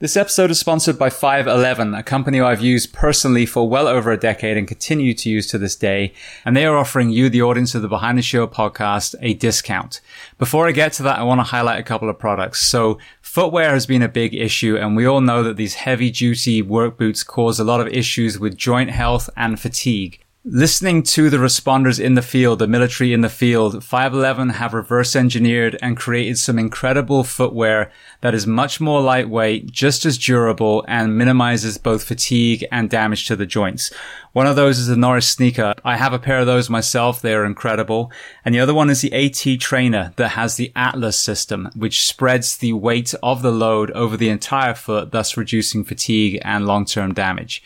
[0.00, 4.16] This episode is sponsored by 511, a company I've used personally for well over a
[4.16, 6.14] decade and continue to use to this day.
[6.42, 10.00] And they are offering you, the audience of the Behind the Shield podcast, a discount.
[10.38, 12.66] Before I get to that, I want to highlight a couple of products.
[12.66, 16.62] So footwear has been a big issue and we all know that these heavy duty
[16.62, 20.24] work boots cause a lot of issues with joint health and fatigue.
[20.42, 25.14] Listening to the responders in the field, the military in the field, 511 have reverse
[25.14, 31.18] engineered and created some incredible footwear that is much more lightweight, just as durable, and
[31.18, 33.92] minimizes both fatigue and damage to the joints.
[34.32, 35.74] One of those is the Norris sneaker.
[35.84, 37.20] I have a pair of those myself.
[37.20, 38.10] They are incredible.
[38.42, 42.56] And the other one is the AT trainer that has the Atlas system, which spreads
[42.56, 47.62] the weight of the load over the entire foot, thus reducing fatigue and long-term damage.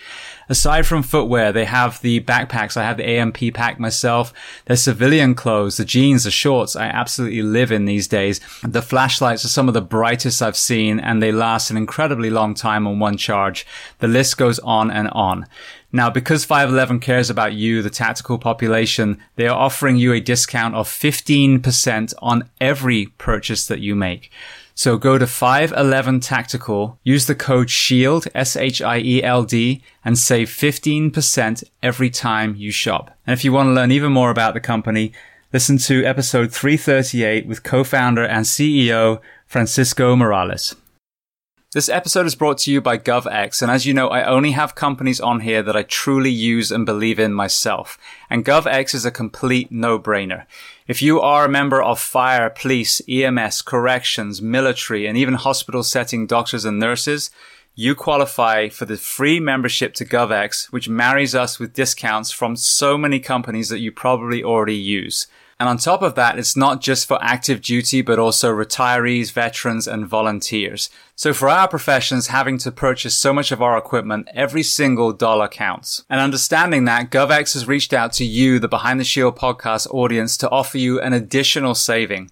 [0.49, 2.77] Aside from footwear, they have the backpacks.
[2.77, 4.33] I have the AMP pack myself.
[4.67, 8.41] Their civilian clothes, the jeans, the shorts I absolutely live in these days.
[8.63, 12.55] The flashlights are some of the brightest I've seen and they last an incredibly long
[12.55, 13.67] time on one charge.
[13.99, 15.47] The list goes on and on.
[15.95, 20.75] Now, because 511 cares about you, the tactical population, they are offering you a discount
[20.75, 24.33] of 15% on every purchase that you make.
[24.77, 32.57] So go to 511 Tactical, use the code SHIELD, S-H-I-E-L-D, and save 15% every time
[32.57, 33.17] you shop.
[33.25, 35.13] And if you want to learn even more about the company,
[35.53, 40.75] listen to episode 338 with co-founder and CEO Francisco Morales.
[41.75, 44.77] This episode is brought to you by GovX, and as you know, I only have
[44.77, 47.99] companies on here that I truly use and believe in myself.
[48.31, 50.47] And GovX is a complete no-brainer.
[50.87, 56.29] If you are a member of fire, police, EMS, corrections, military, and even hospital setting
[56.29, 57.33] doctors and nurses,
[57.75, 62.97] you qualify for the free membership to GovX, which marries us with discounts from so
[62.97, 65.27] many companies that you probably already use.
[65.61, 69.87] And on top of that, it's not just for active duty, but also retirees, veterans,
[69.87, 70.91] and volunteers.
[71.15, 75.47] So for our professions, having to purchase so much of our equipment, every single dollar
[75.47, 76.05] counts.
[76.11, 80.37] And understanding that, GovX has reached out to you, the Behind the Shield podcast audience,
[80.39, 82.31] to offer you an additional saving.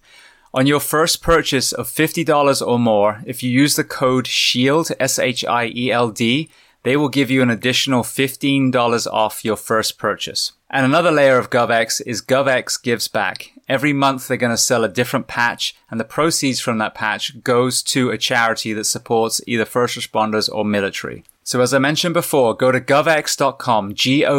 [0.53, 6.49] On your first purchase of $50 or more, if you use the code SHIELD, S-H-I-E-L-D,
[6.83, 10.51] they will give you an additional $15 off your first purchase.
[10.73, 13.51] And another layer of GovX is GovX gives back.
[13.69, 17.43] Every month they're going to sell a different patch and the proceeds from that patch
[17.43, 21.25] goes to a charity that supports either first responders or military.
[21.43, 24.33] So as I mentioned before, go to govx.com, G-O-V-X.com,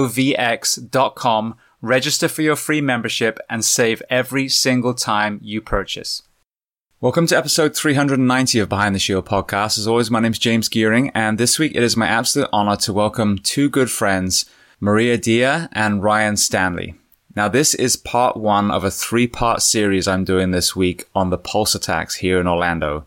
[1.80, 6.22] register for your free membership and save every single time you purchase.
[7.00, 9.78] Welcome to episode 390 of Behind the Shield podcast.
[9.78, 12.74] As always, my name is James Geering, and this week it is my absolute honor
[12.78, 14.46] to welcome two good friends,
[14.80, 16.94] Maria Dia and Ryan Stanley.
[17.36, 21.30] Now, this is part one of a three part series I'm doing this week on
[21.30, 23.06] the Pulse attacks here in Orlando.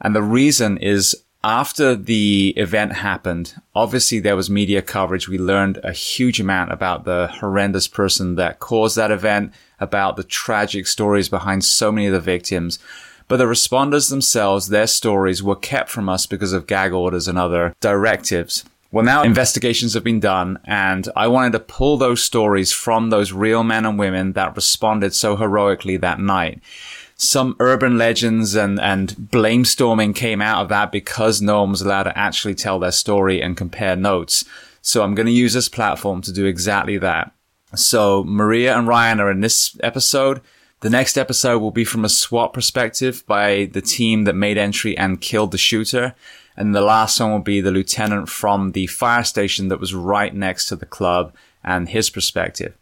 [0.00, 1.14] And the reason is
[1.44, 5.28] after the event happened, obviously there was media coverage.
[5.28, 10.24] We learned a huge amount about the horrendous person that caused that event, about the
[10.24, 12.78] tragic stories behind so many of the victims.
[13.28, 17.38] But the responders themselves, their stories were kept from us because of gag orders and
[17.38, 18.64] other directives.
[18.90, 23.32] Well, now investigations have been done and I wanted to pull those stories from those
[23.32, 26.62] real men and women that responded so heroically that night.
[27.14, 31.82] Some urban legends and, and blame storming came out of that because no one was
[31.82, 34.44] allowed to actually tell their story and compare notes.
[34.80, 37.32] So I'm going to use this platform to do exactly that.
[37.74, 40.40] So Maria and Ryan are in this episode.
[40.80, 44.96] The next episode will be from a SWAT perspective by the team that made entry
[44.96, 46.14] and killed the shooter.
[46.58, 50.34] And the last one will be the lieutenant from the fire station that was right
[50.34, 51.32] next to the club
[51.62, 52.74] and his perspective.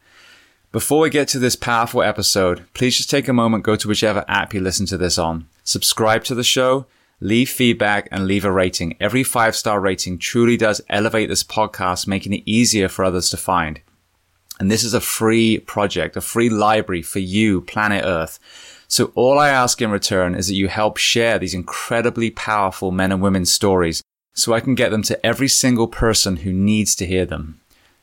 [0.72, 4.24] Before we get to this powerful episode, please just take a moment, go to whichever
[4.28, 6.86] app you listen to this on, subscribe to the show,
[7.20, 8.96] leave feedback and leave a rating.
[8.98, 13.36] Every five star rating truly does elevate this podcast, making it easier for others to
[13.36, 13.82] find.
[14.58, 18.38] And this is a free project, a free library for you, planet Earth.
[18.88, 23.12] So all I ask in return is that you help share these incredibly powerful men
[23.12, 24.02] and women's stories
[24.34, 27.60] so I can get them to every single person who needs to hear them.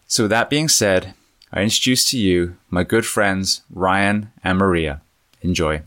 [0.08, 1.14] So with that being said,
[1.52, 5.02] I introduce to you my good friends, Ryan and Maria.
[5.42, 5.84] Enjoy.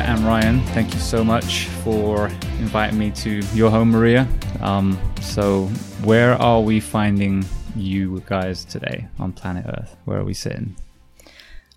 [0.00, 4.26] Maria and Ryan, thank you so much for inviting me to your home, Maria.
[4.62, 5.66] Um, so,
[6.04, 7.44] where are we finding
[7.76, 9.94] you guys today on planet Earth?
[10.06, 10.74] Where are we sitting?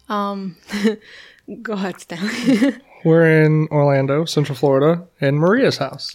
[0.08, 0.56] Um,
[1.62, 2.76] go ahead, Stanley.
[3.04, 6.14] We're in Orlando, Central Florida, in Maria's house.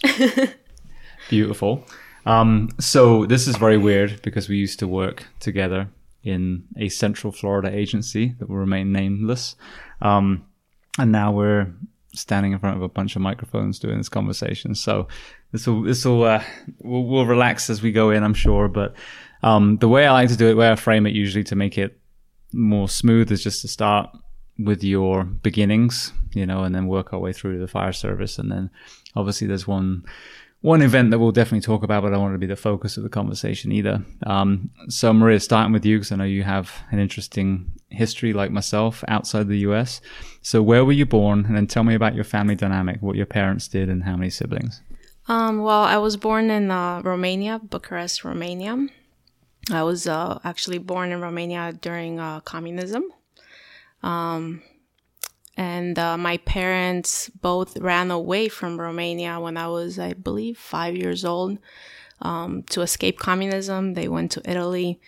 [1.29, 1.85] Beautiful.
[2.25, 5.89] Um, so this is very weird because we used to work together
[6.23, 9.55] in a Central Florida agency that will remain nameless.
[10.01, 10.45] Um,
[10.97, 11.67] and now we're
[12.13, 14.75] standing in front of a bunch of microphones doing this conversation.
[14.75, 15.07] So
[15.51, 16.43] this will, this will, uh,
[16.79, 18.67] we'll, we'll, relax as we go in, I'm sure.
[18.67, 18.95] But,
[19.43, 21.77] um, the way I like to do it, where I frame it usually to make
[21.77, 21.99] it
[22.51, 24.09] more smooth is just to start
[24.57, 28.37] with your beginnings, you know, and then work our way through the fire service.
[28.37, 28.69] And then
[29.15, 30.03] obviously there's one,
[30.61, 32.97] one event that we'll definitely talk about, but I don't want to be the focus
[32.97, 34.03] of the conversation either.
[34.25, 38.51] Um, so Maria, starting with you, because I know you have an interesting history like
[38.51, 40.01] myself outside the US.
[40.41, 41.45] So where were you born?
[41.45, 44.29] And then tell me about your family dynamic, what your parents did and how many
[44.29, 44.81] siblings.
[45.27, 48.87] Um, well, I was born in uh, Romania, Bucharest, Romania.
[49.71, 53.03] I was uh, actually born in Romania during uh, communism.
[54.01, 54.61] Um,
[55.59, 60.95] and uh, my parents both ran away from Romania when I was, I believe, five
[60.95, 61.57] years old
[62.21, 63.93] um, to escape communism.
[63.93, 65.01] They went to Italy,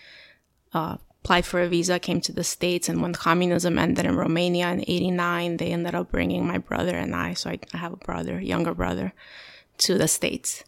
[0.73, 4.67] uh, applied for a visa, came to the States, and when communism ended in Romania
[4.71, 8.03] in 89, they ended up bringing my brother and I, so I, I have a
[8.05, 9.13] brother, younger brother,
[9.77, 10.65] to the States.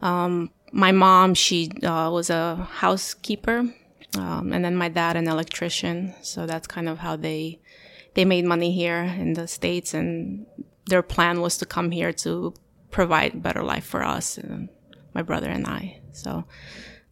[0.00, 3.72] Um, my mom, she uh, was a housekeeper,
[4.18, 6.12] um, and then my dad, an electrician.
[6.22, 7.60] So that's kind of how they
[8.14, 10.46] they made money here in the states, and
[10.86, 12.54] their plan was to come here to
[12.90, 14.68] provide better life for us, and
[15.14, 16.00] my brother and I.
[16.12, 16.44] So,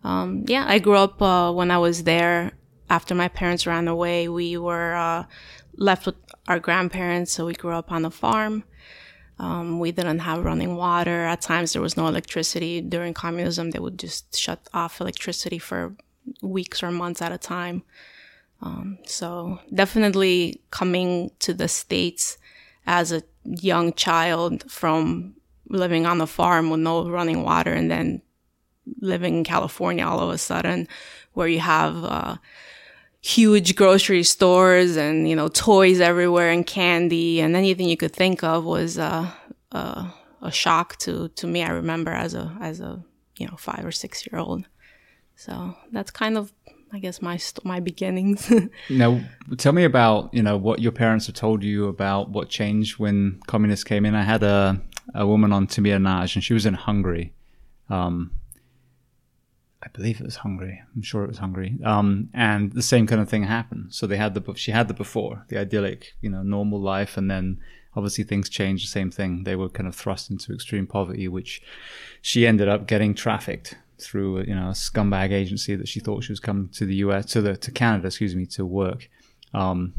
[0.05, 2.53] um, yeah, I grew up uh, when I was there.
[2.89, 5.25] After my parents ran away, we were uh,
[5.77, 6.17] left with
[6.49, 8.65] our grandparents, so we grew up on a farm.
[9.39, 11.25] Um, we didn't have running water.
[11.25, 12.83] At times, there was no electricity.
[12.83, 15.97] During communism, they would just shut off electricity for
[16.43, 17.83] weeks or months at a time.
[18.63, 22.37] Um, so definitely coming to the States
[22.87, 25.35] as a young child from
[25.69, 28.23] living on a farm with no running water and then
[29.01, 30.89] living in California all of a sudden
[31.33, 32.37] where you have, uh,
[33.23, 38.43] huge grocery stores and, you know, toys everywhere and candy and anything you could think
[38.43, 39.31] of was, uh,
[39.73, 40.11] uh,
[40.43, 41.63] a shock to, to me.
[41.63, 43.05] I remember as a, as a,
[43.37, 44.67] you know, five or six year old.
[45.37, 46.53] So that's kind of
[46.93, 48.53] I guess my my beginnings.
[48.91, 49.21] now,
[49.57, 53.41] tell me about you know what your parents have told you about what changed when
[53.47, 54.15] communists came in.
[54.15, 54.81] I had a
[55.15, 57.33] a woman on Timea Nagy, and she was in Hungary.
[57.89, 58.33] Um,
[59.83, 60.83] I believe it was Hungary.
[60.95, 61.79] I'm sure it was Hungary.
[61.85, 63.95] Um, and the same kind of thing happened.
[63.95, 67.31] So they had the she had the before the idyllic, you know, normal life, and
[67.31, 67.61] then
[67.97, 68.85] obviously things changed.
[68.85, 69.45] The same thing.
[69.45, 71.63] They were kind of thrust into extreme poverty, which
[72.21, 76.33] she ended up getting trafficked through you know a scumbag agency that she thought she
[76.33, 79.09] was coming to the US to the to Canada, excuse me, to work.
[79.55, 79.95] Um,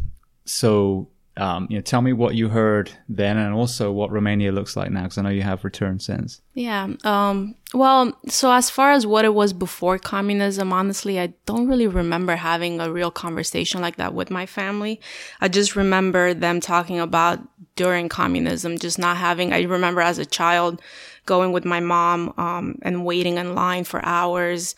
[0.45, 4.75] so um, you know, tell me what you heard then, and also what Romania looks
[4.75, 6.42] like now, because I know you have returned since.
[6.53, 6.89] Yeah.
[7.06, 11.88] Um, well, so as far as what it was before communism, honestly, I don't really
[11.88, 15.00] remember having a real conversation like that with my family.
[15.39, 17.39] I just remember them talking about
[17.77, 19.54] during communism, just not having.
[19.54, 20.81] I remember as a child
[21.25, 24.75] going with my mom um, and waiting in line for hours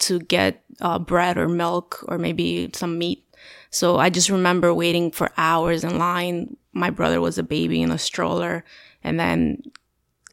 [0.00, 3.24] to get uh, bread or milk or maybe some meat.
[3.70, 6.56] So I just remember waiting for hours in line.
[6.72, 8.64] My brother was a baby in a stroller
[9.02, 9.62] and then,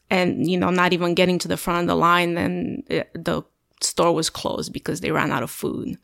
[0.09, 3.43] and, you know, not even getting to the front of the line, then it, the
[3.81, 5.97] store was closed because they ran out of food.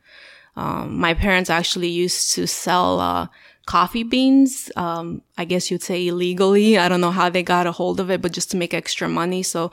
[0.56, 3.28] Um, my parents actually used to sell, uh,
[3.68, 4.72] coffee beans.
[4.76, 6.80] Um, I guess you'd say illegally.
[6.80, 9.08] I don't know how they got a hold of it, but just to make extra
[9.08, 9.44] money.
[9.44, 9.72] So,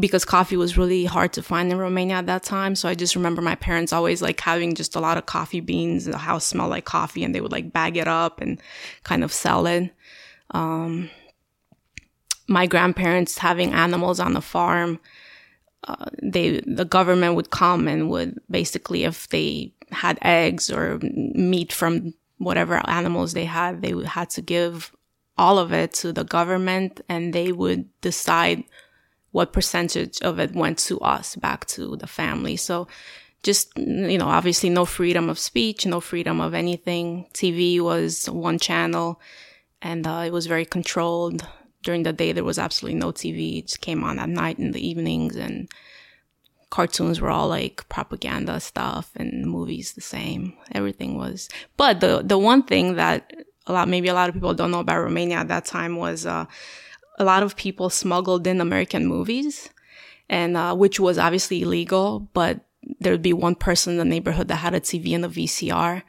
[0.00, 2.74] because coffee was really hard to find in Romania at that time.
[2.74, 6.06] So I just remember my parents always like having just a lot of coffee beans.
[6.06, 8.60] The house smelled like coffee and they would like bag it up and
[9.04, 9.92] kind of sell it.
[10.50, 11.10] Um,
[12.48, 14.98] my grandparents having animals on the farm.
[15.86, 21.72] Uh, they the government would come and would basically if they had eggs or meat
[21.72, 22.14] from
[22.44, 24.92] whatever animals they had, they had to give
[25.36, 28.64] all of it to the government and they would decide
[29.32, 32.56] what percentage of it went to us, back to the family.
[32.56, 32.86] So
[33.42, 37.26] just, you know, obviously no freedom of speech, no freedom of anything.
[37.34, 39.20] TV was one channel
[39.82, 41.46] and uh, it was very controlled.
[41.82, 43.58] During the day, there was absolutely no TV.
[43.58, 45.68] It just came on at night in the evenings and
[46.74, 50.54] cartoons were all like propaganda stuff and movies the same.
[50.72, 51.48] Everything was.
[51.76, 53.32] But the the one thing that
[53.68, 56.26] a lot maybe a lot of people don't know about Romania at that time was
[56.26, 56.46] uh,
[57.16, 59.70] a lot of people smuggled in American movies,
[60.28, 62.28] and uh, which was obviously illegal.
[62.32, 62.66] But
[62.98, 66.02] there would be one person in the neighborhood that had a TV and a VCR,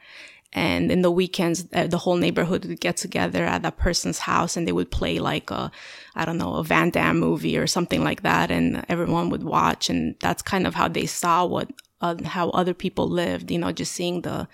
[0.52, 4.56] And in the weekends, uh, the whole neighborhood would get together at that person's house
[4.56, 5.70] and they would play like a,
[6.16, 8.50] I don't know, a Van Damme movie or something like that.
[8.50, 9.90] And everyone would watch.
[9.90, 11.70] And that's kind of how they saw what,
[12.00, 14.48] uh, how other people lived, you know, just seeing the,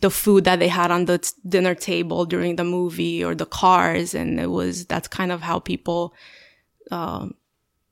[0.00, 3.46] the food that they had on the t- dinner table during the movie or the
[3.46, 4.14] cars.
[4.14, 6.14] And it was, that's kind of how people,
[6.90, 7.34] um,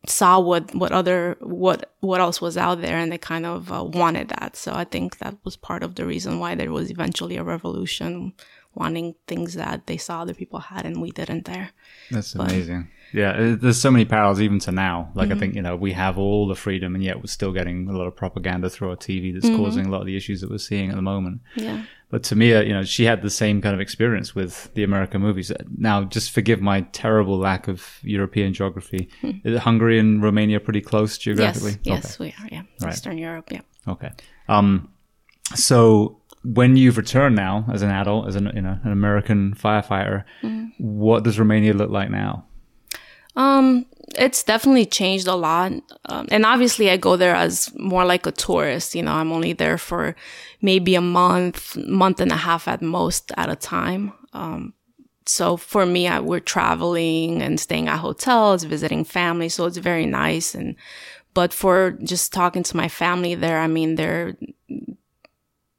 [0.07, 3.85] saw what what other what what else was out there and they kind of uh,
[3.85, 7.37] wanted that so i think that was part of the reason why there was eventually
[7.37, 8.33] a revolution
[8.75, 11.71] wanting things that they saw other people had and we didn't there
[12.11, 15.37] that's but, amazing yeah there's so many parallels even to now like mm-hmm.
[15.37, 17.93] i think you know we have all the freedom and yet we're still getting a
[17.93, 19.57] lot of propaganda through our tv that's mm-hmm.
[19.57, 22.67] causing a lot of the issues that we're seeing at the moment yeah but Timea,
[22.67, 25.53] you know, she had the same kind of experience with the American movies.
[25.77, 29.11] Now, just forgive my terrible lack of European geography.
[29.21, 29.57] Hmm.
[29.57, 31.77] Hungary and Romania pretty close geographically?
[31.83, 32.49] Yes, yes, we are.
[32.51, 32.95] Yeah, right.
[32.95, 33.53] Eastern Europe.
[33.53, 33.61] Yeah.
[33.87, 34.11] Okay.
[34.49, 34.89] Um,
[35.55, 36.19] so
[36.55, 40.73] when you've returned now as an adult, as an you know an American firefighter, mm.
[40.79, 42.45] what does Romania look like now?
[43.37, 43.87] Um,
[44.17, 45.73] it's definitely changed a lot.
[46.07, 48.95] Um, and obviously I go there as more like a tourist.
[48.95, 50.17] You know, I'm only there for
[50.61, 54.13] maybe a month, month and a half at most at a time.
[54.33, 54.75] Um,
[55.27, 59.49] so for me, I, we're traveling and staying at hotels, visiting family.
[59.51, 60.55] So it's very nice.
[60.55, 60.75] And,
[61.35, 64.37] but for just talking to my family there, I mean, they're,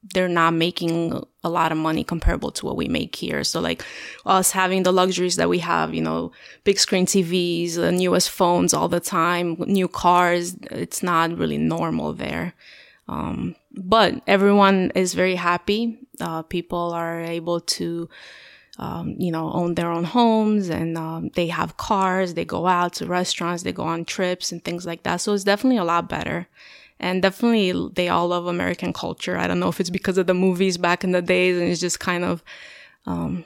[0.01, 3.43] they're not making a lot of money comparable to what we make here.
[3.43, 3.83] So like
[4.25, 6.31] us having the luxuries that we have, you know,
[6.63, 12.13] big screen TVs, the newest phones all the time, new cars, it's not really normal
[12.13, 12.53] there.
[13.07, 15.99] Um, but everyone is very happy.
[16.21, 18.07] Uh, people are able to,
[18.77, 22.35] um, you know, own their own homes and um, they have cars.
[22.35, 23.63] They go out to restaurants.
[23.63, 25.17] They go on trips and things like that.
[25.17, 26.47] So it's definitely a lot better
[26.99, 29.37] and definitely they all love American culture.
[29.37, 31.79] I don't know if it's because of the movies back in the days and it's
[31.79, 32.43] just kind of,
[33.05, 33.43] um,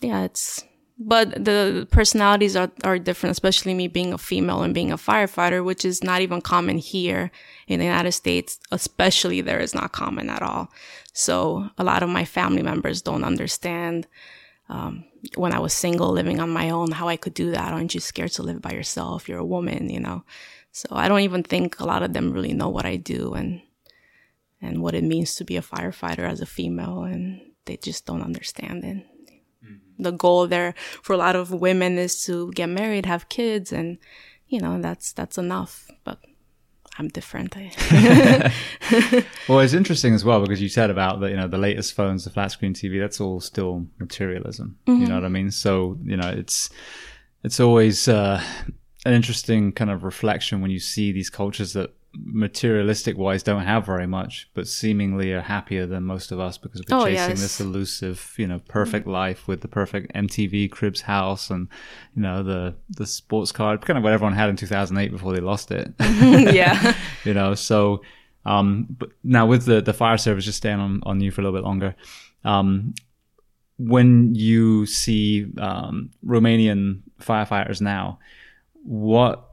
[0.00, 0.64] yeah, it's,
[0.98, 5.64] but the personalities are, are different, especially me being a female and being a firefighter,
[5.64, 7.30] which is not even common here
[7.66, 10.68] in the United States, especially there is not common at all.
[11.12, 14.06] So a lot of my family members don't understand,
[14.68, 15.04] um,
[15.36, 17.72] when I was single living on my own, how I could do that.
[17.72, 19.28] Aren't you scared to live by yourself?
[19.28, 20.24] You're a woman, you know?
[20.74, 23.62] So I don't even think a lot of them really know what I do and
[24.60, 28.22] and what it means to be a firefighter as a female and they just don't
[28.22, 28.96] understand it.
[29.64, 30.02] Mm-hmm.
[30.02, 33.98] The goal there for a lot of women is to get married, have kids and
[34.48, 35.88] you know, that's that's enough.
[36.02, 36.18] But
[36.98, 37.54] I'm different.
[39.48, 42.24] well, it's interesting as well because you said about the you know the latest phones,
[42.24, 42.98] the flat screen TV.
[42.98, 44.76] That's all still materialism.
[44.88, 45.02] Mm-hmm.
[45.02, 45.52] You know what I mean?
[45.52, 46.68] So you know it's
[47.44, 48.42] it's always uh,
[49.04, 53.86] an interesting kind of reflection when you see these cultures that materialistic wise don't have
[53.86, 57.40] very much, but seemingly are happier than most of us because we're oh, chasing yes.
[57.40, 61.68] this elusive, you know, perfect life with the perfect MTV Cribs house and,
[62.14, 65.40] you know, the, the sports car, kind of what everyone had in 2008 before they
[65.40, 65.92] lost it.
[66.00, 66.94] yeah.
[67.24, 68.02] you know, so,
[68.46, 71.44] um, but now with the, the fire service, just staying on, on you for a
[71.44, 71.94] little bit longer,
[72.44, 72.94] um,
[73.76, 78.20] when you see, um, Romanian firefighters now,
[78.84, 79.50] what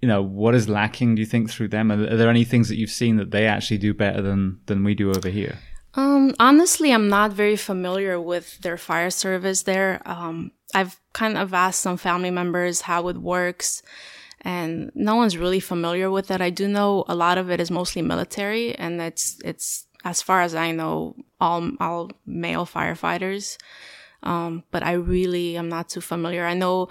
[0.00, 1.92] you know what is lacking do you think through them?
[1.92, 4.94] Are, there any things that you've seen that they actually do better than than we
[4.94, 5.58] do over here?
[5.94, 10.02] Um honestly i'm not very familiar with their fire service there.
[10.04, 13.82] Um i've kind of asked some family members how it works
[14.40, 16.40] and no one's really familiar with it.
[16.40, 20.40] I do know a lot of it is mostly military and it's it's as far
[20.42, 23.56] as i know all all male firefighters.
[24.24, 26.44] Um, but I really am not too familiar.
[26.46, 26.88] I know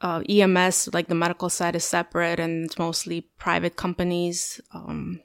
[0.00, 4.60] uh, EMS, like the medical side, is separate and it's mostly private companies.
[4.72, 5.20] Um,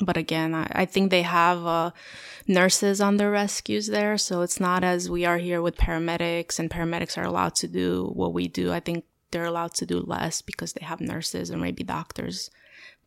[0.00, 1.90] but again, I, I, think they have uh,
[2.46, 6.70] nurses on their rescues there, so it's not as we are here with paramedics, and
[6.70, 8.72] paramedics are allowed to do what we do.
[8.72, 12.50] I think they're allowed to do less because they have nurses and maybe doctors.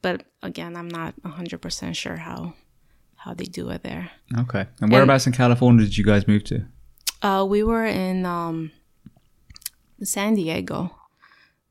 [0.02, 2.54] But again, I'm not 100% sure how
[3.16, 4.12] how they do it there.
[4.38, 4.66] Okay.
[4.82, 6.66] And whereabouts and, in California did you guys move to?
[7.22, 8.72] Uh, we were in um,
[10.06, 10.96] San Diego.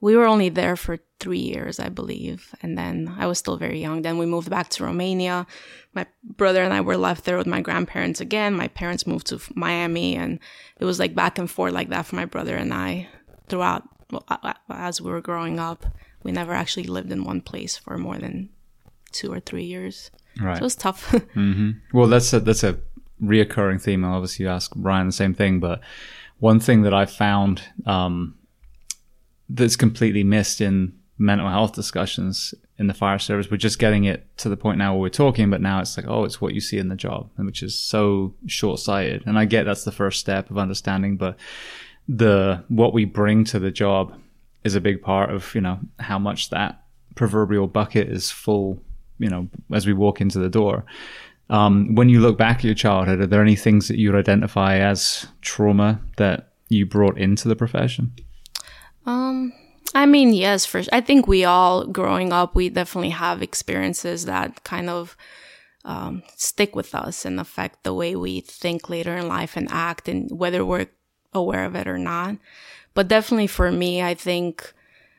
[0.01, 2.53] We were only there for three years, I believe.
[2.61, 4.03] And then I was still very young.
[4.03, 5.47] Then we moved back to Romania.
[5.95, 8.55] My brother and I were left there with my grandparents again.
[8.55, 10.41] My parents moved to Miami and
[10.81, 13.09] it was like back and forth like that for my brother and I
[13.49, 14.25] throughout well,
[14.69, 15.87] as we were growing up.
[16.23, 18.51] We never actually lived in one place for more than
[19.11, 20.11] two or three years.
[20.41, 20.57] Right.
[20.57, 21.11] So it was tough.
[21.13, 21.71] mm-hmm.
[21.93, 22.79] Well, that's a, that's a
[23.23, 24.05] reoccurring theme.
[24.05, 25.81] I'll obviously ask Ryan the same thing, but
[26.43, 28.35] one thing that I found um,
[29.49, 33.49] that's completely missed in mental health discussions in the fire service.
[33.49, 36.09] We're just getting it to the point now where we're talking, but now it's like,
[36.09, 39.25] oh, it's what you see in the job, which is so short sighted.
[39.25, 41.39] And I get that's the first step of understanding, but
[42.09, 44.13] the what we bring to the job
[44.65, 46.83] is a big part of you know how much that
[47.15, 48.83] proverbial bucket is full.
[49.21, 50.85] You know, as we walk into the door.
[51.51, 54.79] Um, when you look back at your childhood, are there any things that you'd identify
[54.79, 58.13] as trauma that you brought into the profession?
[59.05, 59.53] Um,
[59.95, 64.65] I mean, yes, for I think we all growing up, we definitely have experiences that
[64.65, 65.17] kind of
[65.85, 70.09] um, stick with us and affect the way we think later in life and act,
[70.09, 70.87] and whether we're
[71.35, 72.37] aware of it or not.
[72.95, 74.73] But definitely for me, I think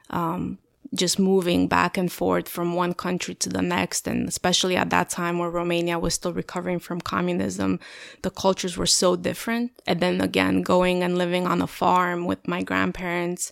[0.10, 0.58] um,
[0.94, 5.10] just moving back and forth from one country to the next, and especially at that
[5.10, 7.80] time where Romania was still recovering from communism,
[8.22, 9.72] the cultures were so different.
[9.88, 13.52] And then again, going and living on a farm with my grandparents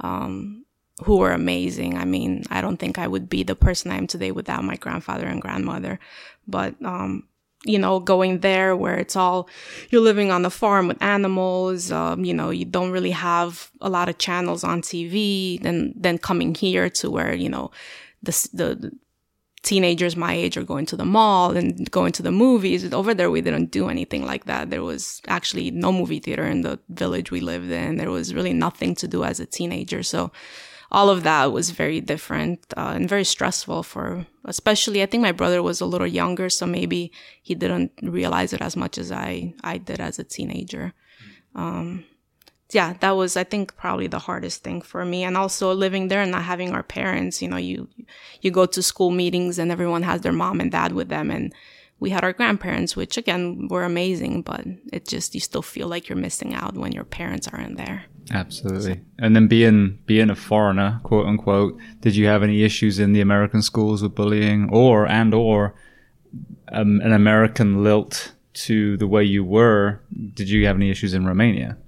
[0.00, 0.64] um,
[1.04, 1.96] who were amazing.
[1.96, 4.76] I mean, I don't think I would be the person I am today without my
[4.76, 6.00] grandfather and grandmother.
[6.46, 7.28] But, um,
[7.68, 9.48] you know, going there where it's all,
[9.90, 13.90] you're living on the farm with animals, um, you know, you don't really have a
[13.90, 15.60] lot of channels on TV.
[15.62, 17.70] Then, then coming here to where, you know,
[18.22, 18.92] the, the,
[19.62, 22.90] teenagers my age are going to the mall and going to the movies.
[22.92, 24.70] Over there, we didn't do anything like that.
[24.70, 27.96] There was actually no movie theater in the village we lived in.
[27.96, 30.02] There was really nothing to do as a teenager.
[30.02, 30.30] So
[30.90, 35.32] all of that was very different uh, and very stressful for, especially, I think my
[35.32, 39.54] brother was a little younger, so maybe he didn't realize it as much as I,
[39.62, 40.94] I did as a teenager.
[41.54, 42.04] Um,
[42.70, 45.24] yeah, that was, I think, probably the hardest thing for me.
[45.24, 47.88] And also living there and not having our parents, you know, you,
[48.40, 51.30] you go to school meetings and everyone has their mom and dad with them.
[51.30, 51.54] And
[51.98, 56.08] we had our grandparents, which again were amazing, but it just, you still feel like
[56.08, 58.04] you're missing out when your parents aren't there.
[58.30, 59.00] Absolutely.
[59.18, 63.20] And then being, being a foreigner, quote unquote, did you have any issues in the
[63.20, 65.74] American schools with bullying or, and or,
[66.72, 70.00] um, an American lilt to the way you were?
[70.34, 71.78] Did you have any issues in Romania?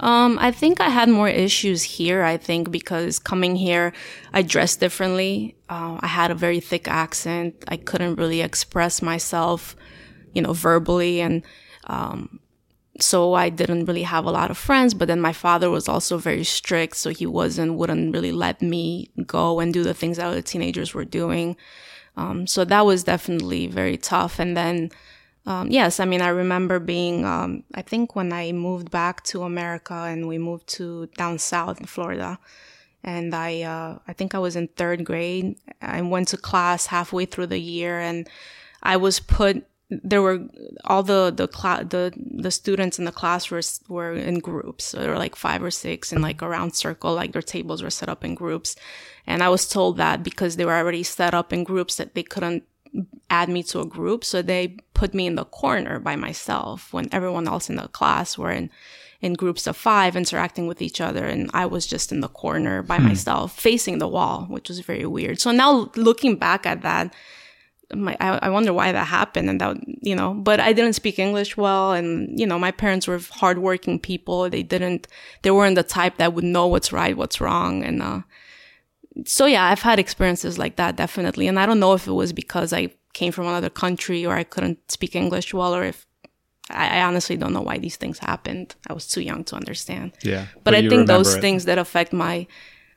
[0.00, 2.22] Um, I think I had more issues here.
[2.22, 3.92] I think because coming here,
[4.32, 5.56] I dressed differently.
[5.68, 7.64] Uh, I had a very thick accent.
[7.66, 9.74] I couldn't really express myself,
[10.32, 11.42] you know, verbally, and
[11.88, 12.38] um,
[12.98, 14.94] so I didn't really have a lot of friends.
[14.94, 19.10] But then my father was also very strict, so he wasn't wouldn't really let me
[19.26, 21.56] go and do the things that other teenagers were doing.
[22.16, 24.40] Um, so that was definitely very tough.
[24.40, 24.90] And then
[25.48, 29.44] um, yes, I mean, I remember being, um, I think when I moved back to
[29.44, 32.38] America and we moved to down south in Florida,
[33.02, 35.56] and I, uh, I think I was in third grade.
[35.80, 38.28] I went to class halfway through the year and
[38.82, 40.46] I was put, there were
[40.84, 44.84] all the, the class, the, the students in the class were, were in groups.
[44.84, 47.82] So there were like five or six in like a round circle, like their tables
[47.82, 48.76] were set up in groups.
[49.26, 52.22] And I was told that because they were already set up in groups that they
[52.22, 52.64] couldn't
[53.30, 54.24] add me to a group.
[54.24, 58.36] So they put me in the corner by myself when everyone else in the class
[58.36, 58.70] were in,
[59.22, 61.24] in groups of five interacting with each other.
[61.24, 63.08] And I was just in the corner by hmm.
[63.08, 65.40] myself facing the wall, which was very weird.
[65.40, 67.14] So now looking back at that,
[67.94, 71.18] my, I, I wonder why that happened and that, you know, but I didn't speak
[71.18, 71.92] English well.
[71.92, 74.50] And, you know, my parents were hardworking people.
[74.50, 75.08] They didn't,
[75.42, 77.82] they weren't the type that would know what's right, what's wrong.
[77.82, 78.20] And, uh,
[79.24, 81.48] so yeah, I've had experiences like that definitely.
[81.48, 84.44] And I don't know if it was because I came from another country or I
[84.44, 86.06] couldn't speak English well or if
[86.70, 88.74] I, I honestly don't know why these things happened.
[88.88, 90.12] I was too young to understand.
[90.22, 90.46] Yeah.
[90.54, 91.40] But, but I think those it.
[91.40, 92.46] things that affect my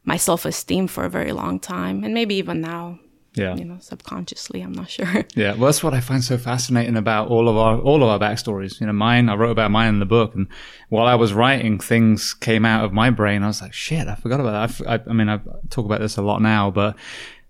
[0.04, 3.00] my self esteem for a very long time and maybe even now
[3.34, 3.56] yeah.
[3.56, 5.08] You know subconsciously i'm not sure.
[5.36, 8.20] Yeah well that's what i find so fascinating about all of our all of our
[8.20, 8.82] backstories.
[8.82, 10.48] You know mine i wrote about mine in the book and
[10.90, 13.44] while i was writing things came out of my brain.
[13.44, 14.88] I was like shit i forgot about that.
[14.88, 15.40] I, I, I mean i
[15.70, 16.96] talk about this a lot now but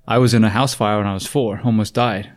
[0.08, 2.32] i was in a house fire when i was four almost died.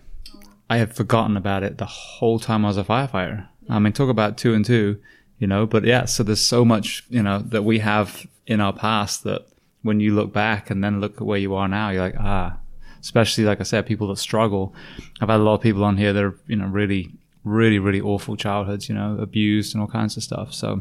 [0.70, 3.46] I had forgotten about it the whole time i was a firefighter.
[3.68, 4.98] I mean talk about two and two
[5.38, 8.72] you know but yeah so there's so much you know that we have in our
[8.72, 9.46] past that
[9.82, 12.56] when you look back and then look at where you are now you're like ah
[13.04, 14.74] especially like I said, people that struggle.
[15.20, 17.12] I've had a lot of people on here that are, you know, really,
[17.44, 20.54] really, really awful childhoods, you know, abused and all kinds of stuff.
[20.54, 20.80] So,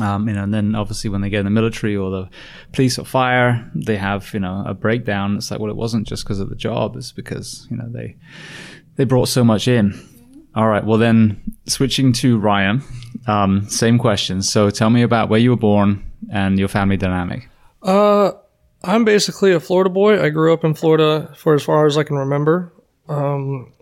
[0.00, 2.28] um, you know, and then obviously when they get in the military or the
[2.72, 5.36] police or fire, they have, you know, a breakdown.
[5.36, 6.96] It's like, well, it wasn't just because of the job.
[6.96, 8.16] It's because, you know, they,
[8.96, 9.94] they brought so much in.
[10.56, 10.84] All right.
[10.84, 12.82] Well, then switching to Ryan,
[13.28, 14.42] um, same question.
[14.42, 17.48] So tell me about where you were born and your family dynamic.
[17.80, 18.32] Uh,
[18.84, 20.22] I'm basically a Florida boy.
[20.22, 22.72] I grew up in Florida for as far as I can remember.
[23.08, 23.72] Um,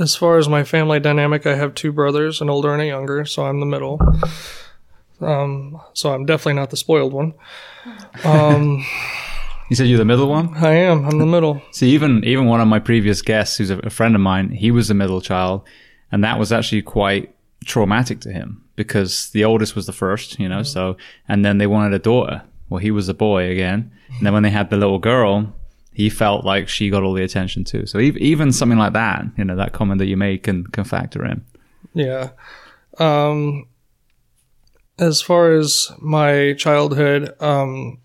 [0.00, 3.24] as far as my family dynamic, I have two brothers, an older and a younger,
[3.24, 4.00] so I'm the middle.
[5.20, 7.34] Um, so I'm definitely not the spoiled one.
[8.24, 8.84] Um,
[9.70, 10.54] You said you're the middle one.
[10.56, 11.06] I am.
[11.06, 11.62] I'm the middle.
[11.72, 14.70] See, even even one of my previous guests, who's a, a friend of mine, he
[14.70, 15.62] was the middle child,
[16.12, 20.48] and that was actually quite traumatic to him because the oldest was the first, you
[20.48, 20.62] know.
[20.62, 20.96] So,
[21.28, 22.42] and then they wanted a daughter.
[22.68, 25.54] Well, he was a boy again, and then when they had the little girl,
[25.92, 27.86] he felt like she got all the attention too.
[27.86, 30.84] So ev- even something like that, you know, that comment that you make can can
[30.84, 31.44] factor in.
[31.94, 32.30] Yeah.
[32.98, 33.66] Um,
[34.98, 37.98] as far as my childhood, um,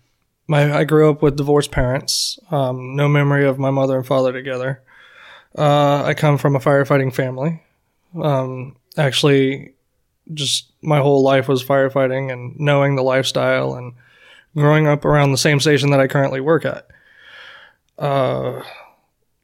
[0.46, 2.38] my I grew up with divorced parents.
[2.50, 4.82] Um, no memory of my mother and father together.
[5.56, 7.62] Uh, I come from a firefighting family.
[8.20, 9.74] Um, actually,
[10.32, 13.94] just my whole life was firefighting and knowing the lifestyle and
[14.54, 16.86] growing up around the same station that I currently work at.
[17.98, 18.62] Uh,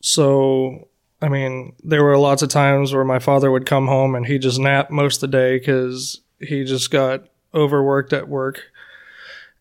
[0.01, 0.89] so
[1.21, 4.39] I mean, there were lots of times where my father would come home and he
[4.39, 8.63] just nap most of the day because he just got overworked at work.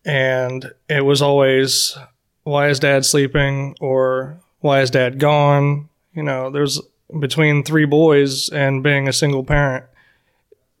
[0.04, 1.96] And it was always,
[2.44, 3.74] why is dad sleeping?
[3.80, 5.88] Or why is dad gone?
[6.14, 6.80] You know, there's
[7.18, 9.86] between three boys and being a single parent,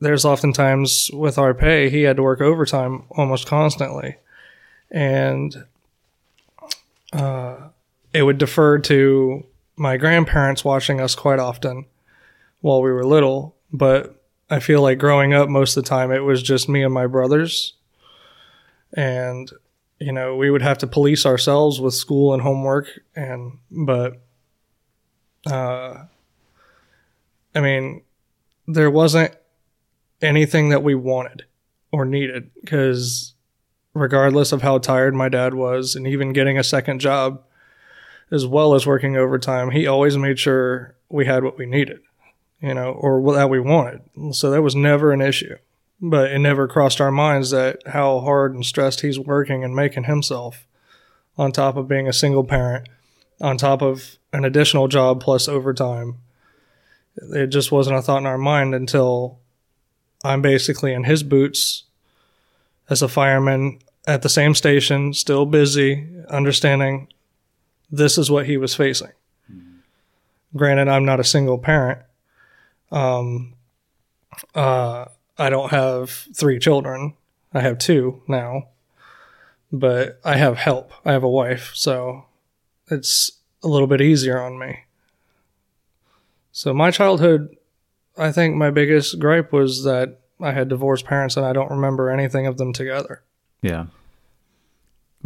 [0.00, 4.16] there's oftentimes with our pay, he had to work overtime almost constantly.
[4.90, 5.64] And
[7.12, 7.68] uh,
[8.12, 9.44] it would defer to
[9.76, 11.86] my grandparents watching us quite often
[12.60, 16.20] while we were little, but I feel like growing up most of the time it
[16.24, 17.74] was just me and my brothers.
[18.92, 19.50] And
[19.98, 24.20] you know, we would have to police ourselves with school and homework and but
[25.46, 26.04] uh
[27.54, 28.02] I mean,
[28.66, 29.34] there wasn't
[30.20, 31.44] anything that we wanted
[31.90, 33.34] or needed because
[33.96, 37.42] regardless of how tired my dad was and even getting a second job
[38.30, 42.00] as well as working overtime, he always made sure we had what we needed,
[42.60, 44.02] you know, or that we wanted.
[44.32, 45.56] So that was never an issue.
[46.00, 50.04] But it never crossed our minds that how hard and stressed he's working and making
[50.04, 50.66] himself
[51.38, 52.88] on top of being a single parent,
[53.40, 56.16] on top of an additional job plus overtime.
[57.16, 59.38] It just wasn't a thought in our mind until
[60.22, 61.84] I'm basically in his boots
[62.90, 67.08] as a fireman at the same station, still busy, understanding
[67.90, 69.12] this is what he was facing.
[70.54, 72.00] Granted, I'm not a single parent.
[72.90, 73.54] Um,
[74.54, 75.06] uh,
[75.38, 77.14] I don't have three children.
[77.52, 78.68] I have two now,
[79.72, 80.92] but I have help.
[81.04, 82.24] I have a wife, so
[82.90, 83.30] it's
[83.62, 84.84] a little bit easier on me.
[86.52, 87.54] So my childhood,
[88.16, 92.10] I think my biggest gripe was that I had divorced parents and I don't remember
[92.10, 93.22] anything of them together.
[93.62, 93.86] Yeah.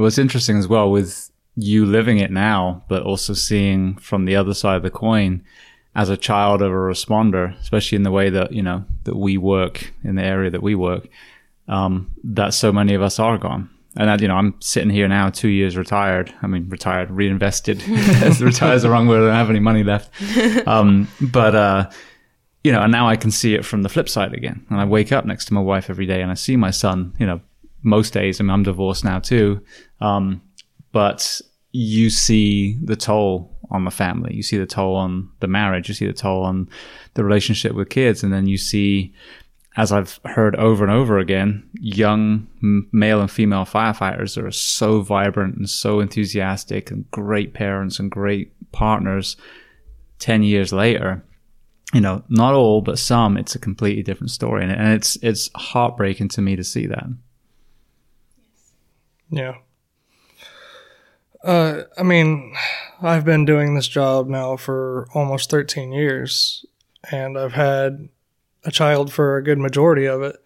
[0.00, 4.34] Well, it's interesting as well with you living it now, but also seeing from the
[4.34, 5.44] other side of the coin
[5.94, 9.36] as a child of a responder, especially in the way that, you know, that we
[9.36, 11.06] work in the area that we work,
[11.68, 13.68] um, that so many of us are gone.
[13.94, 16.32] And that, you know, I'm sitting here now, two years retired.
[16.40, 17.86] I mean, retired, reinvested.
[18.40, 19.24] retired is the wrong word.
[19.24, 20.10] I don't have any money left.
[20.66, 21.90] Um, but, uh,
[22.64, 24.64] you know, and now I can see it from the flip side again.
[24.70, 27.14] And I wake up next to my wife every day and I see my son,
[27.18, 27.42] you know,
[27.82, 28.40] most days.
[28.40, 29.62] I mean, I'm divorced now too.
[30.00, 30.42] Um,
[30.92, 31.40] but
[31.72, 34.34] you see the toll on the family.
[34.34, 35.88] You see the toll on the marriage.
[35.88, 36.68] You see the toll on
[37.14, 38.22] the relationship with kids.
[38.22, 39.14] And then you see,
[39.76, 42.48] as I've heard over and over again, young
[42.92, 48.52] male and female firefighters are so vibrant and so enthusiastic and great parents and great
[48.72, 49.36] partners
[50.18, 51.22] 10 years later.
[51.92, 54.62] You know, not all, but some, it's a completely different story.
[54.62, 57.06] And it's, it's heartbreaking to me to see that.
[59.30, 59.56] Yeah.
[61.42, 62.54] Uh, I mean,
[63.00, 66.66] I've been doing this job now for almost 13 years,
[67.10, 68.08] and I've had
[68.64, 70.36] a child for a good majority of it.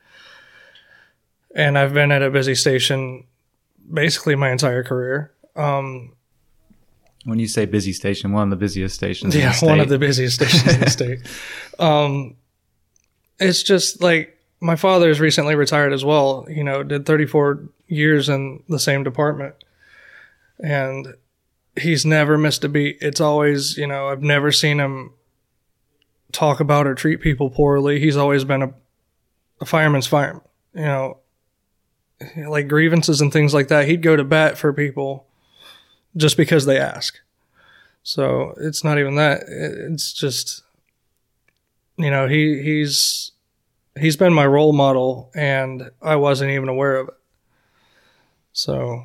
[1.54, 3.24] And I've been at a busy station
[3.92, 5.32] basically my entire career.
[5.56, 6.14] Um,
[7.24, 9.34] when you say busy station, one of the busiest stations.
[9.34, 11.18] Yeah, one of the busiest stations in the state.
[11.78, 12.36] Um,
[13.38, 16.46] it's just like my father is recently retired as well.
[16.48, 17.62] You know, did 34
[17.94, 19.54] years in the same department
[20.62, 21.14] and
[21.76, 22.98] he's never missed a beat.
[23.00, 25.12] It's always, you know, I've never seen him
[26.32, 28.00] talk about or treat people poorly.
[28.00, 28.74] He's always been a,
[29.60, 30.42] a fireman's fireman,
[30.74, 31.18] you know,
[32.48, 33.88] like grievances and things like that.
[33.88, 35.26] He'd go to bat for people
[36.16, 37.18] just because they ask.
[38.02, 39.44] So it's not even that.
[39.48, 40.62] It's just,
[41.96, 43.32] you know, he, he's,
[43.98, 47.14] he's been my role model and I wasn't even aware of it.
[48.54, 49.04] So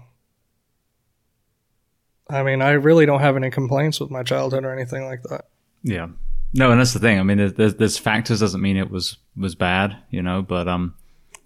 [2.29, 5.45] I mean, I really don't have any complaints with my childhood or anything like that.
[5.83, 6.09] Yeah.
[6.53, 7.19] No, and that's the thing.
[7.19, 10.41] I mean, there's, there's factors doesn't mean it was was bad, you know.
[10.41, 10.95] But um,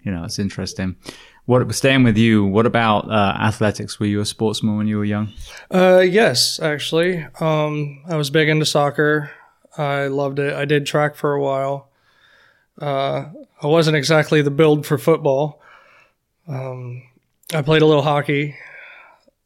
[0.02, 0.96] you know, it's interesting.
[1.46, 2.44] What staying with you?
[2.44, 4.00] What about uh, athletics?
[4.00, 5.30] Were you a sportsman when you were young?
[5.70, 7.26] Uh, yes, actually.
[7.40, 9.30] Um, I was big into soccer.
[9.76, 10.54] I loved it.
[10.54, 11.88] I did track for a while.
[12.80, 13.26] Uh,
[13.62, 15.60] I wasn't exactly the build for football.
[16.48, 17.02] Um,
[17.52, 18.56] I played a little hockey,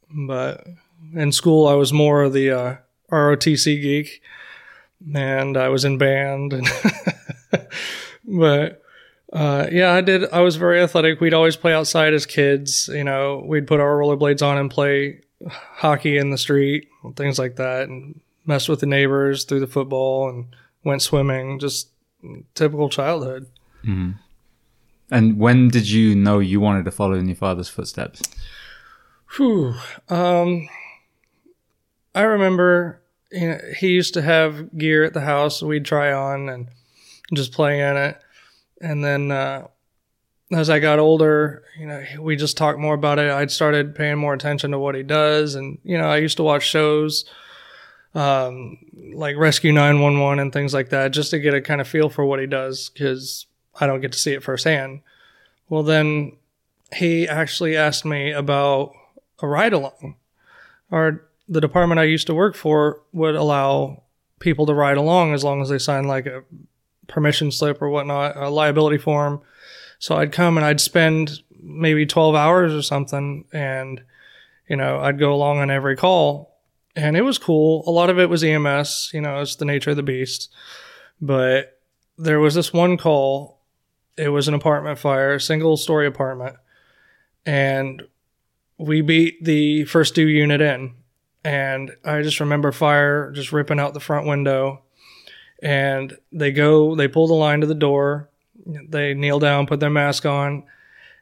[0.09, 0.65] but
[1.13, 2.75] in school I was more of the uh,
[3.11, 4.21] ROTC geek,
[5.13, 6.53] and I was in band.
[6.53, 6.67] And
[8.25, 8.81] but
[9.33, 10.29] uh, yeah, I did.
[10.31, 11.19] I was very athletic.
[11.19, 12.89] We'd always play outside as kids.
[12.91, 17.57] You know, we'd put our rollerblades on and play hockey in the street, things like
[17.57, 21.59] that, and mess with the neighbors through the football and went swimming.
[21.59, 21.89] Just
[22.55, 23.47] typical childhood.
[23.83, 24.11] Mm-hmm.
[25.11, 28.21] And when did you know you wanted to follow in your father's footsteps?
[29.35, 29.75] Whew.
[30.09, 30.69] Um,
[32.13, 36.49] I remember you know, he used to have gear at the house we'd try on
[36.49, 36.67] and
[37.33, 38.19] just play in it.
[38.81, 39.67] And then uh,
[40.51, 43.29] as I got older, you know, we just talked more about it.
[43.29, 45.55] I'd started paying more attention to what he does.
[45.55, 47.25] And, you know, I used to watch shows
[48.15, 48.77] um,
[49.13, 52.25] like Rescue 911 and things like that just to get a kind of feel for
[52.25, 53.45] what he does because
[53.79, 55.01] I don't get to see it firsthand.
[55.69, 56.37] Well, then
[56.93, 58.93] he actually asked me about
[59.41, 60.15] a ride along.
[60.91, 64.03] Our the department I used to work for would allow
[64.39, 66.43] people to ride along as long as they signed like a
[67.07, 69.41] permission slip or whatnot, a liability form.
[69.97, 74.01] So I'd come and I'd spend maybe 12 hours or something and
[74.69, 76.55] you know, I'd go along on every call
[76.95, 77.83] and it was cool.
[77.87, 80.53] A lot of it was EMS, you know, it's the nature of the beast.
[81.19, 81.79] But
[82.17, 83.58] there was this one call.
[84.19, 86.57] It was an apartment fire, single story apartment.
[87.45, 88.03] And
[88.77, 90.93] we beat the first due unit in.
[91.45, 94.81] And I just remember fire just ripping out the front window.
[95.63, 98.29] And they go, they pull the line to the door.
[98.65, 100.63] They kneel down, put their mask on,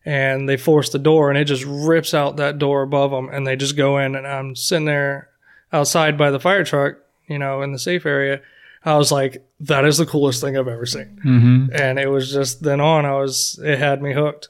[0.04, 3.30] and they force the door, and it just rips out that door above them.
[3.30, 4.16] And they just go in.
[4.16, 5.30] And I'm sitting there
[5.72, 6.96] outside by the fire truck,
[7.28, 8.42] you know, in the safe area,
[8.86, 11.20] I was like, that is the coolest thing I've ever seen.
[11.26, 11.76] Mm-hmm.
[11.76, 14.50] And it was just then on, I was, it had me hooked.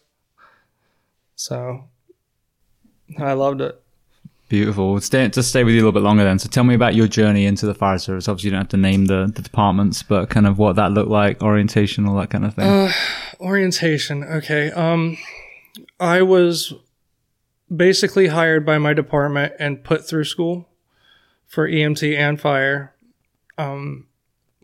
[1.36, 1.86] So
[3.18, 3.82] I loved it.
[4.50, 5.00] Beautiful.
[5.02, 6.40] Stay, just stay with you a little bit longer then.
[6.40, 8.30] So tell me about your journey into the fire service.
[8.30, 11.10] Obviously, you don't have to name the, the departments, but kind of what that looked
[11.10, 12.66] like, orientation, all that kind of thing.
[12.66, 12.92] Uh,
[13.42, 14.24] orientation.
[14.24, 14.72] Okay.
[14.72, 15.18] Um,
[16.00, 16.74] I was
[17.74, 20.70] basically hired by my department and put through school
[21.46, 22.96] for EMT and fire.
[23.58, 24.07] Um,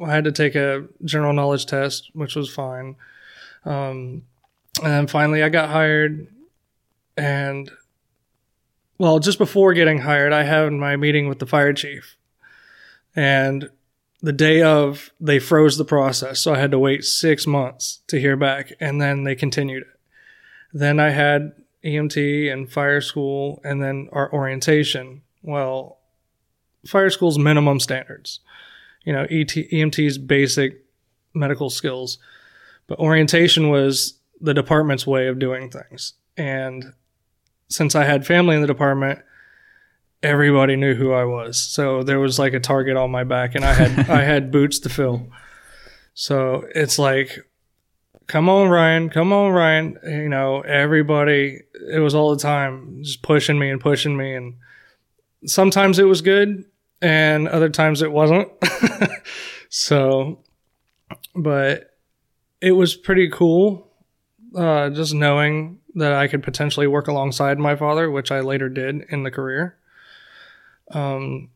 [0.02, 2.96] I had to take a general knowledge test, which was fine.
[3.66, 4.24] Um,
[4.82, 6.28] and then finally I got hired
[7.16, 7.72] and
[8.98, 12.16] well, just before getting hired, I had my meeting with the fire chief
[13.16, 13.70] and
[14.22, 16.40] the day of they froze the process.
[16.40, 20.00] So I had to wait six months to hear back and then they continued it.
[20.72, 21.54] Then I had
[21.84, 25.22] EMT and fire school and then our orientation.
[25.42, 26.00] Well,
[26.88, 28.40] fire school's minimum standards.
[29.04, 30.84] You know, ET, EMT's basic
[31.34, 32.18] medical skills,
[32.88, 36.14] but orientation was the department's way of doing things.
[36.38, 36.94] And
[37.70, 39.20] since I had family in the department,
[40.24, 41.62] everybody knew who I was.
[41.62, 44.80] So there was like a target on my back, and I had I had boots
[44.80, 45.28] to fill.
[46.14, 47.40] So it's like,
[48.28, 49.98] come on, Ryan, come on, Ryan.
[50.04, 51.62] You know, everybody.
[51.92, 54.56] It was all the time, just pushing me and pushing me, and
[55.46, 56.66] sometimes it was good,
[57.04, 58.50] and other times it wasn't.
[59.70, 60.40] so,
[61.36, 61.98] but
[62.62, 63.92] it was pretty cool
[64.56, 69.02] uh, just knowing that I could potentially work alongside my father, which I later did
[69.10, 69.78] in the career.
[70.92, 71.50] Um,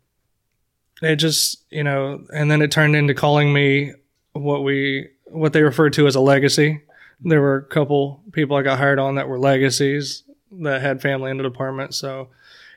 [1.01, 3.93] it just, you know, and then it turned into calling me
[4.33, 6.81] what we, what they referred to as a legacy.
[7.21, 11.31] There were a couple people I got hired on that were legacies that had family
[11.31, 11.95] in the department.
[11.95, 12.29] So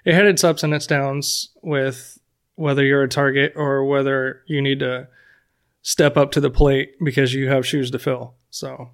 [0.05, 2.20] it had its ups and its downs with
[2.61, 5.09] whether you're a target or whether you need to
[5.81, 8.35] step up to the plate because you have shoes to fill.
[8.51, 8.91] So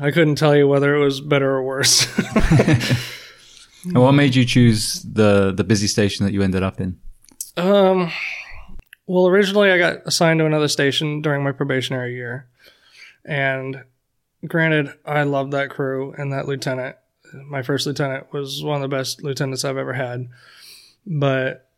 [0.00, 2.06] I couldn't tell you whether it was better or worse.
[3.84, 7.00] and what made you choose the the busy station that you ended up in?
[7.56, 8.12] Um,
[9.08, 12.46] well, originally I got assigned to another station during my probationary year,
[13.24, 13.82] and
[14.46, 16.94] granted, I loved that crew and that lieutenant.
[17.44, 20.28] My first lieutenant was one of the best lieutenants I've ever had.
[21.06, 21.68] But,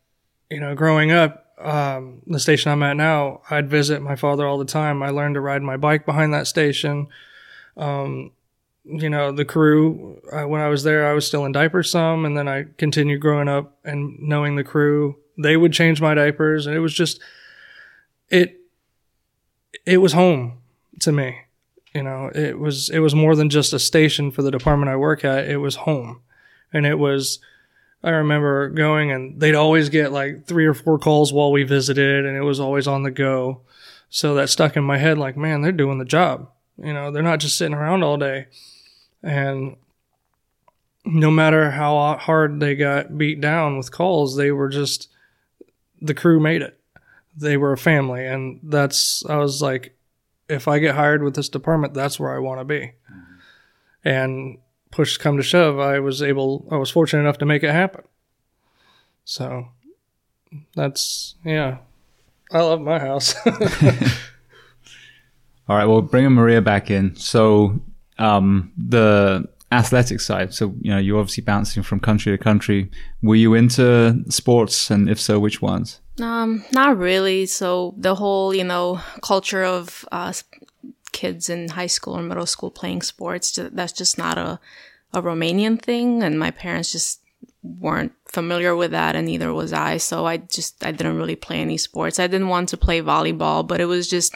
[0.50, 4.58] you know, growing up, um, the station I'm at now, I'd visit my father all
[4.58, 5.02] the time.
[5.02, 7.08] I learned to ride my bike behind that station.
[7.76, 8.32] Um,
[8.84, 12.24] you know, the crew, uh, when I was there, I was still in diapers some,
[12.24, 15.16] and then I continued growing up and knowing the crew.
[15.38, 17.20] They would change my diapers, and it was just,
[18.28, 18.60] it,
[19.86, 20.58] it was home
[21.00, 21.36] to me.
[21.94, 24.96] You know, it was it was more than just a station for the department I
[24.96, 25.48] work at.
[25.48, 26.20] It was home,
[26.72, 27.38] and it was.
[28.04, 32.26] I remember going and they'd always get like three or four calls while we visited,
[32.26, 33.62] and it was always on the go.
[34.10, 36.50] So that stuck in my head, like, man, they're doing the job.
[36.76, 38.48] You know, they're not just sitting around all day.
[39.22, 39.76] And
[41.06, 45.08] no matter how hard they got beat down with calls, they were just
[46.00, 46.78] the crew made it.
[47.36, 49.96] They were a family, and that's I was like,
[50.48, 52.80] if I get hired with this department, that's where I want to be.
[52.80, 54.08] Mm-hmm.
[54.08, 54.58] And
[54.94, 58.04] push come to shove, I was able, I was fortunate enough to make it happen.
[59.24, 59.68] So
[60.74, 61.78] that's yeah,
[62.52, 63.34] I love my house.
[65.68, 67.16] All right, well, bringing Maria back in.
[67.16, 67.80] So
[68.18, 70.54] um, the athletic side.
[70.54, 72.90] So, you know, you're obviously bouncing from country to country.
[73.22, 74.90] Were you into sports?
[74.90, 76.00] And if so, which ones?
[76.20, 77.46] Um, not really.
[77.46, 80.32] So the whole, you know, culture of, uh,
[81.14, 84.60] kids in high school or middle school playing sports, that's just not a,
[85.14, 86.22] a Romanian thing.
[86.22, 87.20] And my parents just
[87.62, 89.96] weren't familiar with that and neither was I.
[89.96, 92.18] So I just, I didn't really play any sports.
[92.18, 94.34] I didn't want to play volleyball, but it was just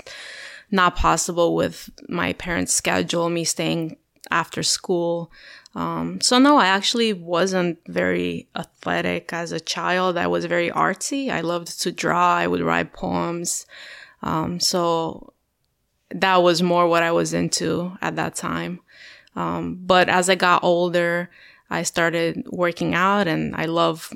[0.71, 3.97] not possible with my parents' schedule, me staying
[4.31, 5.31] after school.
[5.75, 10.17] Um, so no, I actually wasn't very athletic as a child.
[10.17, 11.31] I was very artsy.
[11.31, 12.35] I loved to draw.
[12.35, 13.67] I would write poems.
[14.23, 15.33] Um, so
[16.11, 18.81] that was more what I was into at that time.
[19.37, 21.31] Um, but as I got older,
[21.71, 24.12] I started working out and I love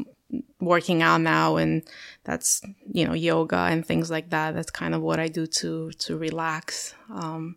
[0.60, 1.82] working out now and
[2.24, 4.54] that's, you know, yoga and things like that.
[4.54, 6.94] That's kind of what I do to, to relax.
[7.12, 7.56] Um,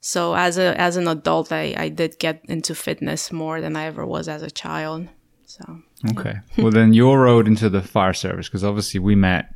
[0.00, 3.86] so as a as an adult, I, I did get into fitness more than I
[3.86, 5.08] ever was as a child.
[5.46, 5.80] So
[6.12, 9.52] okay, well then your road into the fire service because obviously we met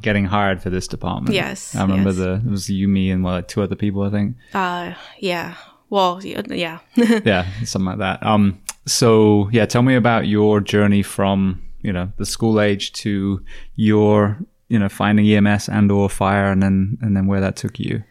[0.00, 1.34] getting hired for this department.
[1.34, 2.18] Yes, I remember yes.
[2.18, 4.36] the it was you, me, and like two other people, I think.
[4.54, 5.54] Uh, yeah.
[5.90, 6.78] Well, yeah.
[6.96, 8.24] yeah, something like that.
[8.24, 13.44] Um, so yeah, tell me about your journey from you know the school age to
[13.76, 17.78] your you know finding EMS and or fire, and then and then where that took
[17.78, 18.02] you.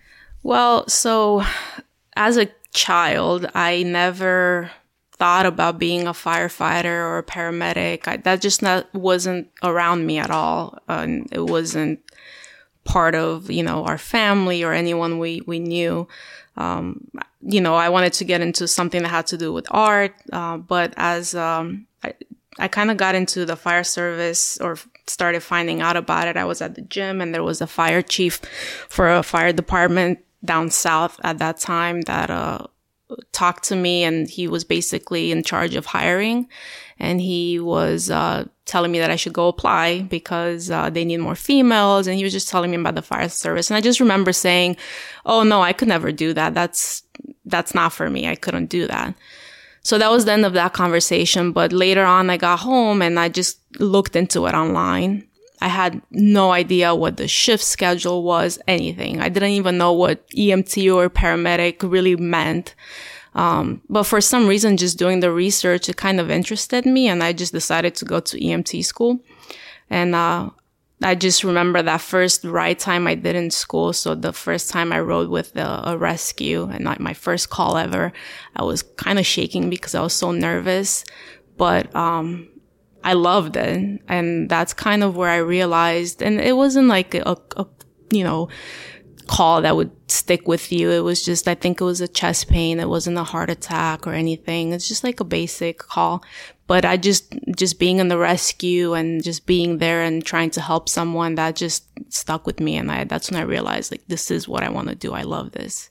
[0.43, 1.43] Well, so
[2.15, 4.71] as a child, I never
[5.21, 8.07] thought about being a firefighter or a paramedic.
[8.07, 10.79] I, that just not, wasn't around me at all.
[10.87, 11.99] And it wasn't
[12.85, 16.07] part of, you know, our family or anyone we, we knew.
[16.57, 17.07] Um,
[17.39, 20.15] you know, I wanted to get into something that had to do with art.
[20.33, 22.15] Uh, but as, um, I,
[22.57, 26.35] I kind of got into the fire service or started finding out about it.
[26.35, 28.37] I was at the gym and there was a fire chief
[28.89, 32.65] for a fire department down south at that time that uh,
[33.31, 36.47] talked to me, and he was basically in charge of hiring,
[36.99, 41.17] and he was uh, telling me that I should go apply because uh, they need
[41.17, 43.99] more females, and he was just telling me about the fire service, and I just
[43.99, 44.77] remember saying,
[45.25, 46.53] "Oh no, I could never do that.
[46.53, 47.03] That's
[47.45, 48.27] that's not for me.
[48.27, 49.15] I couldn't do that."
[49.83, 51.51] So that was the end of that conversation.
[51.51, 55.27] But later on, I got home and I just looked into it online
[55.61, 59.21] I had no idea what the shift schedule was, anything.
[59.21, 62.73] I didn't even know what EMT or paramedic really meant.
[63.35, 67.23] Um, but for some reason, just doing the research, it kind of interested me and
[67.23, 69.19] I just decided to go to EMT school.
[69.89, 70.49] And, uh,
[71.03, 73.91] I just remember that first ride time I did in school.
[73.93, 77.77] So the first time I rode with the, a rescue and like my first call
[77.77, 78.11] ever,
[78.55, 81.03] I was kind of shaking because I was so nervous.
[81.57, 82.50] But, um,
[83.03, 84.01] I loved it.
[84.07, 87.65] And that's kind of where I realized, and it wasn't like a, a,
[88.11, 88.49] you know,
[89.27, 90.91] call that would stick with you.
[90.91, 92.79] It was just, I think it was a chest pain.
[92.79, 94.73] It wasn't a heart attack or anything.
[94.73, 96.23] It's just like a basic call.
[96.67, 100.61] But I just, just being in the rescue and just being there and trying to
[100.61, 102.75] help someone that just stuck with me.
[102.75, 105.13] And I, that's when I realized like, this is what I want to do.
[105.13, 105.89] I love this.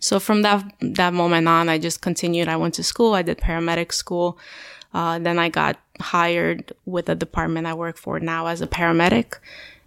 [0.00, 2.48] So from that, that moment on, I just continued.
[2.48, 3.14] I went to school.
[3.14, 4.38] I did paramedic school.
[4.92, 9.38] Uh, then I got hired with the department I work for now as a paramedic.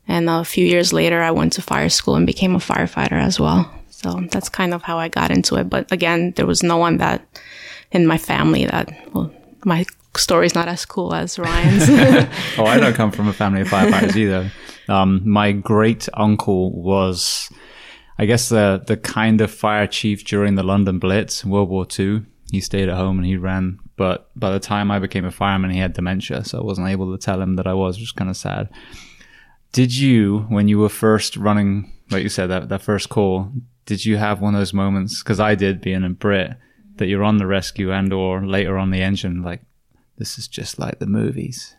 [0.08, 3.40] And a few years later, I went to fire school and became a firefighter as
[3.40, 3.72] well.
[3.90, 5.70] So that's kind of how I got into it.
[5.70, 7.26] But again, there was no one that
[7.92, 9.32] in my family that, well,
[9.64, 9.86] my
[10.16, 11.84] story's not as cool as Ryan's.
[12.58, 14.52] oh, I don't come from a family of firefighters either.
[14.90, 17.50] Um, my great uncle was,
[18.18, 22.24] I guess, the, the kind of fire chief during the London Blitz, World War II.
[22.52, 25.72] He stayed at home and he ran but by the time I became a fireman,
[25.72, 28.12] he had dementia, so I wasn't able to tell him that I was, which was
[28.12, 28.70] kind of sad.
[29.72, 33.52] Did you, when you were first running, like you said, that, that first call,
[33.86, 35.22] did you have one of those moments?
[35.22, 36.58] Because I did, being a Brit,
[36.98, 39.62] that you're on the rescue and or later on the engine, like
[40.18, 41.76] this is just like the movies.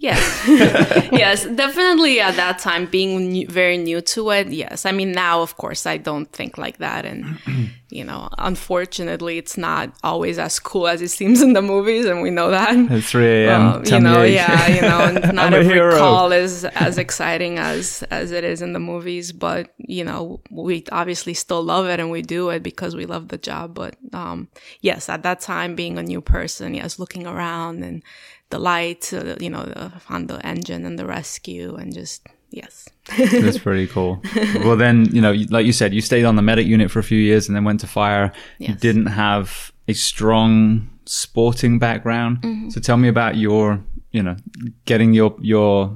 [0.00, 0.48] Yes.
[1.12, 4.48] yes, definitely at that time, being new, very new to it.
[4.48, 4.86] Yes.
[4.86, 7.04] I mean, now, of course, I don't think like that.
[7.04, 7.38] And,
[7.90, 12.06] you know, unfortunately, it's not always as cool as it seems in the movies.
[12.06, 12.74] And we know that.
[12.90, 13.62] It's 3 a.m.
[13.62, 15.98] Well, you know, yeah, you know, not every hero.
[15.98, 19.32] call is as exciting as, as it is in the movies.
[19.32, 23.28] But, you know, we obviously still love it and we do it because we love
[23.28, 23.74] the job.
[23.74, 24.48] But, um,
[24.80, 28.02] yes, at that time, being a new person, yes, looking around and,
[28.50, 32.88] the lights, uh, you know, the, on the engine and the rescue, and just yes.
[33.16, 34.22] That's pretty cool.
[34.56, 37.04] well, then, you know, like you said, you stayed on the medic unit for a
[37.04, 38.32] few years and then went to fire.
[38.58, 42.42] You didn't have a strong sporting background.
[42.42, 42.70] Mm-hmm.
[42.70, 43.82] So tell me about your,
[44.12, 44.36] you know,
[44.84, 45.94] getting your, your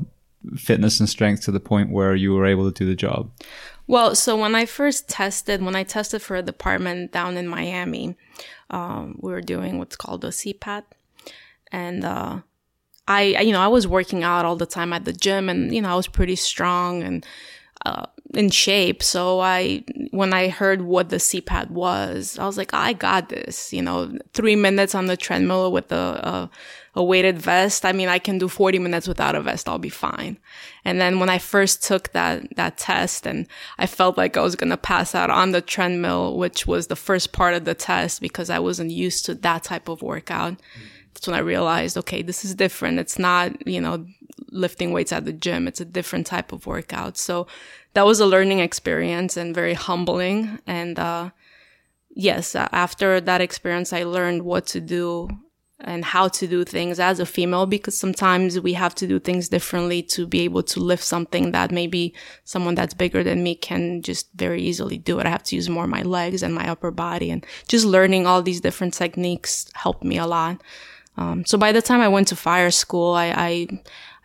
[0.57, 3.31] fitness and strength to the point where you were able to do the job.
[3.87, 8.17] Well, so when I first tested, when I tested for a department down in Miami,
[8.71, 10.85] um, we were doing what's called a CPAT,
[11.75, 12.39] and uh,
[13.09, 15.83] I, you know, I was working out all the time at the gym, and you
[15.83, 17.27] know, I was pretty strong and
[17.85, 19.03] uh, in shape.
[19.03, 23.72] So I, when I heard what the CPAT was, I was like, I got this.
[23.72, 26.51] You know, three minutes on the treadmill with a, a
[26.97, 27.85] a weighted vest.
[27.85, 29.68] I mean, I can do 40 minutes without a vest.
[29.68, 30.39] I'll be fine.
[30.85, 33.49] And then when I first took that, that test and
[33.79, 36.97] I felt like I was going to pass out on the treadmill, which was the
[36.97, 40.61] first part of the test because I wasn't used to that type of workout.
[41.15, 42.99] That's when I realized, okay, this is different.
[42.99, 44.07] It's not, you know,
[44.51, 45.69] lifting weights at the gym.
[45.69, 47.17] It's a different type of workout.
[47.17, 47.47] So
[47.95, 50.59] that was a learning experience and very humbling.
[50.67, 51.31] And, uh,
[52.11, 55.29] yes, uh, after that experience, I learned what to do
[55.81, 59.49] and how to do things as a female because sometimes we have to do things
[59.49, 64.01] differently to be able to lift something that maybe someone that's bigger than me can
[64.01, 65.27] just very easily do it.
[65.27, 68.27] I have to use more of my legs and my upper body and just learning
[68.27, 70.62] all these different techniques helped me a lot.
[71.17, 73.69] Um, so by the time I went to fire school, I, I,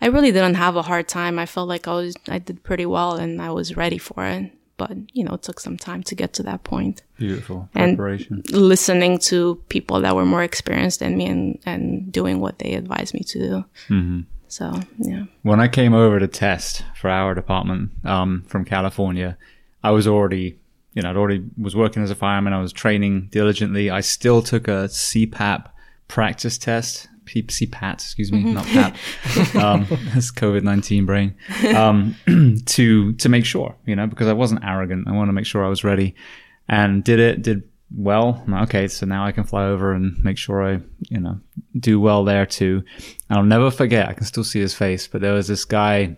[0.02, 1.38] I really didn't have a hard time.
[1.38, 4.52] I felt like I was, I did pretty well and I was ready for it.
[4.78, 8.44] But, you know, it took some time to get to that point Beautiful And- preparation.
[8.52, 13.14] listening to people that were more experienced than me and, and doing what they advised
[13.14, 13.66] me to do.
[13.90, 14.20] Mm-hmm.
[14.48, 15.26] So, yeah.
[15.44, 19.38] when I came over to test for our department um, from California,
[19.84, 20.58] I was already,
[20.94, 22.54] you know, I'd already was working as a fireman.
[22.54, 23.90] I was training diligently.
[23.92, 25.66] I still took a CPAP
[26.10, 27.07] practice test.
[27.24, 28.95] P- CPAT, excuse me, not PAP.
[29.55, 31.36] um, that's COVID nineteen brain.
[31.76, 32.16] Um,
[32.66, 35.07] to to make sure, you know, because I wasn't arrogant.
[35.07, 36.16] I wanted to make sure I was ready,
[36.68, 37.43] and did it.
[37.43, 37.64] Did
[37.95, 38.43] well.
[38.64, 40.80] Okay, so now I can fly over and make sure I,
[41.10, 41.39] you know,
[41.80, 42.84] do well there too.
[43.30, 44.10] And I'll never forget.
[44.10, 46.18] I can still see his face, but there was this guy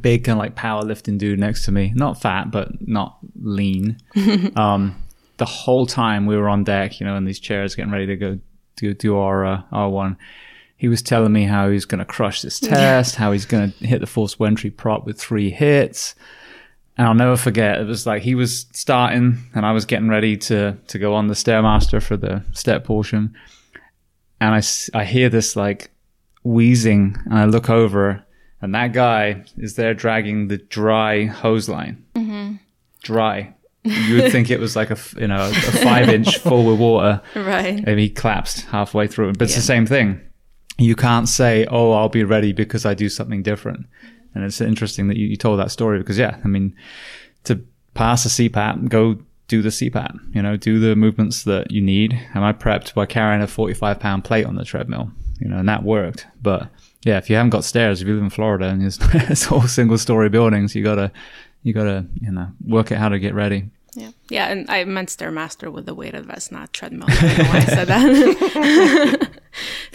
[0.00, 1.92] big kind of like powerlifting dude next to me.
[1.94, 3.98] Not fat, but not lean.
[4.56, 5.02] um,
[5.36, 8.16] the whole time we were on deck, you know, in these chairs getting ready to
[8.16, 8.38] go
[8.76, 10.16] do, do our, uh, our one,
[10.76, 13.86] he was telling me how he's going to crush this test, how he's going to
[13.86, 16.14] hit the forced entry prop with three hits.
[16.96, 17.80] And I'll never forget.
[17.80, 21.28] It was like he was starting and I was getting ready to, to go on
[21.28, 23.34] the Stairmaster for the step portion.
[24.40, 25.90] And I, I hear this like
[26.44, 28.24] wheezing and I look over
[28.62, 32.04] and that guy is there dragging the dry hose line.
[33.02, 33.54] Dry.
[33.82, 35.52] You would think it was like a, you know, a
[35.82, 37.22] five inch full with water.
[37.34, 37.84] Right.
[37.84, 39.32] Maybe he collapsed halfway through.
[39.34, 40.20] But it's the same thing.
[40.78, 43.86] You can't say, "Oh, I'll be ready because I do something different."
[44.34, 46.74] And it's interesting that you, you told that story because, yeah, I mean,
[47.44, 47.60] to
[47.94, 49.18] pass a CPAT, go
[49.48, 50.34] do the CPAT.
[50.34, 52.18] You know, do the movements that you need.
[52.34, 55.10] And I prepped by carrying a forty-five pound plate on the treadmill.
[55.40, 56.26] You know, and that worked.
[56.42, 56.68] But
[57.02, 59.62] yeah, if you haven't got stairs, if you live in Florida and it's, it's all
[59.62, 61.10] single-story buildings, you gotta
[61.62, 63.70] you gotta you know work out how to get ready.
[63.94, 64.10] Yeah.
[64.28, 64.46] Yeah.
[64.48, 67.08] And I meant Stairmaster with the weighted vest, not treadmill.
[67.10, 69.30] I don't know why I said that.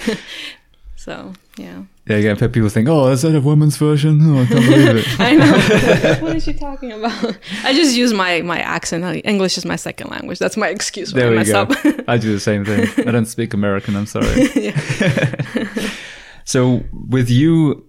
[0.96, 1.84] so, yeah.
[2.08, 2.34] Yeah, yeah.
[2.36, 5.20] People think, "Oh, is that a woman's version?" Oh, I can't believe it.
[5.20, 6.16] I know.
[6.22, 7.38] what is she talking about?
[7.64, 9.22] I just use my, my accent.
[9.26, 10.38] English is my second language.
[10.40, 11.62] That's my excuse when There I mess go.
[11.62, 11.72] up.
[12.08, 12.88] I do the same thing.
[13.08, 13.96] I don't speak American.
[13.96, 14.50] I'm sorry.
[16.44, 17.85] so with you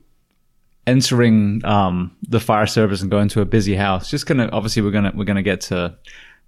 [0.86, 4.90] entering um, the fire service and going to a busy house, just gonna obviously we're
[4.90, 5.96] gonna we're gonna get to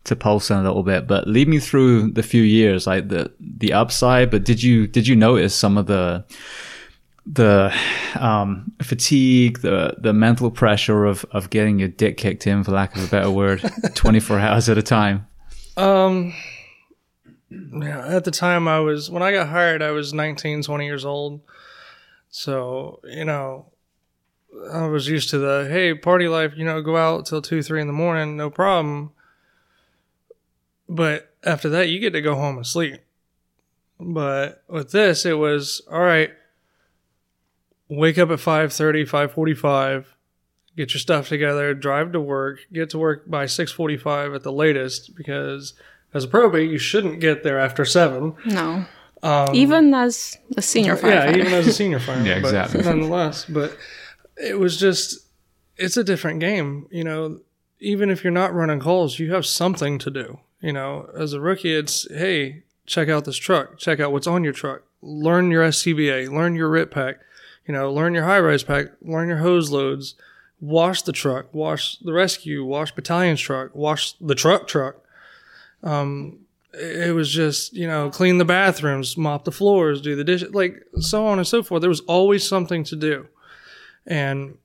[0.05, 3.33] to Pulse in a little bit, but lead me through the few years, like the
[3.41, 4.31] the upside.
[4.31, 6.25] But did you did you notice some of the
[7.27, 7.75] the
[8.19, 12.97] um, fatigue, the the mental pressure of of getting your dick kicked in, for lack
[12.97, 13.63] of a better word,
[13.95, 15.27] twenty four hours at a time?
[15.77, 16.35] Um,
[17.51, 21.05] yeah, at the time I was, when I got hired, I was 19, 20 years
[21.05, 21.41] old.
[22.31, 23.67] So, you know,
[24.73, 27.81] I was used to the, hey, party life, you know, go out till two, three
[27.81, 29.11] in the morning, no problem.
[30.89, 33.01] But after that, you get to go home and sleep.
[34.01, 36.31] But with this, it was, all right,
[37.89, 40.05] wake up at 5.30 5.45
[40.77, 45.17] get your stuff together drive to work get to work by 6.45 at the latest
[45.17, 45.73] because
[46.13, 48.85] as a probate you shouldn't get there after 7 No.
[49.55, 52.83] even as a senior Um, yeah even as a senior fireman Yeah, but exactly.
[52.83, 53.75] nonetheless but
[54.41, 55.27] it was just
[55.77, 57.41] it's a different game you know?
[57.81, 61.09] Even if you're not running calls you have something to do you know?
[61.17, 63.79] As a rookie it's hey check out this truck.
[63.79, 64.83] Check out what's on your truck.
[65.03, 67.21] Learn your scba learn your rip pack.
[67.67, 68.87] You know learn your high rise pack.
[69.03, 70.15] Learn your hose loads.
[70.61, 71.55] Wash the truck.
[71.55, 72.65] Wash the rescue.
[72.65, 73.75] Wash battalion's truck.
[73.75, 74.97] Wash the truck truck.
[75.83, 76.41] Um
[76.75, 80.85] it was just you know clean the bathrooms mop the floors do the dishes like
[81.01, 81.81] so on and so forth.
[81.81, 83.29] There was always something to do
[84.09, 84.59] and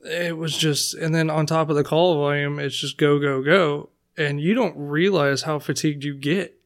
[0.00, 3.42] it was just and then on top of the call volume it's just go go
[3.42, 3.90] go.
[4.16, 6.58] And you don't realize how fatigued you get.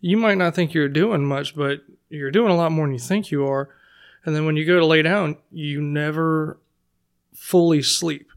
[0.00, 3.00] You might not think you're doing much but you're doing a lot more than you
[3.00, 3.70] think you are.
[4.24, 6.58] And then when you go to lay down you never
[7.32, 8.30] fully sleep.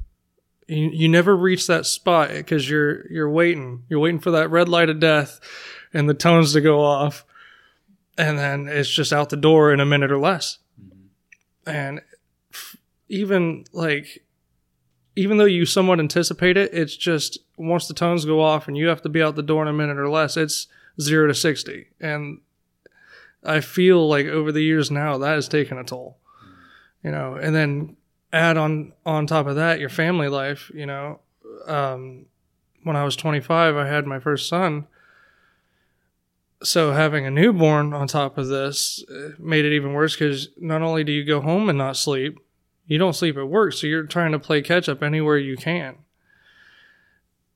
[0.67, 3.83] You, you never reach that spot because you're you're waiting.
[3.89, 5.39] You're waiting for that red light of death
[5.93, 7.25] and the tones to go off.
[8.17, 10.57] And then it's just out the door in a minute or less.
[10.81, 11.69] Mm-hmm.
[11.69, 12.03] And f-
[13.09, 14.23] even like
[15.15, 18.87] even though you somewhat anticipate it it's just once the tones go off and you
[18.87, 20.67] have to be out the door in a minute or less it's
[20.99, 22.39] 0 to 60 and
[23.43, 26.17] i feel like over the years now that has taken a toll
[27.03, 27.35] you know?
[27.35, 27.95] And then
[28.33, 31.21] add on on top of that your family life you know?
[31.65, 32.25] Um,
[32.83, 34.87] when i was 25 i had my first son.
[36.63, 40.81] So having a newborn on top of this uh, made it even worse because not
[40.81, 42.39] only do you go home and not sleep
[42.87, 45.97] you don't sleep at work so you're trying to play catch up anywhere you can.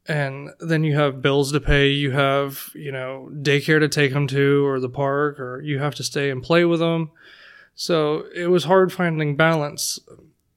[0.08, 4.28] And then you have bills to pay you have you know daycare to take them
[4.28, 7.12] to or the park or you have to stay and play with them
[7.76, 10.00] so it was hard finding balance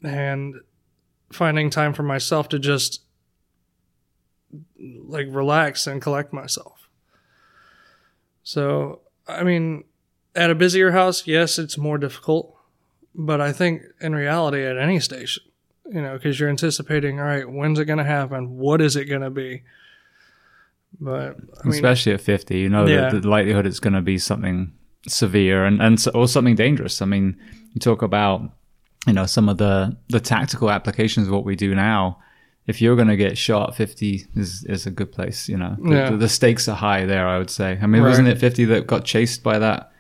[0.03, 0.57] and
[1.33, 3.03] finding time for myself to just
[4.79, 6.89] like relax and collect myself.
[8.43, 9.85] So, I mean,
[10.35, 12.54] at a busier house, yes, it's more difficult,
[13.15, 15.43] but I think in reality, at any station,
[15.87, 18.57] you know, because you're anticipating, all right, when's it going to happen?
[18.57, 19.63] What is it going to be?
[21.01, 23.11] But I mean, especially at 50 you know Yeah.
[23.11, 24.73] the, the likelihood it's going to be something
[25.09, 27.37] severe and, and or something dangerous i mean
[27.75, 28.41] you talk about
[29.07, 32.19] you know some of the the tactical applications of what we do now
[32.67, 35.95] if you're going to get shot 50 is is a good place you know the,
[35.95, 36.11] Yeah.
[36.11, 38.87] the, the stakes are high there i would say i mean wasn't it 50 that
[38.87, 39.91] got chased by that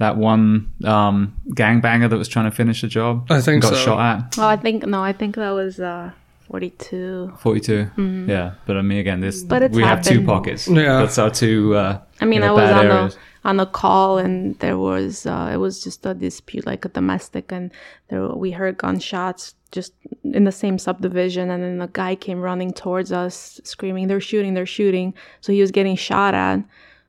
[0.00, 1.16] that one um
[1.60, 3.84] gangbanger that was trying to finish a job I think and got so.
[3.84, 6.10] shot at Oh, I think no, I think that was uh
[6.48, 7.34] 42.
[7.38, 9.42] 42 yeah but i mean again this.
[9.44, 10.98] But it's we have two pockets Yeah.
[11.00, 13.14] that's our two uh I mean, you know, I was on areas.
[13.14, 16.90] the on the call, and there was uh, it was just a dispute, like a
[16.90, 17.70] domestic, and
[18.08, 19.94] there we heard gunshots just
[20.38, 24.52] in the same subdivision, and then a guy came running towards us, screaming, "They're shooting!
[24.52, 26.60] They're shooting!" So he was getting shot at.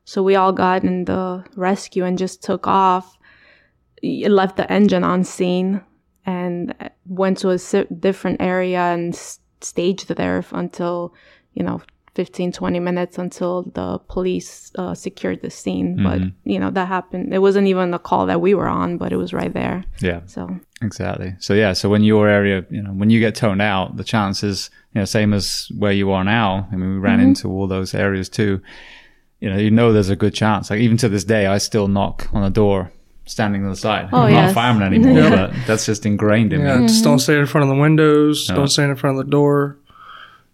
[0.04, 3.16] So we all got in the rescue and just took off.
[4.02, 5.80] It left the engine on scene
[6.26, 6.74] and
[7.06, 11.14] went to a si- different area and s- staged there f- until
[11.54, 11.80] you know
[12.14, 17.32] 15 20 minutes until the police uh, secured the scene but you know that happened
[17.32, 20.20] it wasn't even the call that we were on but it was right there yeah
[20.26, 20.48] so
[20.82, 21.34] Exactly.
[21.38, 24.68] So yeah, so when your area, you know, when you get toned out, the chances,
[24.92, 26.66] you know, same as where you are now.
[26.72, 28.60] I mean, we ran into all those areas too.
[29.42, 30.70] You know, you know, there's a good chance.
[30.70, 32.92] Like even to this day, I still knock on a door
[33.24, 34.08] standing on the side.
[34.12, 34.54] Oh, I'm not a yes.
[34.54, 36.86] fireman anymore, but that's just ingrained in yeah, me.
[36.86, 38.54] just don't stand in front of the windows, No.
[38.54, 39.78] don't stand in front of the door,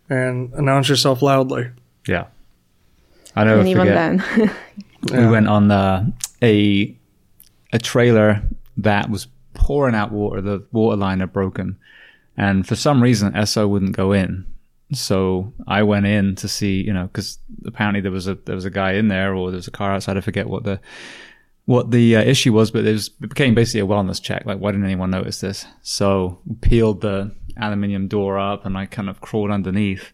[0.08, 1.68] and announce yourself loudly.
[2.06, 2.28] Yeah.
[3.36, 4.20] I never and even forget.
[4.26, 4.54] then
[5.26, 6.10] we went on uh,
[6.42, 6.96] a
[7.74, 8.42] a trailer
[8.78, 10.40] that was pouring out water.
[10.40, 11.76] The water line had broken,
[12.38, 14.46] and for some reason, SO wouldn't go in.
[14.92, 18.64] So I went in to see, you know, because apparently there was a there was
[18.64, 20.16] a guy in there, or there was a car outside.
[20.16, 20.80] I forget what the
[21.66, 24.46] what the uh, issue was, but it, was, it became basically a wellness check.
[24.46, 25.66] Like, why didn't anyone notice this?
[25.82, 30.12] So peeled the aluminium door up, and I kind of crawled underneath,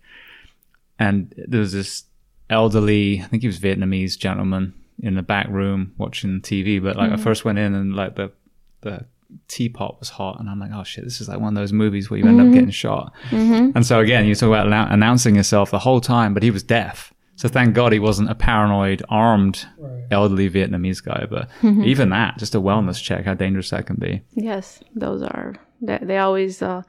[0.99, 2.05] and there was this
[2.51, 6.83] elderly, I think he was Vietnamese gentleman in the back room watching TV.
[6.83, 8.33] But like I first went in and like the
[8.81, 9.07] the
[9.49, 12.11] teapot was hot, and I'm like, oh shit, this is like one of those movies
[12.11, 12.55] where you end up mm-hmm.
[12.55, 13.13] getting shot.
[13.31, 13.77] Mm-hmm.
[13.77, 16.63] And so again, you talk about annou- announcing yourself the whole time, but he was
[16.63, 17.13] deaf.
[17.37, 19.67] So thank God he wasn't a paranoid, armed,
[20.11, 21.27] elderly Vietnamese guy.
[21.29, 21.83] But mm-hmm.
[21.83, 24.23] even that, just a wellness check, how dangerous that can be.
[24.35, 26.83] yes those are they, they always uh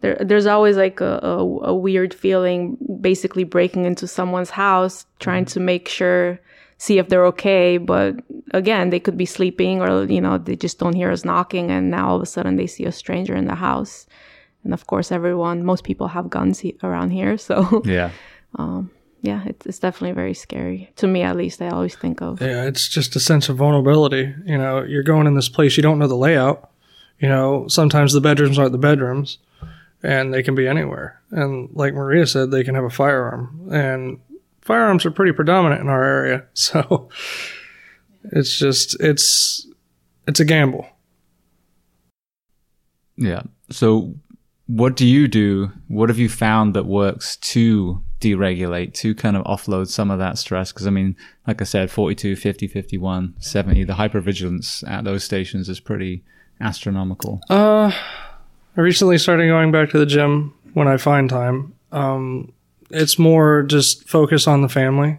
[0.00, 1.36] there, there's always like a, a,
[1.68, 6.40] a weird feeling basically breaking into someone's house trying to make sure
[6.82, 7.78] see if they're okay.
[7.78, 8.16] But
[8.52, 11.70] again, they could be sleeping or, you know, they just don't hear us knocking.
[11.70, 14.04] And now all of a sudden they see a stranger in the house.
[14.64, 17.38] And of course, everyone, most people have guns he- around here.
[17.38, 18.10] So, Yeah.
[18.56, 18.90] Um,
[19.22, 20.90] yeah, it's, it's definitely very scary.
[20.96, 22.40] To me, at least, I always think of.
[22.40, 24.34] Yeah, it's just a sense of vulnerability.
[24.44, 26.68] You know, you're going in this place, you don't know the layout.
[27.20, 29.38] You know, sometimes the bedrooms aren't the bedrooms
[30.02, 31.20] and they can be anywhere.
[31.30, 33.68] And like Maria said, they can have a firearm.
[33.70, 34.18] And
[34.62, 36.44] firearms are pretty predominant in our area.
[36.54, 37.08] So
[38.24, 39.66] it's just, it's,
[40.26, 40.88] it's a gamble.
[43.16, 43.42] Yeah.
[43.70, 44.14] So
[44.66, 45.70] what do you do?
[45.88, 50.38] What have you found that works to deregulate, to kind of offload some of that
[50.38, 50.72] stress?
[50.72, 55.68] Because I mean, like I said, 42, 50, 51, 70, the hypervigilance at those stations
[55.68, 56.24] is pretty
[56.60, 57.40] astronomical.
[57.50, 57.92] Uh,
[58.76, 61.74] I recently started going back to the gym when I find time.
[61.90, 62.52] Um,
[62.92, 65.18] it's more just focus on the family,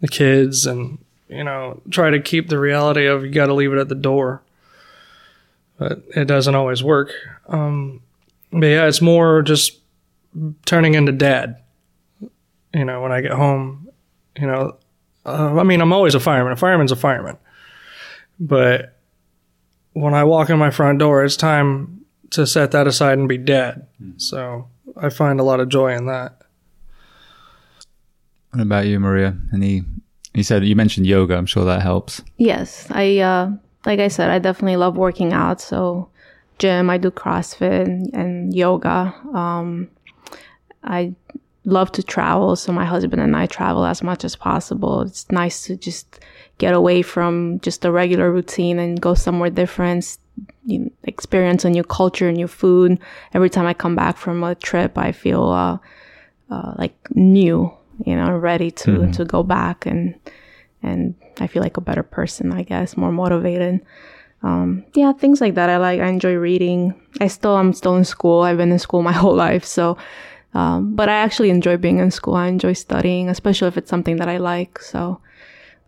[0.00, 3.72] the kids, and you know, try to keep the reality of you got to leave
[3.72, 4.42] it at the door.
[5.78, 7.12] But it doesn't always work.
[7.48, 8.02] Um,
[8.52, 9.78] but yeah, it's more just
[10.66, 11.62] turning into dad.
[12.74, 13.88] You know, when I get home,
[14.38, 14.76] you know,
[15.24, 16.52] uh, I mean, I'm always a fireman.
[16.52, 17.38] A fireman's a fireman.
[18.38, 18.98] But
[19.92, 23.38] when I walk in my front door, it's time to set that aside and be
[23.38, 23.86] dad.
[24.16, 26.41] So I find a lot of joy in that.
[28.52, 29.36] What about you, Maria?
[29.52, 29.82] Any,
[30.34, 31.36] you said, you mentioned yoga.
[31.36, 32.22] I'm sure that helps.
[32.36, 33.50] Yes, I uh,
[33.86, 35.60] like I said, I definitely love working out.
[35.60, 36.08] So
[36.58, 39.14] gym, I do CrossFit and, yoga.
[39.32, 39.88] Um,
[40.84, 41.14] I
[41.64, 45.02] love to travel, so my husband and I travel as much as possible.
[45.02, 46.20] It's nice to just
[46.58, 50.18] get away from just the regular routine and go somewhere different.
[51.04, 52.98] Experience a new culture, new food.
[53.32, 55.78] Every time I come back from a trip, I feel uh,
[56.50, 57.72] uh, like new,
[58.06, 60.14] you know, ready to to go back and
[60.82, 63.80] and I feel like a better person, I guess, more motivated.
[64.42, 65.70] Um, yeah, things like that.
[65.70, 66.00] I like.
[66.00, 66.94] I enjoy reading.
[67.20, 68.42] I still, I'm still in school.
[68.42, 69.96] I've been in school my whole life, so.
[70.54, 72.34] Um, but I actually enjoy being in school.
[72.34, 74.80] I enjoy studying, especially if it's something that I like.
[74.80, 75.18] So,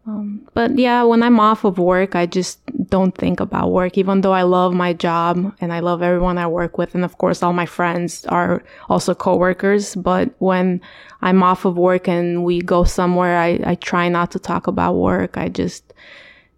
[0.06, 4.20] um, but yeah, when I'm off of work, I just don't think about work, even
[4.20, 6.94] though I love my job and I love everyone I work with.
[6.94, 9.94] And of course, all my friends are also coworkers.
[9.94, 10.82] But when
[11.22, 14.94] I'm off of work and we go somewhere, I, I try not to talk about
[14.94, 15.38] work.
[15.38, 15.94] I just,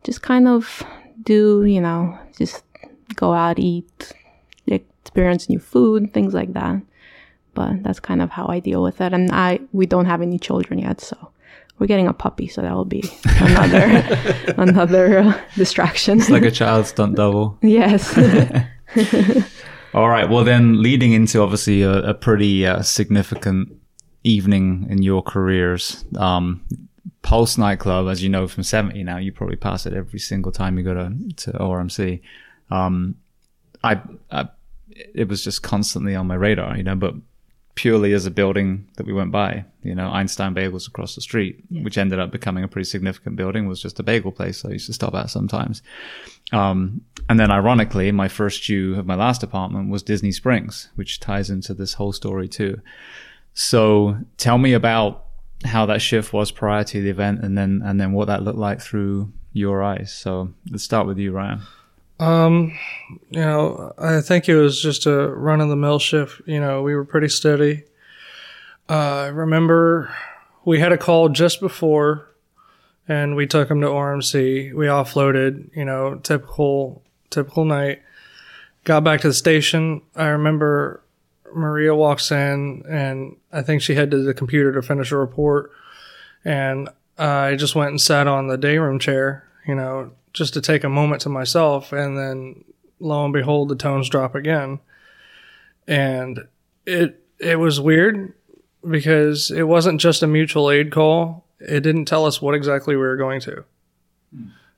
[0.03, 0.83] just kind of
[1.23, 2.65] do, you know, just
[3.15, 4.13] go out, eat,
[4.67, 6.83] experience new food, things like that.
[7.55, 9.13] But that's kind of how I deal with it.
[9.13, 11.31] And I, we don't have any children yet, so
[11.79, 13.05] we're getting a puppy, so that will be
[13.41, 16.19] another, another uh, distraction.
[16.19, 17.59] It's like a child stunt double.
[17.63, 18.17] yes.
[19.95, 20.29] All right.
[20.29, 23.75] Well, then leading into obviously a, a pretty uh, significant
[24.25, 26.65] evening in your careers, um,
[27.23, 30.79] Pulse nightclub, as you know from 70 now, you probably pass it every single time
[30.79, 32.21] you go to, to ORMC.
[32.71, 33.17] Um,
[33.83, 34.01] I,
[34.31, 34.49] I,
[34.89, 37.15] it was just constantly on my radar, you know, but
[37.77, 41.63] purely as a building that we went by, you know, Einstein Bagels across the street,
[41.71, 44.87] which ended up becoming a pretty significant building, was just a bagel place I used
[44.87, 45.83] to stop at sometimes.
[46.53, 51.21] Um, and then ironically, my first due of my last apartment was Disney Springs, which
[51.21, 52.81] ties into this whole story too.
[53.53, 55.27] So tell me about
[55.65, 58.59] how that shift was prior to the event and then, and then what that looked
[58.59, 60.13] like through your eyes.
[60.13, 61.61] So let's start with you, Ryan.
[62.19, 62.79] Um,
[63.31, 66.41] you know, I think it was just a run of the mill shift.
[66.47, 67.85] You know, we were pretty steady.
[68.89, 70.15] Uh, I remember
[70.65, 72.29] we had a call just before
[73.09, 74.75] and we took him to RMC.
[74.75, 78.03] We offloaded, you know, typical, typical night.
[78.85, 80.03] Got back to the station.
[80.15, 81.03] I remember
[81.55, 85.71] Maria walks in and I think she headed to the computer to finish a report.
[86.45, 86.89] And
[87.19, 90.85] I just went and sat on the day room chair, you know, just to take
[90.85, 91.93] a moment to myself.
[91.93, 92.65] And then
[93.01, 94.81] lo and behold, the tones drop again.
[95.89, 96.47] And
[96.85, 98.35] it, it was weird
[98.89, 101.47] because it wasn't just a mutual aid call.
[101.59, 103.65] It didn't tell us what exactly we were going to.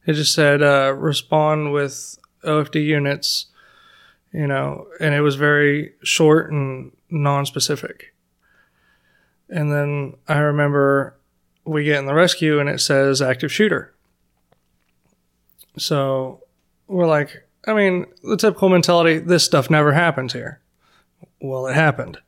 [0.06, 3.46] It just said, uh, respond with OFD units,
[4.32, 8.14] you know, and it was very short and non-specific.
[9.50, 11.18] And then I remember
[11.64, 13.92] we get in the rescue and it says active shooter.
[15.78, 16.44] So
[16.86, 20.60] we're like, I mean, the typical mentality, this stuff never happens here.
[21.40, 22.18] Well, it happened.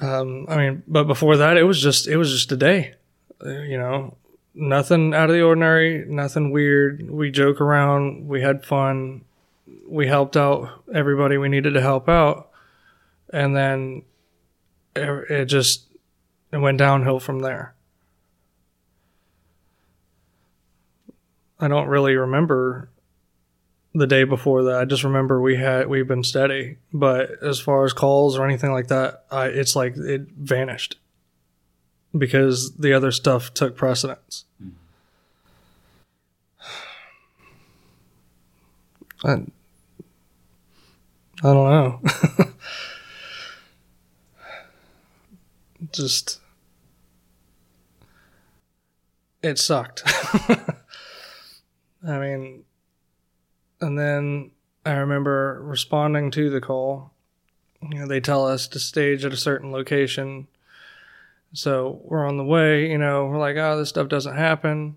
[0.00, 2.94] Um, I mean, but before that, it was just, it was just a day,
[3.44, 4.16] Uh, you know,
[4.54, 7.10] nothing out of the ordinary, nothing weird.
[7.10, 9.24] We joke around, we had fun,
[9.88, 12.50] we helped out everybody we needed to help out.
[13.32, 14.02] And then
[14.94, 15.86] it, it just,
[16.52, 17.74] it went downhill from there.
[21.58, 22.90] I don't really remember
[23.94, 24.80] the day before that.
[24.80, 28.72] I just remember we had we've been steady, but as far as calls or anything
[28.72, 30.96] like that, I, it's like it vanished
[32.16, 34.44] because the other stuff took precedence.
[39.24, 39.36] I, I
[41.42, 42.00] don't know.
[45.92, 46.40] Just
[49.42, 50.02] it sucked.
[52.06, 52.64] I mean,
[53.80, 54.50] and then
[54.84, 57.12] I remember responding to the call.
[57.82, 60.46] You know, they tell us to stage at a certain location.
[61.52, 64.96] So we're on the way, you know, we're like, oh, this stuff doesn't happen.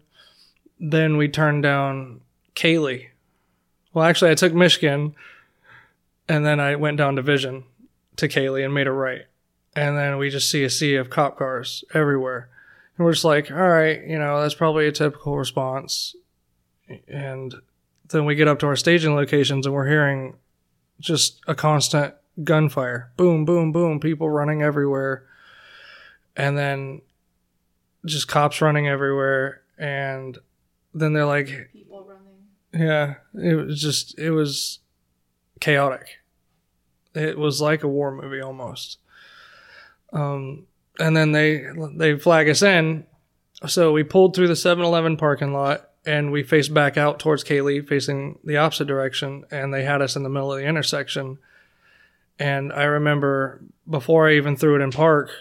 [0.80, 2.22] Then we turned down
[2.56, 3.08] Kaley.
[3.94, 5.16] Well, actually, I took Michigan
[6.28, 7.64] and then I went down Division
[8.18, 9.26] to Kaley and made a right.
[9.76, 12.50] And then we just see a sea of cop cars everywhere.
[12.98, 16.16] And we're just like, all right, you know, that's probably a typical response.
[17.08, 17.54] And
[18.10, 20.38] then we get up to our staging locations and we're hearing
[21.00, 25.26] just a constant gunfire boom, boom, boom, people running everywhere.
[26.36, 27.02] And then
[28.06, 29.62] just cops running everywhere.
[29.78, 30.38] And
[30.94, 32.88] then they're like, People running.
[32.88, 34.80] yeah, it was just, it was
[35.60, 36.20] chaotic.
[37.14, 39.00] It was like a war movie almost.
[40.14, 40.68] Um,
[41.00, 41.66] and then they
[41.96, 43.06] they flag us in.
[43.66, 47.86] So we pulled through the 7-Eleven parking lot and we faced back out towards Kaley,
[47.86, 51.38] facing the opposite direction, and they had us in the middle of the intersection.
[52.40, 55.32] And I remember before I even threw it in park,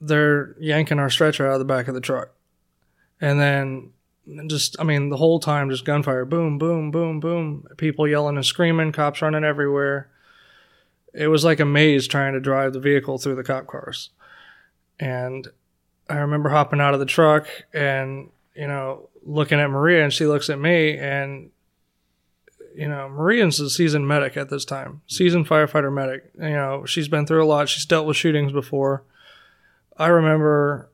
[0.00, 2.30] they're yanking our stretcher out of the back of the truck.
[3.20, 3.92] And then
[4.46, 8.46] just I mean the whole time just gunfire, boom, boom, boom, boom, people yelling and
[8.46, 10.08] screaming, cops running everywhere.
[11.12, 14.08] It was like a maze trying to drive the vehicle through the cop cars.
[14.98, 15.48] And
[16.08, 20.26] I remember hopping out of the truck and, you know, looking at Maria and she
[20.26, 21.50] looks at me and
[22.74, 25.00] you know, Maria's a seasoned medic at this time.
[25.08, 26.30] Seasoned firefighter medic.
[26.38, 27.68] You know, she's been through a lot.
[27.68, 29.02] She's dealt with shootings before.
[29.96, 30.88] I remember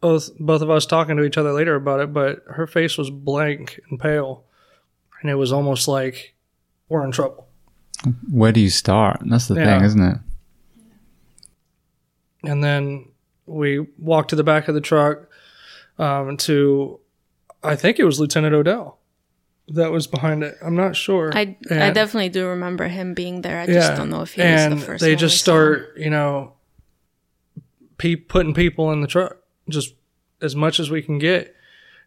[0.00, 3.10] both both of us talking to each other later about it, but her face was
[3.10, 4.44] blank and pale.
[5.20, 6.34] And it was almost like
[6.88, 7.46] we're in trouble.
[8.30, 9.20] Where do you start?
[9.26, 9.76] That's the Yeah.
[9.76, 10.16] thing, isn't it?
[12.44, 13.06] and then
[13.46, 15.28] we walked to the back of the truck
[15.98, 17.00] um, to
[17.66, 18.98] I think it was Lieutenant Odell
[19.68, 20.56] that was behind it.
[20.62, 21.36] I'm not sure.
[21.36, 23.58] I, I definitely do remember him being there.
[23.60, 26.10] I just don't know if he and was the first they one just start, you
[26.10, 26.54] know,
[27.98, 29.38] pe- putting people in the truck
[29.68, 29.94] just
[30.40, 31.54] as much as we can get,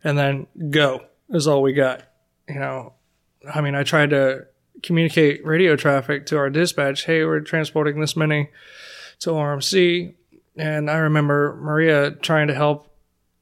[0.03, 2.03] and then go is all we got.
[2.47, 2.93] You know,
[3.53, 4.47] I mean, I tried to
[4.81, 7.05] communicate radio traffic to our dispatch.
[7.05, 8.49] Hey, we're transporting this many
[9.19, 10.13] to RMC,
[10.55, 12.88] and I remember Maria trying to help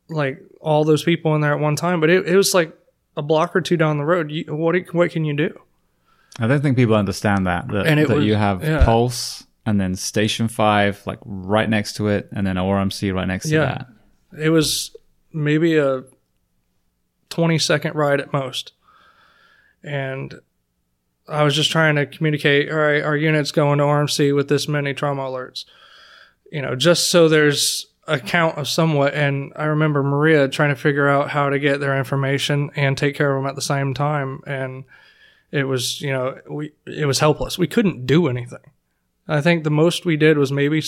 [0.09, 2.75] like all those people in there at one time, but it, it was like
[3.15, 4.31] a block or two down the road.
[4.31, 5.59] You, what what can you do?
[6.39, 8.85] I don't think people understand that that, that was- you have yeah.
[8.85, 13.49] Pulse and then Station Five like right next to it, and then ORMC right next
[13.49, 13.87] to that.
[14.39, 14.95] It was
[15.33, 16.03] maybe a
[17.29, 18.73] 20 second ride at most.
[19.83, 20.39] And
[21.27, 24.67] I was just trying to communicate, all right, our unit's going to RMC with this
[24.67, 25.65] many trauma alerts.
[26.51, 29.13] You know, just so there's a count of somewhat.
[29.13, 33.15] And I remember Maria trying to figure out how to get their information and take
[33.15, 34.41] care of them at the same time.
[34.47, 34.85] And
[35.51, 37.57] it was, you know, we, it was helpless.
[37.57, 38.71] We couldn't do anything.
[39.27, 40.81] I think the most we did was maybe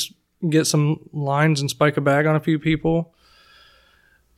[0.50, 3.14] get some lines and spike a bag on a few people.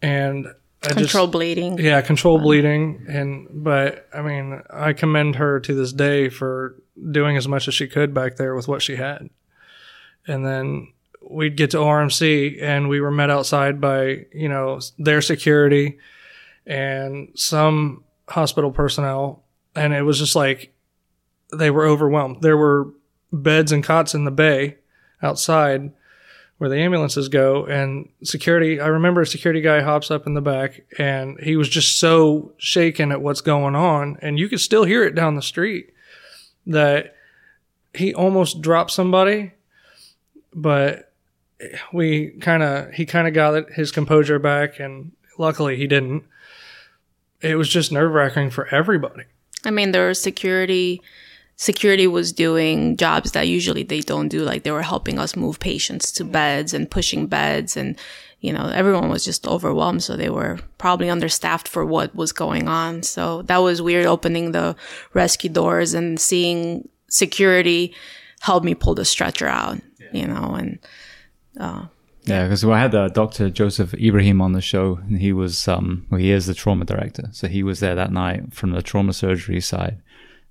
[0.02, 0.48] And
[0.84, 1.78] I just, control bleeding.
[1.78, 3.06] yeah, control bleeding.
[3.08, 7.76] And, but I mean, I commend her to this day for doing as much as
[7.76, 9.30] she could back there with what she had.
[10.28, 15.22] And then we'd get to RMC and we were met outside by, you know, their
[15.22, 15.98] security
[16.66, 19.44] and some hospital personnel.
[19.76, 20.74] And it was just like
[21.54, 22.42] they were overwhelmed.
[22.42, 22.94] There were
[23.32, 24.78] beds and cots in the bay
[25.22, 25.92] outside
[26.58, 30.42] where the ambulances go and security i remember a security guy hops up in the
[30.42, 34.84] back and he was just so shaken at what's going on and you could still
[34.84, 35.94] hear it down the street
[36.68, 37.16] that
[37.94, 39.52] he almost dropped somebody
[40.54, 41.11] but
[41.94, 46.24] we kind of he kind of got his composure back and luckily he didn't
[47.42, 49.24] it was just nerve-wracking for everybody
[49.66, 51.02] I mean, there was security.
[51.56, 54.44] Security was doing jobs that usually they don't do.
[54.44, 57.98] Like they were helping us move patients to beds and pushing beds, and
[58.40, 60.02] you know everyone was just overwhelmed.
[60.02, 63.04] So they were probably understaffed for what was going on.
[63.04, 64.08] So that was weird.
[64.08, 64.76] Opening the
[65.14, 67.94] rescue doors and seeing security
[68.40, 69.80] help me pull the stretcher out.
[70.14, 70.80] You know, and
[71.60, 71.86] uh,
[72.26, 73.50] Yeah, because I had uh, Dr.
[73.50, 77.30] Joseph Ibrahim on the show, and he was, um, well, he is the trauma director.
[77.32, 80.02] So he was there that night from the trauma surgery side.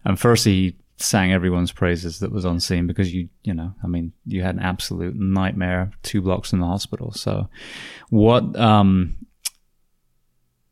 [0.04, 3.86] And first he sang everyone's praises that was on scene because you, you know, I
[3.86, 7.12] mean, you had an absolute nightmare two blocks from the hospital.
[7.12, 7.48] So
[8.10, 9.16] what, um,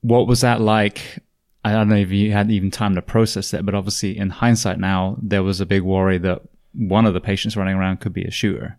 [0.00, 1.20] what was that like?
[1.64, 4.78] I don't know if you had even time to process that, but obviously in hindsight
[4.78, 8.24] now, there was a big worry that one of the patients running around could be
[8.24, 8.78] a shooter.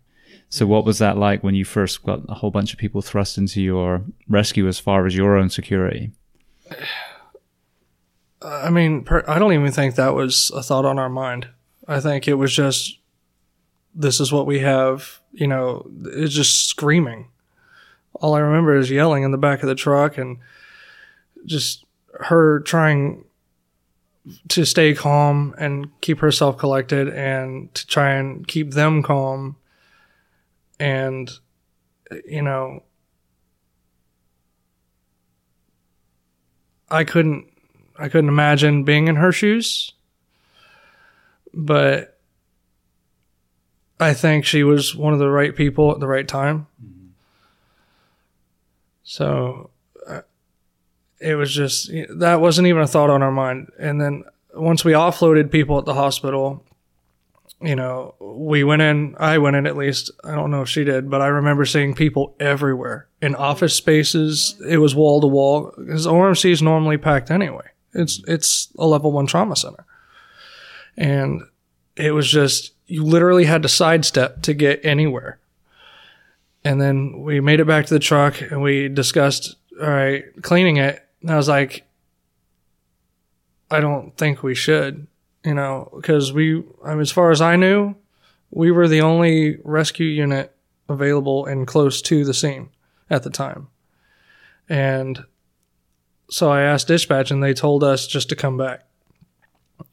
[0.52, 3.38] So what was that like when you first got a whole bunch of people thrust
[3.38, 6.10] into your rescue as far as your own security?
[8.42, 11.48] I mean, per, I don't even think that was a thought on our mind.
[11.86, 12.98] I think it was just,
[13.94, 15.20] this is what we have.
[15.32, 17.28] You know, it's just screaming.
[18.14, 20.38] All I remember is yelling in the back of the truck and
[21.46, 21.84] just
[22.14, 23.24] her trying
[24.48, 29.56] to stay calm and keep herself collected and to try and keep them calm
[30.80, 31.30] and
[32.24, 32.82] you know
[36.90, 37.46] I couldn't
[37.96, 39.92] I couldn't imagine being in her shoes.
[41.52, 42.18] But
[44.00, 46.66] I think she was one of the right people at the right time.
[46.82, 47.08] Mm-hmm.
[49.02, 49.70] so
[50.06, 50.22] uh,
[51.20, 53.70] it was just that wasn't even a thought on our mind.
[53.78, 54.24] And then
[54.54, 56.64] once we offloaded people at the hospital
[57.62, 60.84] you know, we went in, I went in at least, I don't know if she
[60.84, 64.60] did, but I remember seeing people everywhere in office spaces.
[64.66, 67.66] It was wall to wall because ORMC is normally packed anyway.
[67.92, 69.84] It's, it's a level one trauma center.
[70.96, 71.42] And
[71.96, 75.38] it was just, you literally had to sidestep to get anywhere.
[76.64, 80.78] And then we made it back to the truck and we discussed, all right, cleaning
[80.78, 81.06] it.
[81.20, 81.86] And I was like,
[83.70, 85.06] I don't think we should
[85.44, 87.94] you know, because we, I mean, as far as I knew,
[88.50, 90.54] we were the only rescue unit
[90.88, 92.70] available and close to the scene
[93.08, 93.68] at the time.
[94.68, 95.24] And
[96.30, 98.84] so I asked dispatch and they told us just to come back.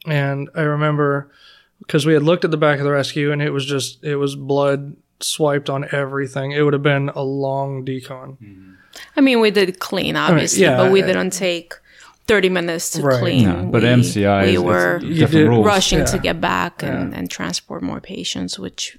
[0.06, 1.30] And I remember
[1.78, 4.16] because we had looked at the back of the rescue and it was just, it
[4.16, 6.52] was blood swiped on everything.
[6.52, 8.36] It would have been a long decon.
[8.38, 8.72] Mm-hmm.
[9.16, 11.74] I mean, we did clean, obviously, I mean, yeah, but we didn't take
[12.28, 13.20] 30 minutes to right.
[13.20, 13.44] clean.
[13.44, 16.04] No, but we, MCI, we is, were different rushing yeah.
[16.04, 17.18] to get back and, yeah.
[17.18, 18.98] and transport more patients, which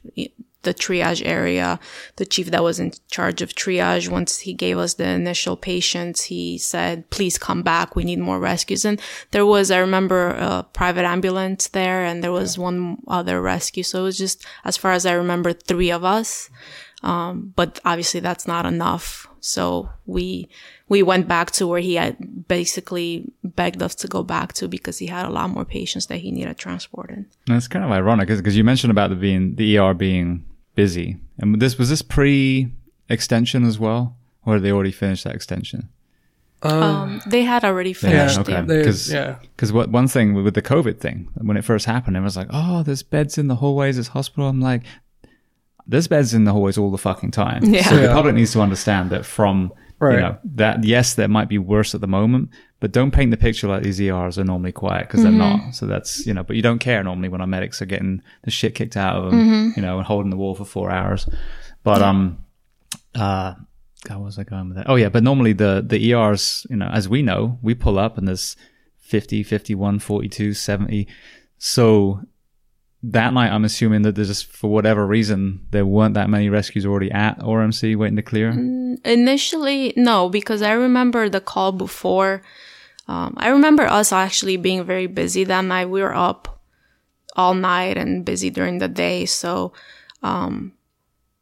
[0.63, 1.79] the triage area,
[2.17, 6.23] the chief that was in charge of triage, once he gave us the initial patients,
[6.25, 7.95] he said, please come back.
[7.95, 8.83] We need more rescues.
[8.83, 8.99] And
[9.31, 12.63] there was, I remember a private ambulance there and there was yeah.
[12.63, 13.83] one other rescue.
[13.83, 16.49] So it was just, as far as I remember, three of us.
[17.03, 19.27] Um, but obviously that's not enough.
[19.39, 20.49] So we,
[20.89, 24.97] we went back to where he had basically begged us to go back to because
[24.97, 27.25] he had a lot more patients that he needed transported.
[27.45, 31.61] That's kind of ironic because you mentioned about the being the ER being busy, and
[31.61, 32.71] this was this pre
[33.07, 35.89] extension as well, or had they already finished that extension?
[36.61, 38.35] Um, um, they had already finished.
[38.35, 38.61] Yeah, okay.
[38.61, 39.37] Because yeah.
[39.55, 42.47] Because what one thing with the COVID thing when it first happened, it was like,
[42.51, 43.95] oh, there's beds in the hallways.
[43.95, 44.49] This hospital.
[44.49, 44.83] I'm like,
[45.87, 47.63] there's beds in the hallways all the fucking time.
[47.63, 47.83] Yeah.
[47.83, 48.07] So yeah.
[48.07, 50.15] the public needs to understand that from Right.
[50.15, 53.37] You know, that yes, that might be worse at the moment, but don't paint the
[53.37, 55.37] picture like these ERs are normally quiet because mm-hmm.
[55.37, 55.75] they're not.
[55.75, 58.51] So that's, you know, but you don't care normally when our medics are getting the
[58.51, 59.69] shit kicked out of them, mm-hmm.
[59.75, 61.27] you know, and holding the wall for four hours.
[61.83, 62.45] But, um,
[63.15, 63.55] uh,
[64.07, 64.89] how was I going with that?
[64.89, 68.17] Oh yeah, but normally the, the ERs, you know, as we know, we pull up
[68.17, 68.55] and there's
[68.99, 71.07] 50, 51, 42, 70.
[71.57, 72.21] So
[73.01, 76.85] that night, I'm assuming that there's just, for whatever reason, there weren't that many rescues
[76.85, 78.51] already at ORMC waiting to clear.
[78.51, 82.41] Mm, initially, no, because I remember the call before.
[83.07, 85.85] Um, I remember us actually being very busy that night.
[85.85, 86.61] We were up
[87.35, 89.25] all night and busy during the day.
[89.25, 89.71] So,
[90.21, 90.73] um,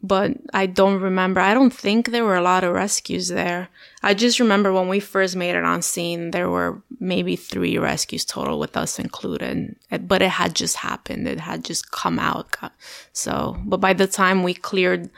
[0.01, 1.39] but I don't remember.
[1.39, 3.69] I don't think there were a lot of rescues there.
[4.03, 8.23] I just remember when we first made it on scene, there were maybe three rescues
[8.23, 11.27] total with us included, but it had just happened.
[11.27, 12.55] It had just come out.
[13.11, 15.09] So, but by the time we cleared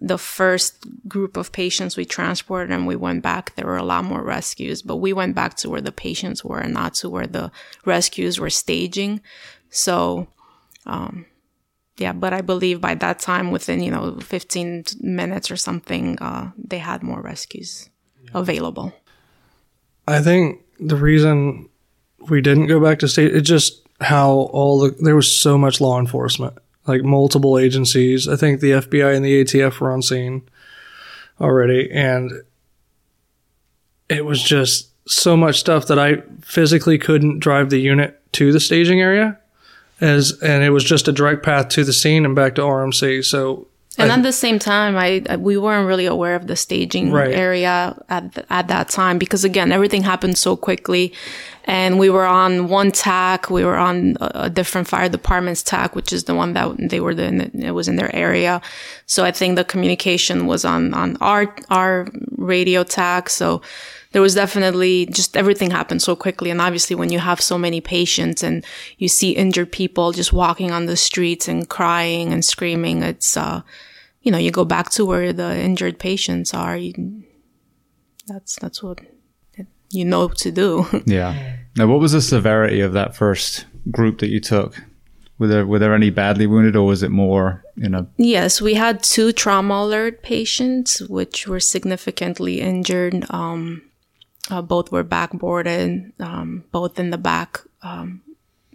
[0.00, 4.04] the first group of patients we transported and we went back, there were a lot
[4.04, 7.26] more rescues, but we went back to where the patients were and not to where
[7.26, 7.50] the
[7.86, 9.20] rescues were staging.
[9.70, 10.26] So,
[10.86, 11.24] um,
[11.98, 16.50] yeah, but I believe by that time, within you know 15 minutes or something, uh,
[16.56, 17.90] they had more rescues
[18.24, 18.30] yeah.
[18.34, 18.92] available.
[20.08, 21.68] I think the reason
[22.28, 25.80] we didn't go back to state it's just how all the there was so much
[25.80, 28.26] law enforcement, like multiple agencies.
[28.26, 30.48] I think the FBI and the ATF were on scene
[31.40, 32.32] already, and
[34.08, 38.60] it was just so much stuff that I physically couldn't drive the unit to the
[38.60, 39.38] staging area
[40.02, 43.24] as and it was just a direct path to the scene and back to RMC.
[43.24, 43.66] So
[43.98, 47.12] And I- at the same time, I, I we weren't really aware of the staging
[47.12, 47.34] Right.
[47.34, 51.12] area at th- at that time because again, everything happened so quickly,
[51.66, 53.50] and we were on one tack.
[53.50, 57.00] We were on a, a different fire department's tack, which is the one that they
[57.00, 58.60] were the it was in their area.
[59.06, 62.06] So I think the communication was on on our our
[62.38, 63.28] radio tack.
[63.30, 63.60] So
[64.12, 66.50] there was definitely just everything happened so quickly.
[66.50, 68.64] And obviously, when you have so many patients and
[68.98, 73.62] you see injured people just walking on the streets and crying and screaming, it's, uh,
[74.22, 76.76] you know, you go back to where the injured patients are.
[76.76, 77.24] You,
[78.26, 79.00] that's, that's what
[79.92, 80.86] you know to do.
[81.06, 81.56] Yeah.
[81.76, 84.82] Now, what was the severity of that first group that you took?
[85.38, 88.06] Were there were there any badly wounded, or was it more, you know?
[88.16, 93.24] Yes, we had two trauma alert patients, which were significantly injured.
[93.30, 93.82] Um,
[94.50, 97.60] uh, both were backboarded, um, both in the back.
[97.82, 98.22] Um,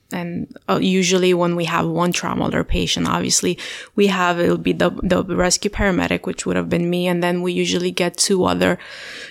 [0.10, 3.58] and uh, usually when we have one trauma alert patient, obviously
[3.96, 7.08] we have, it'll be the, the rescue paramedic, which would have been me.
[7.08, 8.80] And then we usually get two other,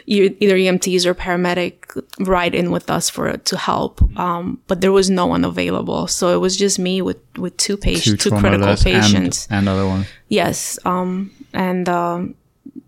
[0.04, 4.02] e- either EMTs or paramedic right in with us for, to help.
[4.18, 6.08] Um, but there was no one available.
[6.08, 9.48] So it was just me with, with two patients, two, trauma critical alerts and- patients.
[9.50, 10.06] and, other ones.
[10.28, 10.78] Yes.
[10.84, 12.34] Um, and, um,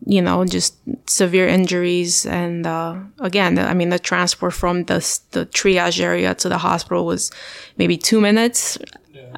[0.09, 0.75] you know, just
[1.07, 2.25] severe injuries.
[2.25, 5.01] And, uh, again, I mean, the transport from the,
[5.33, 7.31] the triage area to the hospital was
[7.77, 8.79] maybe two minutes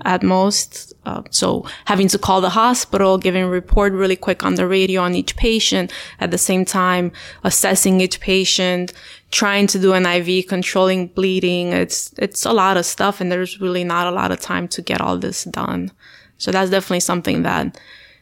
[0.02, 0.94] at most.
[1.04, 5.02] Uh, so having to call the hospital, giving a report really quick on the radio
[5.02, 7.10] on each patient, at the same time
[7.42, 8.92] assessing each patient,
[9.32, 11.72] trying to do an IV, controlling bleeding.
[11.72, 14.82] It's, it's a lot of stuff and there's really not a lot of time to
[14.82, 15.90] get all this done.
[16.38, 17.76] So that's definitely something that,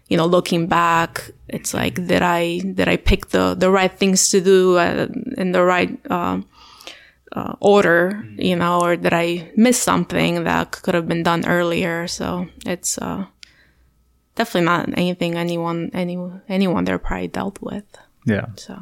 [0.08, 4.30] you know, looking back, it's like, did I, did I pick the, the right things
[4.30, 5.06] to do uh,
[5.36, 6.46] in the right, um,
[7.32, 12.08] uh, order, you know, or did I miss something that could have been done earlier?
[12.08, 13.26] So it's, uh,
[14.34, 17.84] definitely not anything anyone, any, anyone there probably dealt with.
[18.24, 18.46] Yeah.
[18.56, 18.80] So.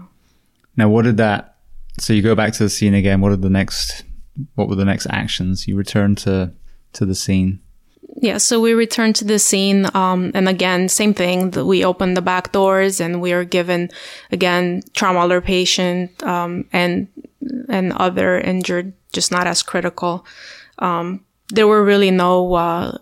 [0.77, 1.57] Now, what did that?
[1.99, 3.21] So you go back to the scene again.
[3.21, 4.05] What are the next?
[4.55, 5.67] What were the next actions?
[5.67, 6.53] You return to
[6.93, 7.61] to the scene.
[8.23, 11.51] Yeah, so we return to the scene, um, and again, same thing.
[11.51, 13.91] We open the back doors, and we are given
[14.33, 17.09] again trauma alert patient um, and
[17.69, 20.25] and other injured, just not as critical.
[20.79, 22.97] Um, there were really no, uh,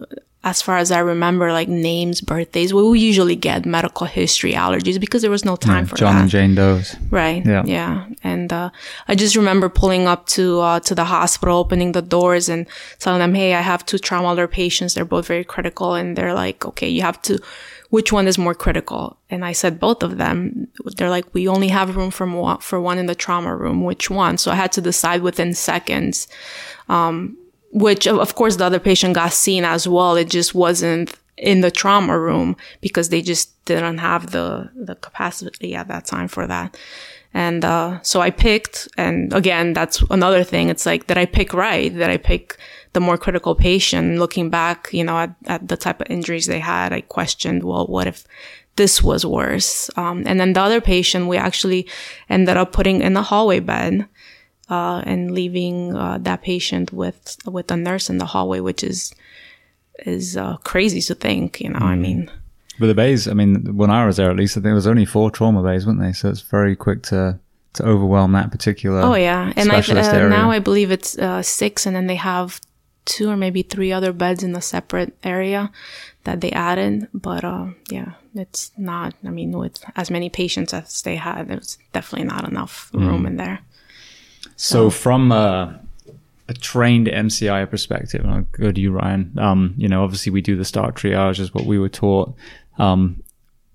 [0.44, 2.74] as far as I remember, like names, birthdays.
[2.74, 6.20] We will usually get medical history, allergies, because there was no time for John that.
[6.20, 6.94] and Jane Doe's.
[7.10, 7.44] Right.
[7.44, 7.64] Yeah.
[7.64, 8.06] Yeah.
[8.22, 8.68] And uh,
[9.08, 12.66] I just remember pulling up to uh, to the hospital, opening the doors, and
[12.98, 14.92] telling them, "Hey, I have two trauma alert patients.
[14.92, 17.38] They're both very critical." And they're like, "Okay, you have to.
[17.88, 20.68] Which one is more critical?" And I said, "Both of them."
[20.98, 23.82] They're like, "We only have room for one, for one in the trauma room.
[23.82, 26.28] Which one?" So I had to decide within seconds.
[26.90, 27.38] Um,
[27.74, 30.16] which of course the other patient got seen as well.
[30.16, 35.74] It just wasn't in the trauma room because they just didn't have the the capacity
[35.74, 36.76] at that time for that.
[37.36, 40.68] And uh, so I picked, and again, that's another thing.
[40.68, 41.92] It's like, did I pick right?
[41.92, 42.56] Did I pick
[42.92, 44.20] the more critical patient?
[44.20, 47.88] Looking back, you know, at, at the type of injuries they had, I questioned, well,
[47.88, 48.24] what if
[48.76, 49.90] this was worse?
[49.96, 51.88] Um, and then the other patient, we actually
[52.28, 54.06] ended up putting in the hallway bed
[54.70, 59.14] uh, and leaving uh, that patient with with a nurse in the hallway, which is
[60.06, 61.60] is uh, crazy to think.
[61.60, 62.30] You know, I mean,
[62.78, 64.86] But the bays, I mean, when I was there, at least, I think there was
[64.86, 66.12] only four trauma bays, weren't they?
[66.12, 67.38] So it's very quick to
[67.74, 69.00] to overwhelm that particular.
[69.02, 72.60] oh yeah, and I, uh, now I believe it's uh, six, and then they have
[73.04, 75.70] two or maybe three other beds in a separate area
[76.24, 77.08] that they added.
[77.12, 79.14] But uh, yeah, it's not.
[79.24, 83.36] I mean, with as many patients as they had, there's definitely not enough room in
[83.36, 83.58] there.
[84.56, 85.80] So from a,
[86.48, 89.36] a trained MCI perspective, and I'll go to you, Ryan.
[89.38, 92.34] Um, you know, obviously we do the start triage is what we were taught.
[92.78, 93.22] Um,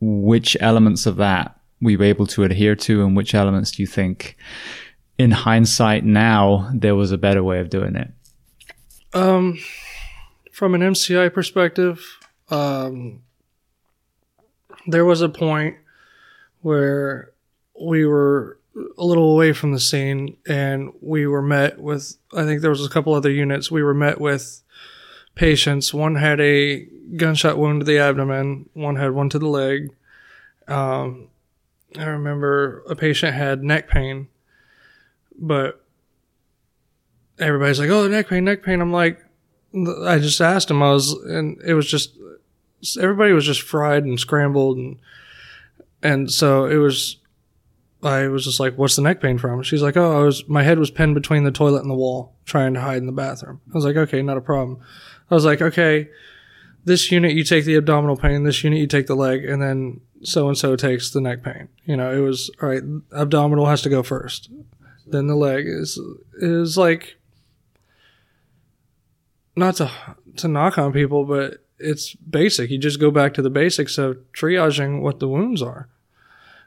[0.02, 3.88] which elements of that we were able to adhere to, and which elements do you
[3.88, 4.38] think,
[5.18, 8.12] in hindsight, now there was a better way of doing it?
[9.14, 9.60] Um,
[10.52, 12.06] from an MCI perspective,
[12.50, 13.22] um,
[14.88, 15.78] there was a point
[16.62, 17.32] where
[17.80, 18.59] we were
[18.98, 22.86] a little away from the scene and we were met with, I think there was
[22.86, 23.72] a couple other units.
[23.72, 24.62] We were met with
[25.36, 25.94] patients.
[25.94, 28.70] One had a gunshot wound to the abdomen.
[28.74, 29.94] One had one to the leg.
[30.68, 31.30] Um,
[31.98, 34.28] I remember a patient had neck pain,
[35.38, 35.84] but
[37.40, 39.20] everybody's like, "Oh, neck pain, neck pain." I'm like,
[40.06, 40.84] I just asked him.
[40.84, 42.16] I was, and it was just
[43.00, 45.00] everybody was just fried and scrambled, and
[46.04, 47.18] and so it was.
[48.02, 50.64] I was just like, "What's the neck pain from?" She's like, "Oh, I was my
[50.64, 53.62] head was pinned between the toilet and the wall, trying to hide in the bathroom."
[53.70, 54.80] I was like, "Okay, not a problem."
[55.30, 56.10] I was like, "Okay."
[56.86, 60.02] this unit you take the abdominal pain, this unit you take the leg, and then
[60.24, 61.70] so and so takes the neck pain.
[61.86, 62.84] You know, it was all right.
[63.14, 64.50] Abdominal has to go first,
[65.06, 66.00] then the leg is
[66.40, 67.18] is like
[69.56, 69.92] not to
[70.38, 72.70] to knock on people, but it's basic.
[72.70, 75.90] You just go back to the basics of triaging what the wounds are,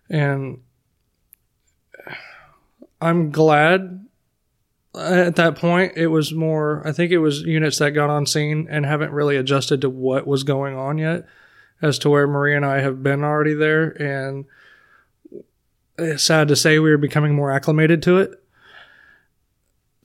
[0.08, 0.60] and
[3.02, 4.06] I'm glad
[4.94, 8.26] uh, at that point it was more i think it was units that got on
[8.26, 11.24] scene and haven't really adjusted to what was going on yet
[11.80, 13.90] as to where maria and i have been already there.
[13.90, 14.44] And
[15.98, 18.42] it's sad to say we were becoming more acclimated to it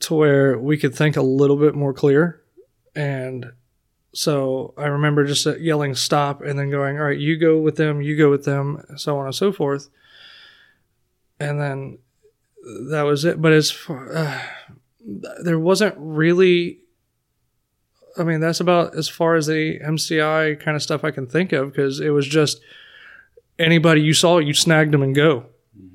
[0.00, 2.42] to where we could think a little bit more clear.
[2.94, 3.52] And
[4.14, 7.76] so i remember just uh, yelling stop and then going all right you go with
[7.76, 9.88] them you go with them so on and so forth.
[11.38, 11.98] And then
[12.90, 14.40] that was it but as far, uh,
[15.42, 16.80] there wasn't really
[18.18, 21.52] I mean, that's about as far as the MCI kind of stuff I can think
[21.52, 22.60] of because it was just
[23.58, 25.46] anybody you saw, you snagged them and go.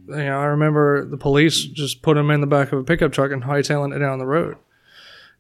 [0.08, 3.12] You know, I remember the police just put them in the back of a pickup
[3.12, 4.58] truck and hightailing it down the road.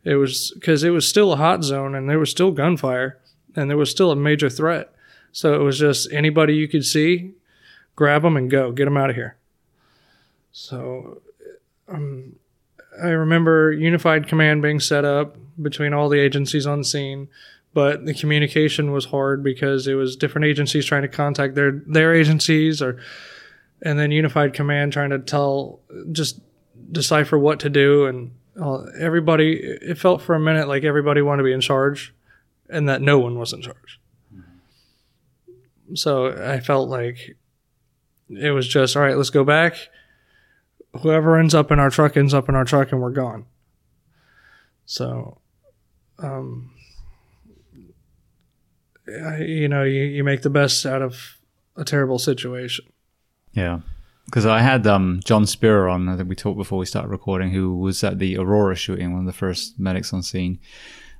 [0.03, 3.19] It was because it was still a hot zone and there was still gunfire
[3.55, 4.93] and there was still a major threat.
[5.31, 7.33] So it was just anybody you could see,
[7.95, 9.37] grab them and go, get them out of here.
[10.53, 11.21] So,
[11.89, 12.35] um,
[13.01, 17.27] I remember unified command being set up between all the agencies on scene,
[17.73, 22.13] but the communication was hard because it was different agencies trying to contact their their
[22.13, 22.99] agencies or
[23.81, 25.79] and then unified command trying to tell
[26.11, 26.39] just
[26.91, 28.31] decipher what to do and
[28.61, 32.13] uh, everybody it felt for a minute like everybody wanted to be in charge
[32.69, 33.99] and that no one was in charge.
[35.95, 37.35] So I felt like
[38.29, 39.89] it was just all right, let's go back
[41.01, 43.45] whoever ends up in our truck ends up in our truck and we're gone.
[44.85, 45.39] So,
[46.19, 46.71] um,
[49.07, 51.37] you know, you, you make the best out of
[51.75, 52.85] a terrible situation.
[53.53, 53.79] Yeah.
[54.25, 57.51] Because I had um, John Spira on, I think we talked before we started recording,
[57.51, 60.59] who was at the Aurora shooting, one of the first medics on scene.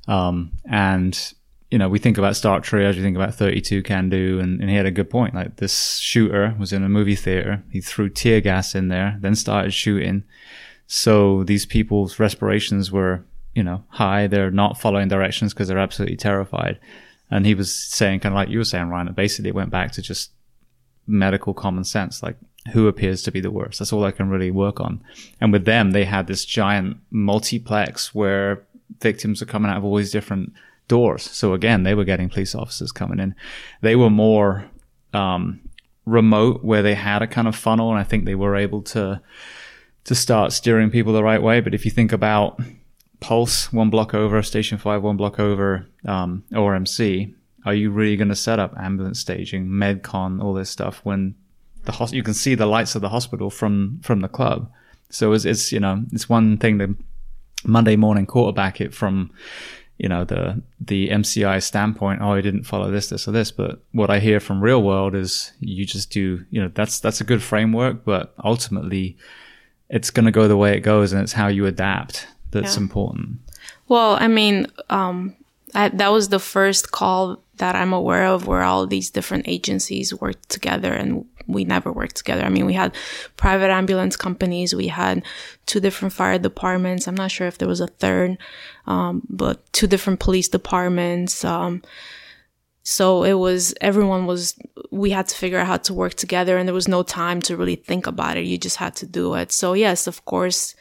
[0.08, 1.34] Um, and
[1.74, 4.62] you know, we think about Star Stark Triage, we think about 32 Can Do, and,
[4.62, 5.34] and he had a good point.
[5.34, 9.34] Like this shooter was in a movie theater, he threw tear gas in there, then
[9.34, 10.24] started shooting.
[10.86, 14.28] So these people's respirations were, you know, high.
[14.28, 16.78] They're not following directions because they're absolutely terrified.
[17.32, 19.94] And he was saying, kind of like you were saying, Ryan, it basically went back
[19.94, 20.30] to just
[21.08, 22.22] medical common sense.
[22.22, 22.38] Like,
[22.72, 23.80] who appears to be the worst?
[23.80, 25.04] That's all I can really work on.
[25.42, 28.64] And with them, they had this giant multiplex where
[29.02, 30.54] victims are coming out of all these different
[30.88, 31.24] doors.
[31.24, 33.36] So again, they were getting police officers coming in.
[33.82, 34.70] They were more
[35.14, 35.62] um,
[36.06, 39.22] remote, where they had a kind of funnel, and I think they were able to
[40.06, 41.62] to start steering people the right way.
[41.62, 42.60] But if you think about
[43.22, 47.34] Pulse, one block over, Station Five, one block over, um, ORMC,
[47.66, 51.36] are you really going to set up ambulance staging, medcon, all this stuff when
[51.86, 54.70] the you can see the lights of the hospital from from the club?
[55.10, 56.96] So it's, it's you know it's one thing to
[57.66, 59.32] Monday morning quarterback it from
[60.04, 62.22] you know the the MCI standpoint.
[62.22, 63.52] Oh, I didn't follow this, this, or this.
[63.52, 66.46] But what I hear from real world is you just do.
[66.50, 69.16] You know, that's that's a good framework, but ultimately,
[69.88, 72.82] it's going to go the way it goes, and it's how you adapt that's yeah.
[72.82, 73.40] important.
[73.88, 75.38] Well, I mean, um,
[75.74, 80.14] I, that was the first call that I'm aware of where all these different agencies
[80.14, 82.44] worked together and we never worked together.
[82.44, 82.96] I mean, we had
[83.38, 85.24] private ambulance companies, we had
[85.66, 87.08] two different fire departments.
[87.08, 88.38] I'm not sure if there was a third,
[88.88, 91.44] um, but two different police departments.
[91.44, 91.82] Um,
[92.84, 94.58] so it was, everyone was,
[94.92, 97.56] we had to figure out how to work together and there was no time to
[97.56, 98.46] really think about it.
[98.46, 99.52] You just had to do it.
[99.54, 100.76] So yes, of course,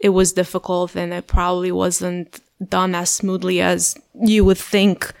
[0.00, 5.12] it was difficult and it probably wasn't done as smoothly as you would think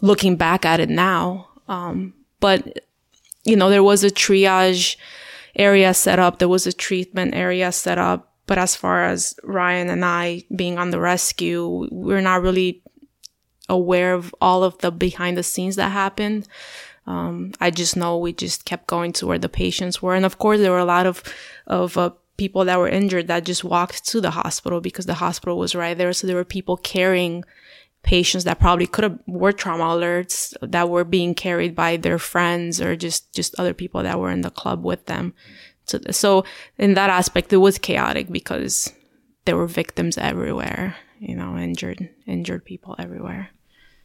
[0.00, 1.48] looking back at it now.
[1.68, 2.83] Um, but
[3.44, 4.96] you know, there was a triage
[5.56, 6.38] area set up.
[6.38, 8.32] There was a treatment area set up.
[8.46, 12.82] But as far as Ryan and I being on the rescue, we're not really
[13.68, 16.46] aware of all of the behind the scenes that happened.
[17.06, 20.14] Um, I just know we just kept going to where the patients were.
[20.14, 21.22] And of course, there were a lot of,
[21.66, 25.56] of, uh, people that were injured that just walked to the hospital because the hospital
[25.56, 26.12] was right there.
[26.12, 27.44] So there were people carrying
[28.04, 32.80] patients that probably could have were trauma alerts that were being carried by their friends
[32.80, 35.34] or just just other people that were in the club with them.
[35.86, 36.44] So, so
[36.78, 38.92] in that aspect, it was chaotic because
[39.44, 40.96] there were victims everywhere.
[41.18, 43.50] You know, injured injured people everywhere.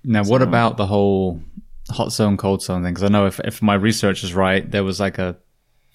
[0.03, 1.41] Now, so, what about the whole
[1.89, 2.93] hot zone, cold zone thing?
[2.93, 5.38] Because I know if if my research is right, there was like a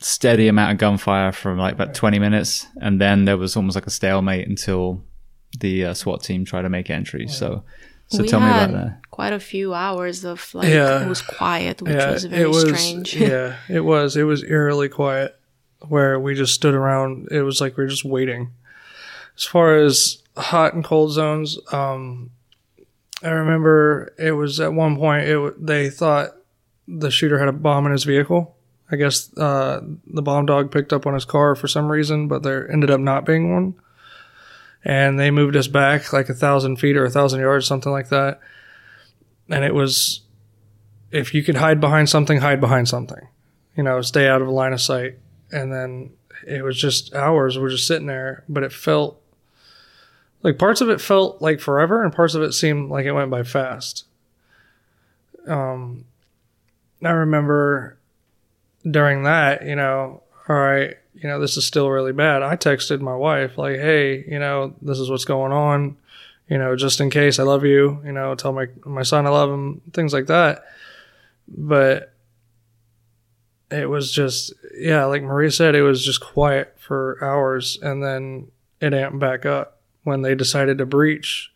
[0.00, 3.86] steady amount of gunfire for like about 20 minutes and then there was almost like
[3.86, 5.02] a stalemate until
[5.60, 7.28] the uh, SWAT team tried to make entry.
[7.28, 7.64] So
[8.08, 9.00] So we tell me about that.
[9.10, 11.04] quite a few hours of like Yeah.
[11.04, 12.62] it was quiet, which yeah, was very it was.
[12.62, 13.16] strange.
[13.16, 14.16] yeah, it was.
[14.16, 15.36] It was eerily quiet,
[15.88, 17.28] where we just stood around.
[17.30, 18.50] It was like we were just waiting.
[19.36, 22.30] As far as hot and cold zones, um,
[23.22, 25.26] I remember it was at one point.
[25.26, 26.36] It they thought
[26.86, 28.54] the shooter had a bomb in his vehicle.
[28.92, 32.42] I guess uh, the bomb dog picked up on his car for some reason, but
[32.42, 33.74] there ended up not being one.
[34.84, 38.10] And they moved us back like a thousand feet or a thousand yards, something like
[38.10, 38.40] that.
[39.48, 40.20] And it was
[41.10, 43.28] if you could hide behind something, hide behind something.
[43.76, 45.18] You know, stay out of a line of sight.
[45.50, 46.10] And then
[46.46, 47.58] it was just hours.
[47.58, 49.20] We're just sitting there, but it felt
[50.42, 53.30] like parts of it felt like forever, and parts of it seemed like it went
[53.30, 54.04] by fast.
[55.46, 56.04] Um,
[57.02, 57.98] I remember
[58.88, 62.42] during that, you know, all right, you know, this is still really bad.
[62.42, 65.96] I texted my wife like, hey, you know, this is what's going on.
[66.48, 68.00] You know, just in case, I love you.
[68.04, 70.62] You know, tell my my son I love him, things like that
[71.46, 72.10] but
[73.70, 78.48] it was just yeah like maria said it was just quiet for hours and then
[78.80, 81.52] it amped back up when they decided to breach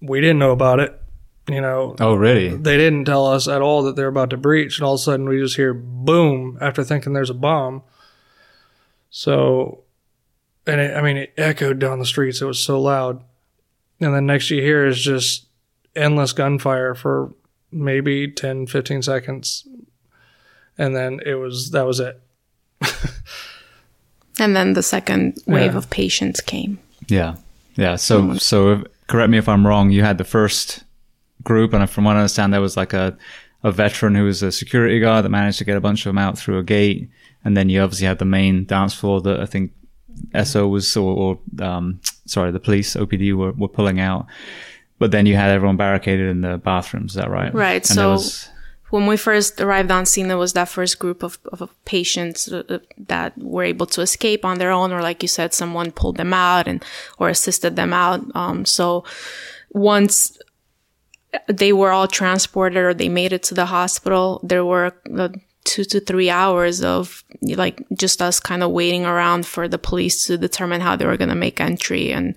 [0.00, 1.00] we didn't know about it
[1.48, 2.50] you know Oh, really?
[2.56, 5.02] they didn't tell us at all that they're about to breach and all of a
[5.02, 7.82] sudden we just hear boom after thinking there's a bomb
[9.16, 9.84] so
[10.66, 13.22] and it, i mean it echoed down the streets it was so loud
[14.00, 15.46] and then next you hear is just
[15.94, 17.32] endless gunfire for
[17.70, 19.68] maybe 10 15 seconds
[20.76, 22.20] and then it was that was it
[24.40, 25.78] And then the second wave Yeah.
[25.78, 26.80] of patients came.
[27.06, 27.36] Yeah.
[27.76, 27.94] Yeah.
[27.94, 28.36] So, mm-hmm.
[28.38, 29.90] so if- correct me if I'm wrong.
[29.90, 30.82] You had the first
[31.44, 33.16] group, and from what I understand, there was like a,
[33.62, 36.18] a veteran who was a security guard that managed to get a bunch of them
[36.18, 37.08] out through a gate.
[37.44, 39.72] And then you obviously had the main dance floor that I think
[40.44, 44.26] SO was, or, or um, sorry, the police, OPD were, were pulling out.
[44.98, 47.12] But then you had everyone barricaded in the bathrooms.
[47.12, 47.52] Is that right?
[47.52, 48.48] Right, And so- was-
[48.90, 52.62] When we first arrived on scene, there was that first group of, of patients uh,
[52.68, 56.16] uh, that were able to escape on their own, or like you said, someone pulled
[56.16, 56.84] them out and
[57.18, 58.20] or assisted them out.
[58.36, 59.02] Um, so
[59.72, 60.38] once
[61.48, 65.28] they were all transported or they made it to the hospital, there were uh,
[65.64, 70.26] two to three hours of like just us kind of waiting around for the police
[70.26, 72.34] to determine how they were going to make entry and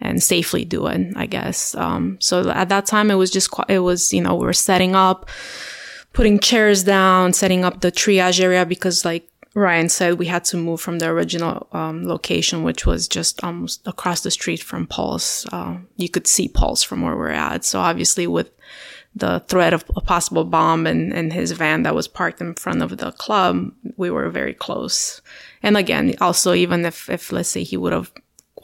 [0.00, 1.16] and safely do it.
[1.16, 1.74] I guess.
[1.74, 4.94] Um, so at that time, it was just it was you know we were setting
[4.94, 5.28] up,
[6.12, 10.56] putting chairs down, setting up the triage area because like Ryan said, we had to
[10.56, 15.46] move from the original um, location, which was just almost across the street from Pulse.
[15.52, 17.64] Uh, you could see Pulse from where we're at.
[17.64, 18.50] So obviously, with
[19.18, 22.82] the threat of a possible bomb in, in his van that was parked in front
[22.82, 25.20] of the club, we were very close.
[25.62, 28.12] And again, also, even if, if let's say he would have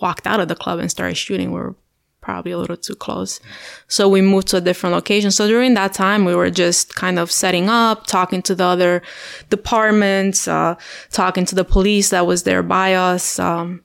[0.01, 1.74] walked out of the club and started shooting, we were
[2.20, 3.39] probably a little too close.
[3.86, 5.31] So we moved to a different location.
[5.31, 9.02] So during that time, we were just kind of setting up, talking to the other
[9.51, 10.76] departments, uh,
[11.10, 13.39] talking to the police that was there by us.
[13.39, 13.82] Um,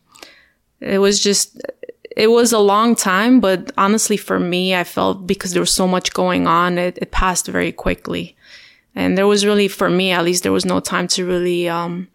[0.80, 1.62] it was just,
[2.20, 5.88] it was a long time, but honestly, for me, I felt because there was so
[5.88, 8.36] much going on, it, it passed very quickly.
[8.94, 12.10] And there was really, for me at least, there was no time to really, um,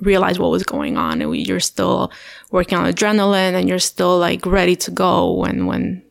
[0.00, 1.22] realize what was going on.
[1.22, 2.12] And you're still
[2.50, 6.02] working on adrenaline and you're still like ready to go when, when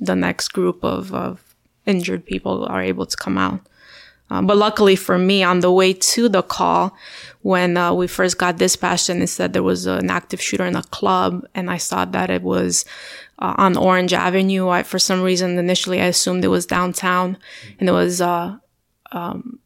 [0.00, 1.54] the next group of, of
[1.84, 3.60] injured people are able to come out.
[4.30, 6.94] Um, but luckily for me, on the way to the call,
[7.42, 10.76] when uh, we first got dispatched and it said there was an active shooter in
[10.76, 12.84] a club, and I saw that it was
[13.38, 14.68] uh, on Orange Avenue.
[14.68, 17.38] I, for some reason, initially I assumed it was downtown,
[17.78, 18.56] and it was uh,
[19.12, 19.60] um,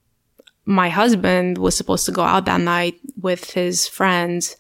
[0.65, 4.57] my husband was supposed to go out that night with his friends.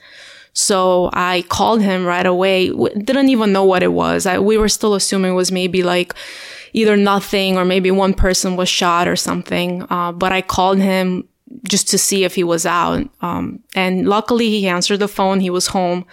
[0.53, 2.69] So I called him right away.
[2.69, 4.27] Didn't even know what it was.
[4.27, 6.15] I, we were still assuming it was maybe like
[6.73, 9.85] either nothing or maybe one person was shot or something.
[9.90, 11.28] Uh, but I called him
[11.69, 13.09] just to see if he was out.
[13.20, 15.40] Um, and luckily he answered the phone.
[15.40, 16.07] He was home.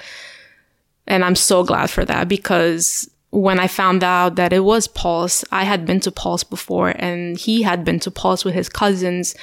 [1.07, 5.43] And I'm so glad for that because when I found out that it was Pulse,
[5.51, 9.35] I had been to Pulse before and he had been to Pulse with his cousins.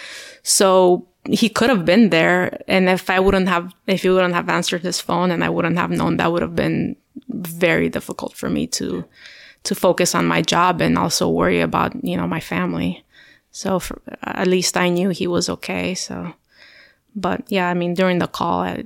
[0.43, 2.60] So he could have been there.
[2.68, 5.78] And if I wouldn't have, if he wouldn't have answered his phone and I wouldn't
[5.78, 6.97] have known, that would have been
[7.28, 9.05] very difficult for me to,
[9.66, 13.05] to focus on my job and also worry about, you know, my family.
[13.51, 15.94] So for, at least I knew he was okay.
[15.94, 16.32] So,
[17.14, 18.84] but yeah, I mean, during the call, I,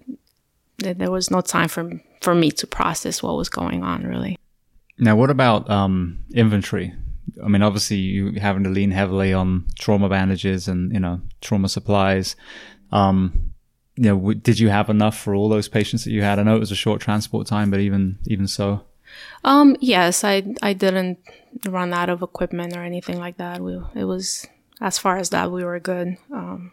[0.79, 4.39] there was no time for, for me to process what was going on really.
[4.99, 6.95] Now, what about um, inventory?
[7.43, 11.69] I mean, obviously, you having to lean heavily on trauma bandages and you know trauma
[11.69, 12.37] supplies.
[12.93, 13.53] Um,
[13.97, 16.39] you know, w- did you have enough for all those patients that you had?
[16.39, 18.85] I know it was a short transport time, but even even so,
[19.45, 21.19] Um, yes, I I didn't
[21.67, 23.61] run out of equipment or anything like that.
[23.61, 24.47] We it was
[24.81, 26.17] as far as that we were good.
[26.33, 26.73] Um,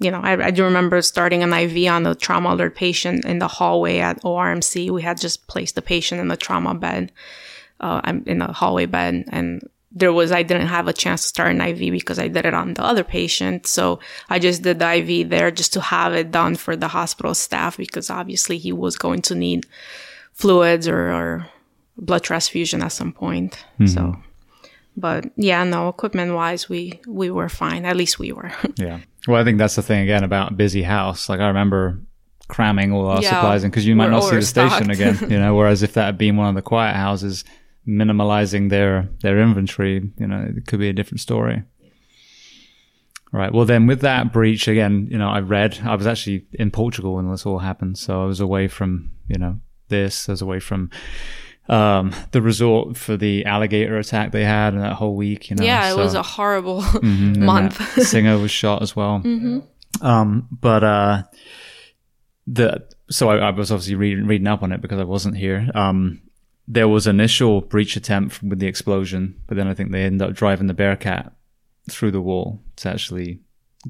[0.00, 3.40] you know, I, I do remember starting an IV on the trauma alert patient in
[3.40, 4.90] the hallway at ORMC.
[4.90, 7.10] We had just placed the patient in the trauma bed,
[7.80, 11.50] uh, in the hallway bed, and there was I didn't have a chance to start
[11.50, 13.66] an IV because I did it on the other patient.
[13.66, 13.98] So
[14.28, 17.76] I just did the IV there just to have it done for the hospital staff
[17.76, 19.66] because obviously he was going to need
[20.38, 21.46] fluids or, or
[21.96, 23.64] blood transfusion at some point.
[23.78, 23.86] Mm-hmm.
[23.86, 24.16] So
[24.98, 27.84] but yeah, no, equipment wise we we were fine.
[27.84, 28.52] At least we were.
[28.76, 29.00] yeah.
[29.26, 31.28] Well, I think that's the thing again about busy house.
[31.28, 32.00] Like I remember
[32.48, 35.38] cramming all our yeah, supplies in because you might not see the station again, you
[35.38, 37.44] know, whereas if that had been one of the quiet houses,
[37.86, 41.62] minimalizing their their inventory, you know, it could be a different story.
[43.30, 43.52] Right.
[43.52, 47.14] Well, then with that breach again, you know, I read I was actually in Portugal
[47.14, 50.90] when this all happened, so I was away from you know this, as away from
[51.68, 55.50] um, the resort for the alligator attack they had and that whole week.
[55.50, 57.80] You know, yeah, it so, was a horrible mm-hmm, month.
[58.02, 59.20] singer was shot as well.
[59.20, 60.06] Mm-hmm.
[60.06, 61.22] Um, but uh,
[62.46, 65.68] the so I, I, was obviously reading reading up on it because I wasn't here.
[65.74, 66.22] Um,
[66.66, 70.34] there was initial breach attempt with the explosion, but then I think they ended up
[70.34, 71.32] driving the Bearcat
[71.90, 73.40] through the wall to actually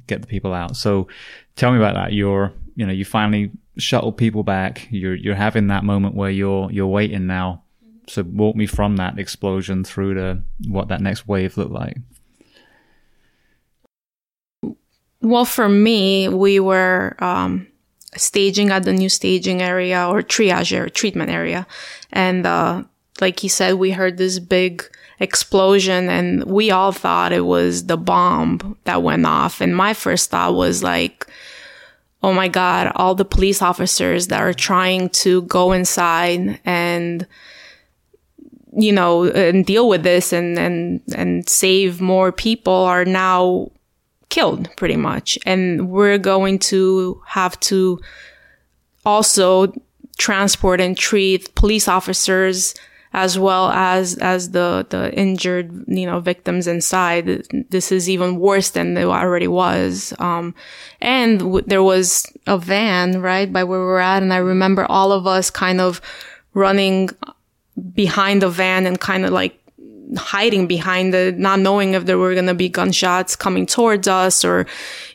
[0.06, 0.76] get the people out.
[0.76, 1.08] So
[1.56, 2.12] tell me about that.
[2.12, 4.88] You're, you know, you finally shuttle people back.
[4.90, 7.62] You're, you're having that moment where you're, you're waiting now.
[8.08, 11.96] So walk me from that explosion through to what that next wave looked like.
[15.20, 17.66] Well, for me, we were, um,
[18.16, 21.66] staging at the new staging area or triage or treatment area.
[22.10, 22.84] And, uh,
[23.20, 24.84] like he said, we heard this big
[25.20, 29.60] explosion and we all thought it was the bomb that went off.
[29.60, 31.26] And my first thought was like,
[32.22, 37.26] Oh my God, all the police officers that are trying to go inside and,
[38.76, 43.70] you know, and deal with this and, and, and save more people are now
[44.30, 45.38] killed pretty much.
[45.46, 48.00] And we're going to have to
[49.06, 49.72] also
[50.18, 52.74] transport and treat police officers
[53.12, 57.46] as well as as the the injured you know victims inside.
[57.70, 60.12] This is even worse than it already was.
[60.18, 60.54] Um,
[61.00, 64.22] and w- there was a van right by where we were at.
[64.22, 66.00] And i remember all of us kind of
[66.54, 67.10] running
[67.94, 69.58] behind the van and kind of like
[70.16, 74.44] hiding behind it, not knowing if there were going to be gunshots coming towards us
[74.44, 74.66] or,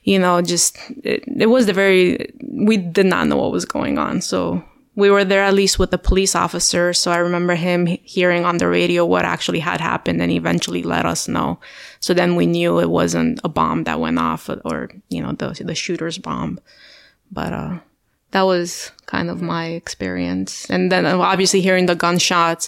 [0.03, 3.97] you know, just, it, it was the very, we did not know what was going
[3.97, 4.21] on.
[4.21, 4.63] So
[4.95, 6.93] we were there at least with the police officer.
[6.93, 11.05] So I remember him hearing on the radio what actually had happened and eventually let
[11.05, 11.59] us know.
[11.99, 15.63] So then we knew it wasn't a bomb that went off or, you know, the,
[15.63, 16.59] the shooter's bomb.
[17.31, 17.79] But, uh,
[18.31, 20.69] that was kind of my experience.
[20.69, 22.67] And then obviously hearing the gunshots,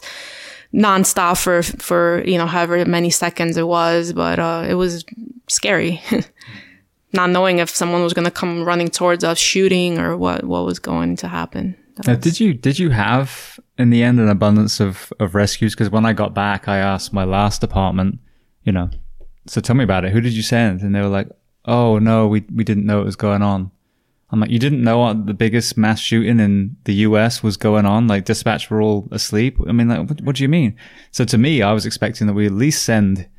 [0.76, 5.06] nonstop for for you know however many seconds it was, but uh, it was
[5.48, 6.02] scary.
[7.14, 10.66] Not knowing if someone was going to come running towards us, shooting, or what what
[10.66, 11.76] was going to happen.
[12.06, 15.74] Now, did you did you have in the end an abundance of of rescues?
[15.74, 18.20] Because when I got back, I asked my last department,
[18.64, 18.90] you know,
[19.48, 20.12] so tell me about it.
[20.12, 20.82] Who did you send?
[20.82, 21.30] And they were like,
[21.66, 23.72] "Oh no, we we didn't know it was going on."
[24.32, 27.86] I'm like, you didn't know what the biggest mass shooting in the US was going
[27.86, 28.08] on?
[28.08, 29.58] Like dispatch were all asleep.
[29.68, 30.76] I mean, like, what, what do you mean?
[31.12, 33.30] So to me, I was expecting that we at least send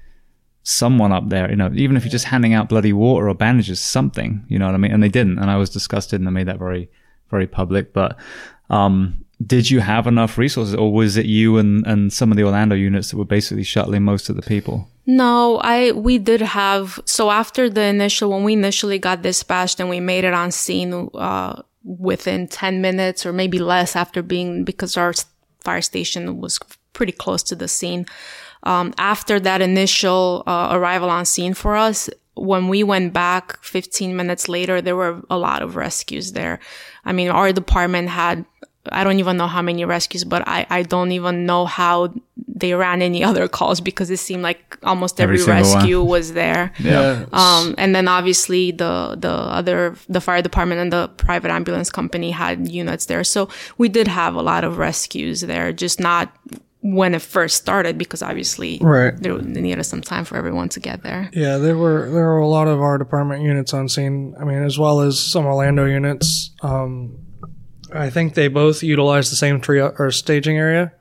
[0.62, 3.80] someone up there, you know, even if you're just handing out bloody water or bandages,
[3.80, 4.92] something, you know what I mean?
[4.92, 5.38] And they didn't.
[5.38, 6.88] And I was disgusted and I made that very,
[7.30, 7.92] very public.
[7.92, 8.16] But,
[8.70, 12.44] um, did you have enough resources or was it you and, and some of the
[12.44, 14.88] Orlando units that were basically shuttling most of the people?
[15.04, 19.88] No, I, we did have, so after the initial, when we initially got dispatched and
[19.88, 24.96] we made it on scene, uh, within 10 minutes or maybe less after being, because
[24.96, 25.12] our
[25.60, 26.58] fire station was
[26.92, 28.06] pretty close to the scene.
[28.64, 34.14] Um, after that initial, uh, arrival on scene for us, when we went back 15
[34.14, 36.60] minutes later, there were a lot of rescues there.
[37.04, 38.44] I mean, our department had
[38.92, 42.14] I don't even know how many rescues, but I, I don't even know how
[42.46, 46.08] they ran any other calls because it seemed like almost every, every rescue one.
[46.08, 46.72] was there.
[46.78, 47.26] Yeah.
[47.32, 52.30] Um, and then obviously the, the other, the fire department and the private ambulance company
[52.30, 53.24] had units there.
[53.24, 53.48] So
[53.78, 56.32] we did have a lot of rescues there, just not
[56.92, 59.16] when it first started because obviously right.
[59.16, 61.28] they needed some time for everyone to get there.
[61.32, 64.34] Yeah, there were there were a lot of our department units on scene.
[64.38, 66.50] I mean, as well as some Orlando units.
[66.62, 67.18] Um,
[67.92, 70.92] I think they both utilize the same tree or staging area.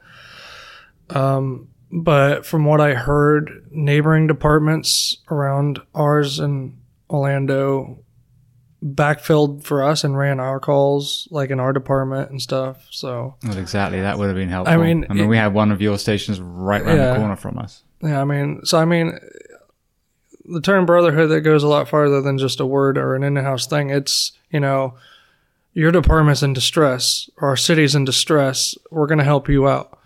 [1.10, 6.78] Um, but from what I heard, neighboring departments around ours in
[7.10, 8.05] Orlando
[8.86, 12.88] backfilled for us and ran our calls like in our department and stuff.
[12.92, 14.02] So exactly.
[14.02, 14.74] That would have been helpful.
[14.74, 17.14] I mean, I mean, it- we had one of your stations right around Yeah.
[17.14, 17.82] the corner from us.
[18.02, 19.18] yeah, I mean, so I mean,
[20.48, 23.66] the term brotherhood that goes a lot farther than just a word or an in-house
[23.66, 23.90] thing.
[23.90, 24.94] It's you know,
[25.74, 28.76] your department's in distress or our city's in distress.
[28.92, 29.98] We're going to help you out.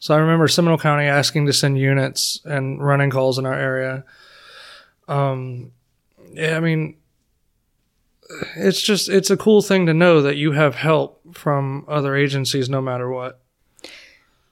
[0.00, 4.04] So I remember Seminole County asking to send units and running calls in our area.
[5.08, 5.72] Um,
[6.32, 6.96] yeah, I mean,
[8.56, 12.68] it's just it's a cool thing to know that you have help from other agencies
[12.68, 13.40] no matter what.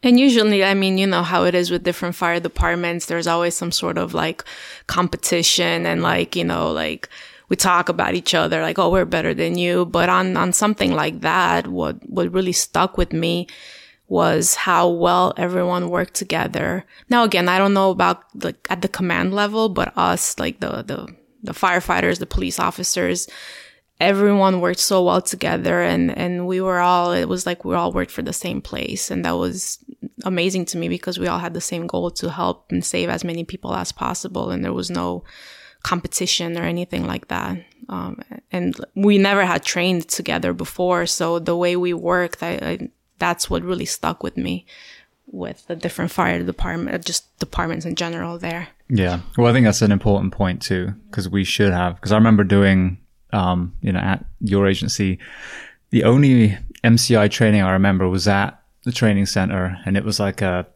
[0.02, 3.06] And usually, I mean, you know how it is with different fire departments.
[3.06, 4.44] There's always some sort of like
[4.86, 7.09] competition and like, you know, like
[7.48, 9.86] we talk about each other like, oh, we're better than you.
[9.86, 13.48] But on, on something like that, what, what really stuck with me
[14.06, 16.84] was how well everyone worked together.
[17.10, 20.82] Now, again, I don't know about the, at the command level, but us, like the,
[20.82, 23.28] the, the firefighters, the police officers,
[24.00, 27.92] everyone worked so well together and and we were all it was like we all
[27.92, 29.10] worked for the same place.
[29.10, 29.78] And that was
[30.24, 33.24] amazing to me because we all had the same goal to help and save as
[33.24, 34.50] many people as possible.
[34.50, 35.24] And there was no
[35.82, 37.58] competition or anything like that.
[37.88, 38.20] Um,
[38.52, 41.06] and we never had trained together before.
[41.06, 42.88] So the way we worked I, I
[43.18, 44.64] that's what really stuck with me
[45.30, 48.68] with the different fire department just departments in general there.
[48.88, 49.20] Yeah.
[49.36, 52.44] Well, I think that's an important point too, because we should have, because I remember
[52.44, 52.98] doing,
[53.32, 55.18] um, you know, at your agency,
[55.90, 60.42] the only MCI training I remember was at the training center and it was like
[60.42, 60.66] a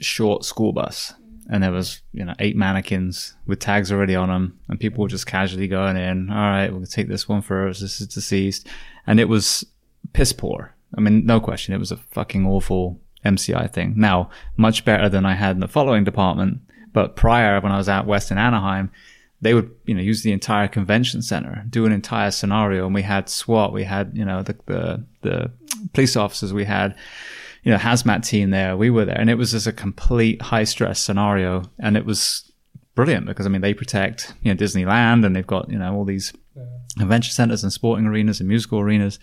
[0.00, 1.12] short school bus
[1.50, 5.08] and there was, you know, eight mannequins with tags already on them and people were
[5.08, 6.30] just casually going in.
[6.30, 7.80] All right, we'll take this one first.
[7.80, 8.66] This is deceased.
[9.06, 9.64] And it was
[10.12, 10.74] piss poor.
[10.96, 11.74] I mean, no question.
[11.74, 13.94] It was a fucking awful MCI thing.
[13.96, 16.60] Now, much better than I had in the following department.
[16.92, 18.90] But prior, when I was out west in Anaheim,
[19.40, 22.86] they would, you know, use the entire convention center, do an entire scenario.
[22.86, 25.52] And we had SWAT, we had, you know, the, the, the
[25.92, 26.94] police officers, we had,
[27.62, 28.76] you know, hazmat team there.
[28.76, 31.64] We were there and it was just a complete high stress scenario.
[31.78, 32.50] And it was
[32.94, 36.04] brilliant because, I mean, they protect, you know, Disneyland and they've got, you know, all
[36.04, 36.32] these
[36.98, 39.18] convention centers and sporting arenas and musical arenas.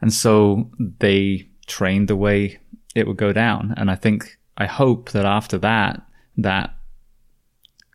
[0.00, 2.58] And so they trained the way
[2.94, 3.74] it would go down.
[3.76, 6.02] And I think, I hope that after that,
[6.38, 6.74] that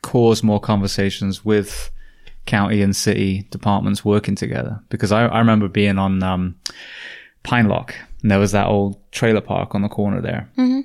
[0.05, 1.89] caused more conversations with
[2.45, 4.79] county and city departments working together.
[4.89, 6.55] Because I, I remember being on um,
[7.43, 10.49] Pineloch and there was that old trailer park on the corner there.
[10.57, 10.81] Mm-hmm.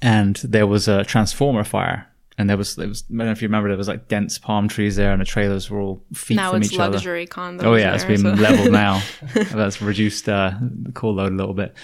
[0.00, 2.06] And there was a transformer fire.
[2.38, 4.38] And there was, there was, I don't know if you remember, there was like dense
[4.38, 6.92] palm trees there and the trailers were all feet now from it's each other.
[6.92, 9.02] Now it's luxury condos Oh yeah, it's been so- leveled now.
[9.52, 11.76] That's reduced uh, the call load a little bit.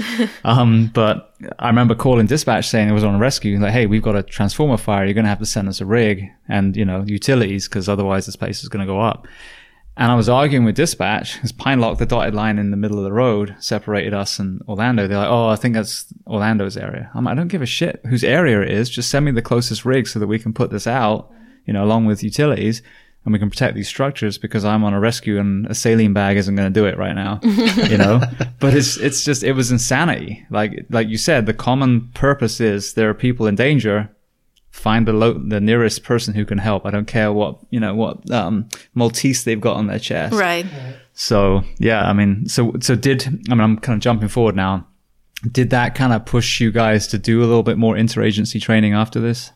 [0.44, 3.58] Um, but I remember calling dispatch saying it was on a rescue.
[3.58, 5.04] Like, hey, we've got a transformer fire.
[5.04, 8.24] You're going to have to send us a rig and you know utilities because otherwise
[8.26, 9.26] this place is going to go up.
[9.98, 13.04] And I was arguing with dispatch because Pineloch, the dotted line in the middle of
[13.04, 15.08] the road, separated us and Orlando.
[15.08, 17.10] They're like, oh, I think that's Orlando's area.
[17.14, 18.88] I'm like, I don't give a shit whose area it is.
[18.88, 21.32] Just send me the closest rig so that we can put this out,
[21.66, 22.80] you know, along with utilities
[23.24, 26.36] and we can protect these structures because I'm on a rescue and a saline bag
[26.36, 28.20] isn't going to do it right now, you know.
[28.60, 30.44] But it's it's just it was insanity.
[30.50, 34.10] Like like you said, the common purpose is there are people in danger.
[34.78, 36.86] Find the lo- the nearest person who can help.
[36.86, 40.34] I don't care what you know what um, Maltese they've got on their chest.
[40.34, 40.66] right
[41.14, 44.86] So yeah, I mean, so so did I mean I'm kind of jumping forward now.
[45.52, 48.92] Did that kind of push you guys to do a little bit more interagency training
[48.94, 49.52] after this?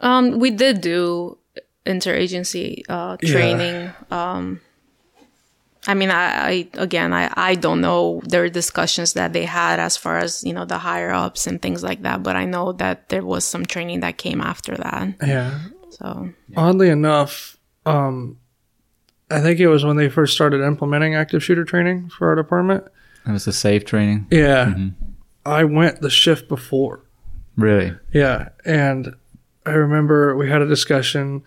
[0.00, 1.38] Um, we did do
[1.84, 3.30] interagency uh, Yeah.
[3.32, 3.92] training.
[4.10, 4.60] Um,
[5.88, 9.96] I mean, I, I again, I, I don't know their discussions that they had as
[9.96, 13.08] far as you know the higher ups and things like that, but I know that
[13.08, 15.14] there was some training that came after that.
[15.24, 15.60] Yeah.
[15.90, 17.56] So Oddly enough,
[17.86, 18.38] um,
[19.30, 22.84] I think it was when they first started implementing active shooter training for our department.
[23.26, 24.74] It was the safe training, Yeah.
[25.44, 27.00] I went the shift before.
[27.56, 27.94] really.
[28.12, 28.50] Yeah.
[28.64, 29.14] And
[29.64, 31.42] I remember we had a discussion,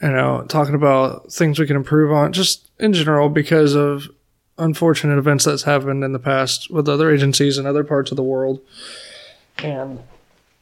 [0.00, 4.08] you know, talking about things we can improve on just in general because of
[4.58, 8.22] unfortunate events that's happened in the past with other agencies in other parts of the
[8.22, 8.60] world.
[9.58, 10.00] And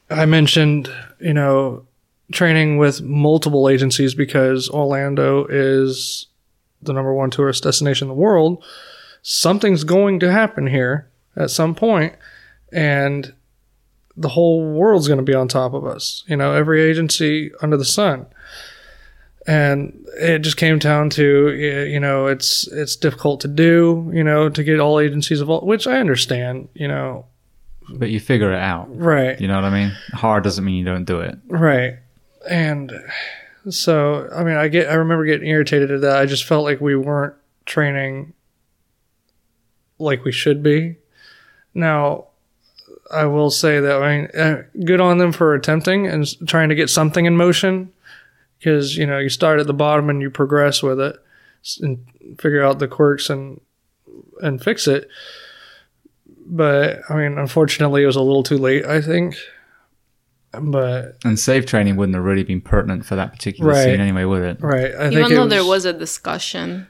[0.09, 1.87] I mentioned, you know,
[2.33, 6.27] training with multiple agencies because Orlando is
[6.83, 8.65] the number one tourist destination in the world.
[9.23, 12.15] Something's going to happen here at some point,
[12.73, 13.35] and
[14.17, 16.25] the whole world's going to be on top of us.
[16.27, 18.27] You know, every agency under the sun.
[19.47, 21.51] And it just came down to
[21.91, 25.87] you know it's it's difficult to do you know to get all agencies involved, which
[25.87, 26.69] I understand.
[26.75, 27.25] You know,
[27.89, 28.87] But you figure it out.
[28.95, 29.41] right?
[29.41, 29.93] You know what I mean?
[30.13, 31.39] Hard doesn't mean you don't do it.
[31.49, 31.95] Right.
[32.49, 32.93] And
[33.69, 36.17] so, I mean, I get, I remember getting irritated at that.
[36.17, 37.35] I just felt like we weren't
[37.67, 38.33] training
[39.99, 40.97] like we should be.
[41.75, 42.27] Now,
[43.13, 46.75] I will say that I mean, uh, good on them for attempting and trying to
[46.75, 47.93] get something in motion,
[48.61, 51.17] because you know you start at the bottom and you progress with it
[51.81, 51.99] and
[52.39, 53.61] figure out the quirks and
[54.41, 55.09] and fix it.
[56.47, 58.85] But I mean, unfortunately, it was a little too late.
[58.85, 59.37] I think.
[60.53, 63.85] But And safe training wouldn't have really been pertinent for that particular Right.
[63.85, 64.57] scene anyway, would it?
[64.61, 66.89] right, I Even think it though there was a discussion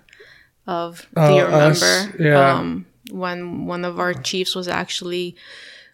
[0.67, 2.25] of, do you Oh, us, remember?
[2.25, 2.55] yeah.
[2.59, 5.37] Um, when one of our chiefs was actually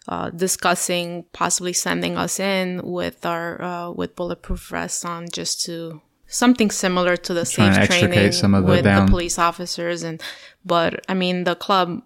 [0.07, 6.01] uh, discussing possibly sending us in with our uh, with bulletproof vests on, just to
[6.27, 9.37] something similar to the Trying safe to training some of the with down- the police
[9.39, 10.03] officers.
[10.03, 10.21] And
[10.65, 12.01] but I mean, the club,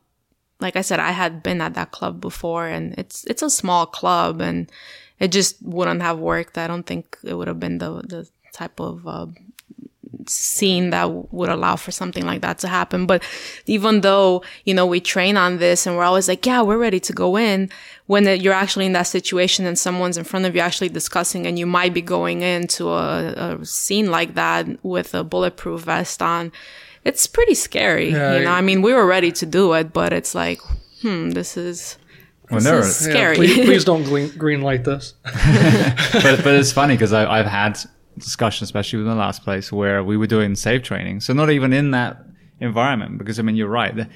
[0.59, 3.85] like I said, I had been at that club before, and it's it's a small
[3.85, 4.71] club, and
[5.19, 6.57] it just wouldn't have worked.
[6.57, 9.27] I don't think it would have been the the type of uh,
[10.27, 13.05] scene that would allow for something like that to happen.
[13.05, 13.23] But
[13.65, 16.99] even though, you know, we train on this and we're always like, yeah, we're ready
[16.99, 17.69] to go in,
[18.07, 21.47] when it, you're actually in that situation and someone's in front of you actually discussing
[21.47, 26.21] and you might be going into a, a scene like that with a bulletproof vest
[26.21, 26.51] on,
[27.05, 28.11] it's pretty scary.
[28.11, 30.59] Yeah, you know, I mean, we were ready to do it, but it's like,
[31.01, 31.97] hmm, this is,
[32.49, 33.35] When this there is are- Yeah, scary.
[33.37, 35.13] please, please don't green, green light this.
[35.23, 37.79] but but it's funny because I've had
[38.17, 41.21] discussions, especially with the last place, where we were doing safe training.
[41.21, 42.17] So not even in that
[42.59, 44.07] environment, because I mean you're right.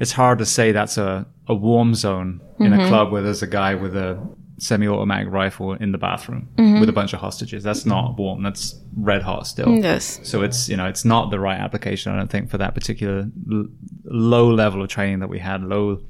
[0.00, 3.46] It's hard to say that's a a warm zone in a club where there's a
[3.46, 4.18] guy with a
[4.58, 6.48] semi-automatic rifle in the bathroom
[6.80, 7.62] with a bunch of hostages.
[7.64, 8.42] That's not warm.
[8.42, 9.68] That's red hot still.
[9.70, 10.20] yes.
[10.22, 12.12] So it's you know it's not the right application.
[12.12, 13.66] I don't think for that particular l-
[14.04, 16.00] low level of training that we had, low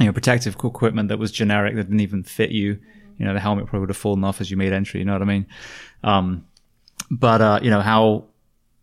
[0.00, 2.78] you know protective equipment that was generic that didn't even fit you.
[3.18, 5.00] You know the helmet probably would have fallen off as you made entry.
[5.00, 5.46] You know what I mean?
[6.02, 6.46] Um,
[7.10, 8.24] but uh, you know how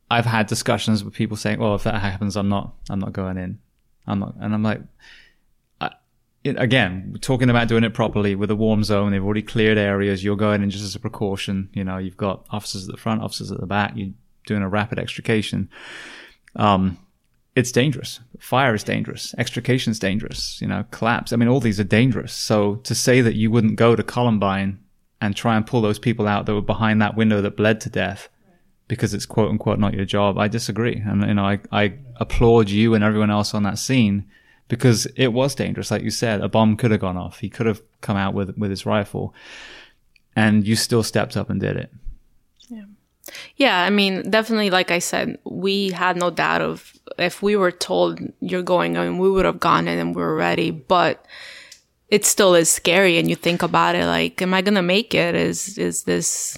[0.09, 3.37] I've had discussions with people saying, "Well, if that happens, I'm not I'm not going
[3.37, 3.59] in.
[4.07, 4.81] I'm not," and I'm like.
[5.79, 5.91] I-
[6.43, 9.11] it- Again, talking about doing it properly with a warm zone.
[9.11, 10.23] They've already cleared areas.
[10.23, 11.69] You're going in just as a precaution.
[11.73, 13.93] You know, you've got officers at the front, officers at the back.
[13.95, 14.11] You're
[14.47, 15.69] doing a rapid extrication.
[16.55, 16.97] Um,
[17.55, 18.19] it's dangerous.
[18.39, 19.35] Fire is dangerous.
[19.37, 20.59] Extrication is dangerous.
[20.61, 21.31] You know, collapse.
[21.31, 22.33] I mean, all these are dangerous.
[22.33, 24.79] So to say that you wouldn't go to Columbine
[25.21, 27.89] and try and pull those people out that were behind that window that bled to
[27.89, 28.27] death
[28.87, 31.01] because it's quote unquote not your job, I disagree.
[31.05, 34.25] And, you know, I, I applaud you and everyone else on that scene
[34.67, 35.91] because it was dangerous.
[35.91, 37.39] Like you said, a bomb could have gone off.
[37.39, 39.33] He could have come out with, with his rifle
[40.35, 41.93] and you still stepped up and did it.
[42.67, 42.85] Yeah,
[43.55, 43.81] Yeah.
[43.81, 48.19] I mean, definitely, like I said, we had no doubt of if we were told
[48.39, 50.71] you're going in, we would have gone in and we were ready.
[50.71, 51.25] But
[52.11, 55.33] it still is scary, and you think about it, like, am I gonna make it?
[55.33, 56.57] Is is this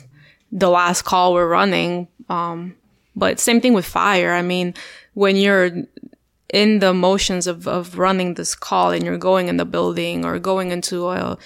[0.51, 2.07] the last call we're running?
[2.27, 2.75] Um,
[3.15, 4.33] but same thing with fire.
[4.33, 4.73] I mean,
[5.13, 5.85] when you're
[6.53, 10.39] in the motions of, of running this call and you're going in the building or
[10.39, 11.37] going into a,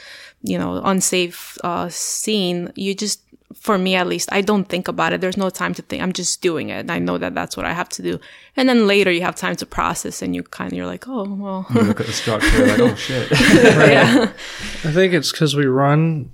[0.44, 3.22] you know, unsafe, uh, scene, you just,
[3.60, 5.22] for me at least, I don't think about it.
[5.22, 6.02] There's no time to think.
[6.02, 6.80] I'm just doing it.
[6.80, 8.20] And I know that that's what I have to do.
[8.56, 11.24] And then later you have time to process and you kind of, you're like, oh,
[11.30, 13.30] well, You look at the structure like, oh shit.
[13.32, 14.32] yeah.
[14.32, 16.32] I think it's because we run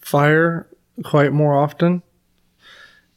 [0.00, 0.66] fire
[1.04, 2.02] quite more often.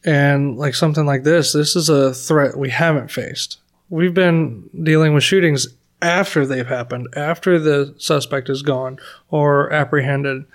[0.03, 3.59] And like something like this, this is a threat we haven't faced.
[3.89, 5.67] We've been dealing with shootings
[6.01, 8.99] after they've happened, after the suspect is gone
[9.29, 10.45] or apprehended.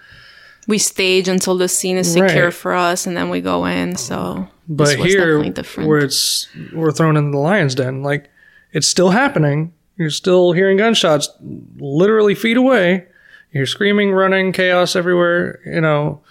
[0.70, 2.54] We stage until the scene is secure Right.
[2.54, 3.96] for us and then we go in.
[3.96, 5.38] So, But here,
[5.76, 8.30] where it's we're thrown in the lion's den, like
[8.72, 9.72] it's still happening.
[9.98, 11.28] You're still hearing gunshots
[11.76, 13.06] literally feet away.
[13.52, 15.60] You're screaming, running, chaos everywhere.
[15.66, 16.22] You know,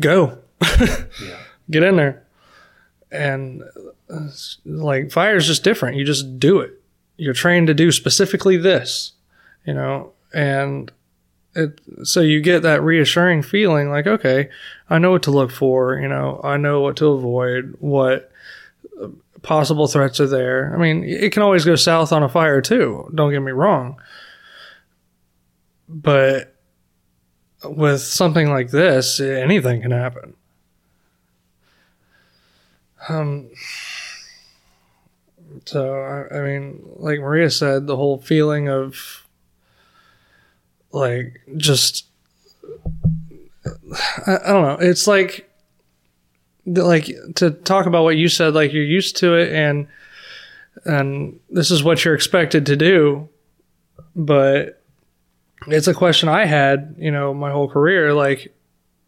[0.00, 0.38] go,
[1.70, 2.22] get in there,
[3.10, 3.62] and
[4.10, 4.28] uh,
[4.64, 5.96] like fire is just different.
[5.96, 6.72] You just do it.
[7.16, 9.12] You're trained to do specifically this,
[9.64, 10.90] you know, and
[11.56, 14.50] it, so you get that reassuring feeling like, okay,
[14.90, 18.30] I know what to look for, you know, I know what to avoid, what
[19.02, 19.08] uh,
[19.42, 20.74] possible threats are there.
[20.74, 24.00] I mean, it can always go south on a fire too, don't get me wrong.
[25.88, 26.54] But
[27.64, 30.34] with something like this, anything can happen.
[33.08, 33.50] Um,
[35.64, 39.25] so, I, I mean, like Maria said, the whole feeling of
[40.92, 42.06] like just
[44.26, 44.78] I, I don't know.
[44.80, 45.50] It's like
[46.66, 47.06] like
[47.36, 49.86] to talk about what you said like you're used to it and
[50.84, 53.28] and this is what you're expected to do
[54.16, 54.82] but
[55.68, 58.54] it's a question I had, you know, my whole career like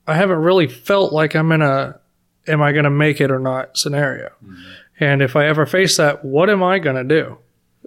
[0.07, 1.99] I haven't really felt like I'm in a
[2.47, 4.31] am I going to make it or not scenario.
[4.45, 4.73] Mm-hmm.
[5.01, 7.39] And if I ever face that, what am I going to do?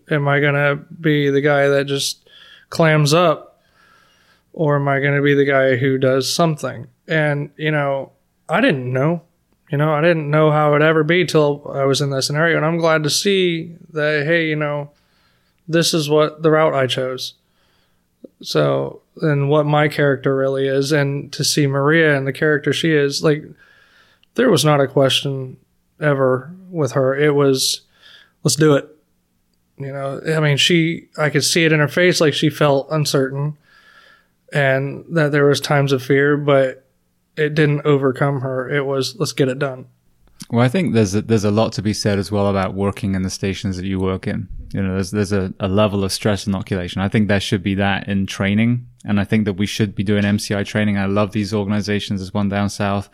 [0.10, 2.30] Am I going to be the guy that just
[2.70, 3.51] clams up
[4.54, 6.88] or am I going to be the guy who does something?
[7.08, 8.12] And, you know,
[8.50, 9.24] I didn't know.
[9.72, 12.24] You know, I didn't know how it would ever be till I was in that
[12.24, 12.58] scenario.
[12.58, 14.92] And I'm glad to see that, hey, you know,
[15.68, 17.36] this is what the route I chose.
[18.42, 22.92] So, and what my character really is, and to see Maria and the character she
[22.92, 23.44] is, like,
[24.36, 25.58] there was not a question
[26.00, 27.16] ever with her.
[27.16, 27.82] It was,
[28.44, 28.90] let's do it.
[29.78, 32.88] You know, I mean, she, I could see it in her face, like she felt
[32.92, 33.58] uncertain
[34.52, 36.88] and that there was times of fear, but
[37.38, 38.70] it didn't overcome her.
[38.70, 39.88] It was, let's get it done.
[40.50, 43.16] Well, I think there's a, there's a lot to be said as well about working
[43.16, 44.50] in the stations that you work in.
[44.74, 47.02] You know, there's there's a, a level of stress inoculation.
[47.02, 50.04] I think there should be that in training, and I think that we should be
[50.04, 50.98] doing MCI training.
[50.98, 52.20] I love these organizations.
[52.20, 53.10] There's one down south.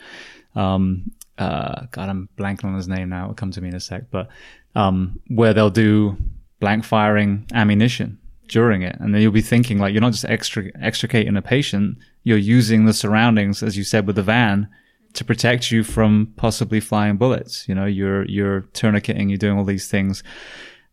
[0.55, 3.25] Um, uh, God, I'm blanking on his name now.
[3.25, 4.09] It'll come to me in a sec.
[4.09, 4.29] But
[4.75, 6.17] um, where they'll do
[6.59, 10.65] blank firing ammunition during it, and then you'll be thinking like you're not just extra
[10.81, 14.67] extricating a patient, you're using the surroundings, as you said with the van,
[15.13, 17.67] to protect you from possibly flying bullets.
[17.67, 20.23] You know, you're you're tourniqueting, you're doing all these things.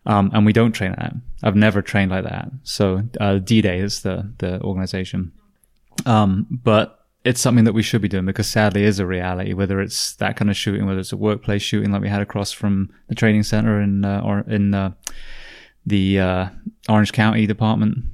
[0.06, 1.14] Um, and we don't train that.
[1.42, 2.50] I've never trained like that.
[2.62, 5.32] So uh, D-Day is the the organization.
[6.04, 9.80] Um, but it's something that we should be doing because sadly is a reality, whether
[9.80, 12.90] it's that kind of shooting, whether it's a workplace shooting like we had across from
[13.08, 14.92] the training center in, uh, or in, uh,
[15.86, 16.48] the, uh,
[16.88, 18.04] Orange County department.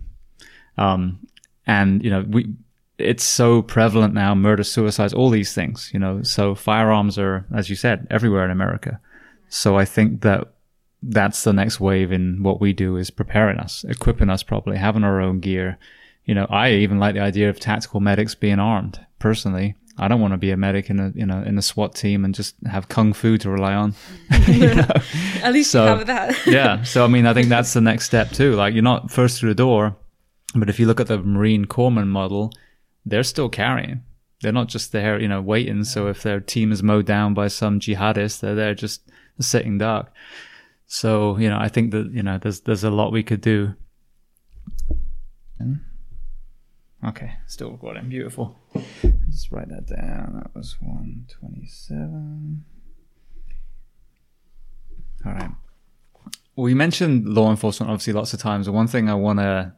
[0.78, 1.26] Um,
[1.66, 2.54] and, you know, we,
[2.98, 7.70] it's so prevalent now, murder, suicides, all these things, you know, so firearms are, as
[7.70, 9.00] you said, everywhere in America.
[9.48, 10.52] So I think that
[11.02, 15.04] that's the next wave in what we do is preparing us, equipping us properly, having
[15.04, 15.78] our own gear,
[16.24, 19.04] you know, I even like the idea of tactical medics being armed.
[19.18, 21.94] Personally, I don't want to be a medic in a you know in a SWAT
[21.94, 23.94] team and just have kung fu to rely on.
[24.30, 26.36] At least so, you have that.
[26.46, 26.82] yeah.
[26.82, 28.54] So I mean, I think that's the next step too.
[28.54, 29.94] Like you're not first through the door,
[30.54, 32.50] but if you look at the Marine Corpsman model,
[33.04, 34.02] they're still carrying.
[34.40, 35.84] They're not just there, you know, waiting.
[35.84, 39.02] So if their team is mowed down by some jihadist, they're there just
[39.38, 40.10] sitting duck.
[40.86, 43.74] So you know, I think that you know, there's there's a lot we could do.
[47.04, 48.08] Okay, still recording.
[48.08, 48.58] Beautiful.
[49.30, 50.40] Just write that down.
[50.42, 52.64] That was 127.
[55.24, 55.50] All right.
[56.56, 58.68] We mentioned law enforcement obviously lots of times.
[58.68, 59.72] One thing I want to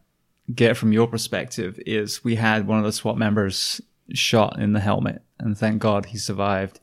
[0.55, 3.81] get from your perspective is we had one of the SWAT members
[4.15, 6.81] shot in the helmet, and thank God he survived.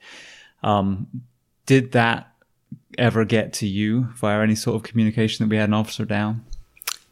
[0.64, 1.08] Um,
[1.66, 2.32] did that
[2.98, 6.46] ever get to you via any sort of communication that we had an officer down?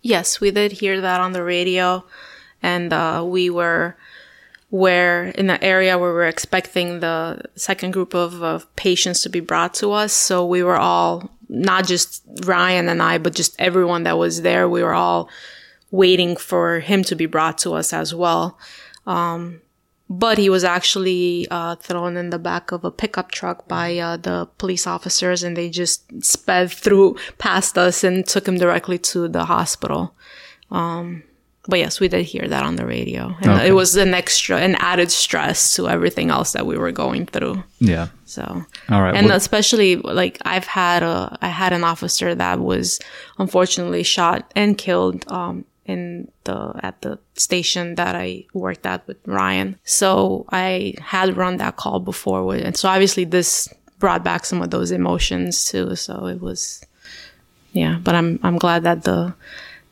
[0.02, 2.06] Yes, we did hear that on the radio
[2.62, 3.96] and uh, we were
[4.70, 9.30] where in the area where we are expecting the second group of, of patients to
[9.30, 10.12] be brought to us.
[10.12, 14.68] So we were all not just Ryan and I, but just everyone that was there.
[14.68, 15.30] We were all
[15.92, 18.58] waiting for him to be brought to us as well.
[19.06, 19.62] Um,
[20.10, 24.18] but he was actually uh, thrown in the back of a pickup truck by uh,
[24.18, 29.28] the police officers, and they just sped through past us and took him directly to
[29.28, 30.14] the hospital.
[30.72, 31.24] Um,
[31.68, 33.68] but yes, we did hear that on the radio, and okay.
[33.68, 37.64] it was an extra, an added stress to everything else that we were going through.
[37.80, 38.08] Yeah.
[38.26, 38.66] So.
[38.90, 39.16] All right.
[39.16, 43.00] And especially like I've had a, I had an officer that was
[43.38, 49.18] unfortunately shot and killed, um, in the at the station that I worked at with
[49.26, 49.80] Ryan.
[49.86, 54.62] So I had run that call before, with, and so obviously this brought back some
[54.62, 55.96] of those emotions too.
[55.96, 56.86] So it was,
[57.72, 58.00] yeah.
[58.04, 59.34] But I'm I'm glad that the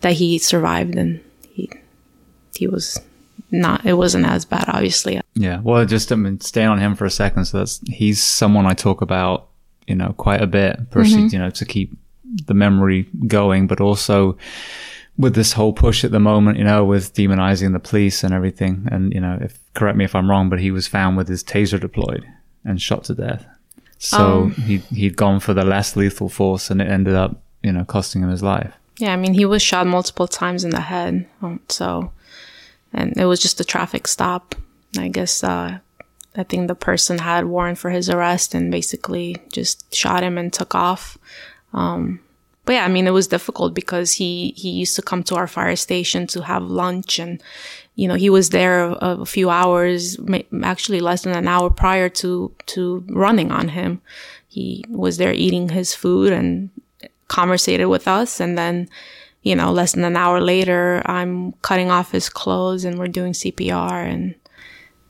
[0.02, 1.22] that he survived and
[2.58, 3.00] he was
[3.52, 7.06] not it wasn't as bad obviously yeah well just i mean staying on him for
[7.06, 9.48] a second so that's he's someone i talk about
[9.88, 11.36] you know quite a bit personally mm-hmm.
[11.36, 11.96] you know to keep
[12.48, 14.38] the memory going but also
[15.18, 18.88] with this whole push at the moment you know with demonizing the police and everything
[18.92, 21.44] and you know if correct me if i'm wrong but he was found with his
[21.44, 22.26] taser deployed
[22.64, 23.46] and shot to death
[23.98, 27.72] so um, he he'd gone for the less lethal force and it ended up you
[27.72, 30.82] know costing him his life yeah, I mean, he was shot multiple times in the
[30.82, 31.28] head.
[31.42, 32.12] Um, so,
[32.96, 34.56] and it was just a traffic stop.
[34.98, 35.80] I guess, uh,
[36.36, 40.52] I think the person had warrant for his arrest and basically just shot him and
[40.52, 41.18] took off.
[41.74, 42.22] Um,
[42.64, 45.48] but yeah, I mean, it was difficult because he, he used to come to our
[45.48, 47.44] fire station to have lunch and,
[47.96, 50.18] you know, he was there a, a few hours,
[50.64, 54.02] actually less than an hour prior to, to running on him.
[54.48, 56.70] He was there eating his food and
[57.28, 58.40] conversated with us.
[58.40, 58.90] And then,
[59.46, 63.32] you know, less than an hour later, I'm cutting off his clothes and we're doing
[63.32, 64.04] CPR.
[64.04, 64.34] And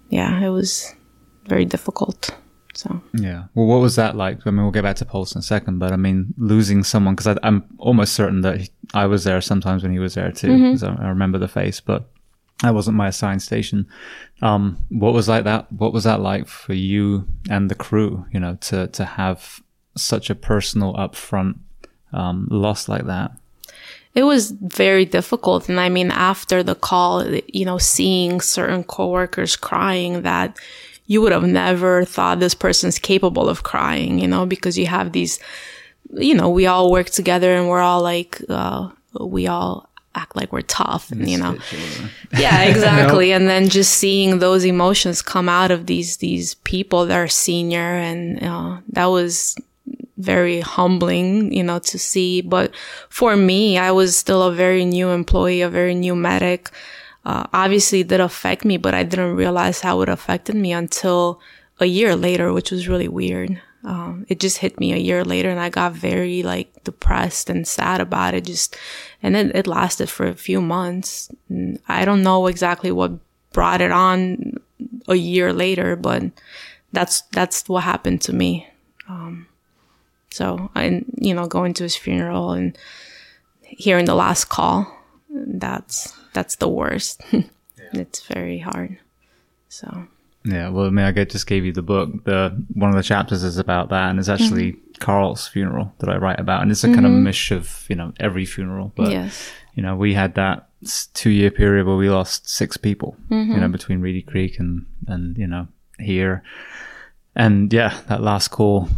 [0.10, 0.94] yeah, it was
[1.48, 2.30] very difficult.
[2.74, 3.45] So Yeah.
[3.56, 4.45] Well, what was that like?
[4.45, 7.16] I mean, we'll get back to Pulse in a second, but I mean, losing someone
[7.16, 10.57] because I'm almost certain that he, I was there sometimes when he was there too,
[10.57, 12.10] because I, I remember the face, but
[12.62, 13.88] that wasn't my assigned station.
[14.41, 15.72] Um, what was like that?
[15.72, 18.26] What was that like for you and the crew?
[18.34, 19.62] You know, to to have
[19.95, 21.60] such a personal, upfront
[22.12, 23.32] um, loss like that.
[24.15, 25.69] It was very difficult.
[25.69, 30.57] And I mean, after the call, you know, seeing certain coworkers crying that
[31.05, 35.11] you would have never thought this person's capable of crying, you know, because you have
[35.11, 35.37] these,
[36.13, 38.89] you know, we all work together and we're all like, uh,
[39.19, 41.57] we all act like we're tough, and, you know.
[42.37, 43.31] Yeah, exactly.
[43.35, 47.79] And then just seeing those emotions come out of these these people that are senior,
[47.79, 49.55] and uh, that was
[50.17, 52.41] very humbling, you know, to see.
[52.41, 52.73] But
[53.09, 56.69] for me, I was still a very new employee, a very new medic.
[57.25, 61.39] Uh, obviously, it did affect me, but I didn't realize how it affected me until
[61.79, 63.61] a year later, which was really weird.
[63.83, 67.67] Um, it just hit me a year later, and I got very like depressed and
[67.67, 68.45] sad about it.
[68.45, 68.77] Just,
[69.21, 71.29] and it, it lasted for a few months.
[71.87, 73.11] I don't know exactly what
[73.53, 74.57] brought it on
[75.07, 76.23] a year later, but
[76.93, 78.67] that's that's what happened to me.
[79.07, 79.47] Um,
[80.36, 82.78] so, and you know, going to his funeral and
[83.62, 84.86] hearing the last call,
[85.30, 87.22] that's that's the worst.
[87.94, 88.98] it's very hard.
[89.70, 90.07] So,
[90.44, 92.26] Yeah, well, I mean, I g- just gave you the book.
[92.26, 96.18] The one of the chapters is about that, and it's actually Carl's funeral that I
[96.18, 98.91] write about, and it's a kind of mish of you know every funeral.
[98.95, 99.52] But yes.
[99.76, 100.68] you know, we had that
[101.14, 103.53] two year period where we lost six people, Mm-hmm.
[103.53, 105.68] you know, between Reedy Creek and and you know
[105.98, 106.44] here,
[107.36, 108.90] and yeah, that last call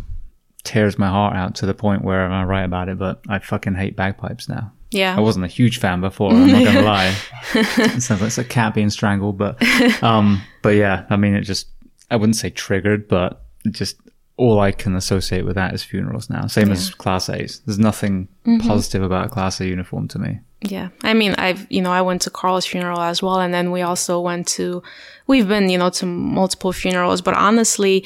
[0.67, 2.99] tears my heart out to the point where I write about it.
[2.99, 4.71] But I fucking hate bagpipes now.
[4.91, 5.17] Yeah.
[5.17, 6.31] I wasn't a huge fan before.
[6.31, 7.15] I'm not gonna lie.
[7.55, 9.61] it sounds like it's a cat being strangled, but
[10.03, 11.67] um, but yeah, I mean, it just
[12.11, 13.97] I wouldn't say triggered, but just
[14.37, 16.45] all I can associate with that is funerals now.
[16.47, 17.61] Same as Class A's.
[17.65, 18.27] There's nothing
[18.59, 20.39] positive about a Class A uniform to me.
[20.61, 20.89] Yeah.
[21.03, 23.39] I mean, I've, you know, I went to Carl's funeral as well.
[23.39, 24.81] And then we also went to,
[25.27, 28.05] we've been, you know, to multiple funerals, but honestly,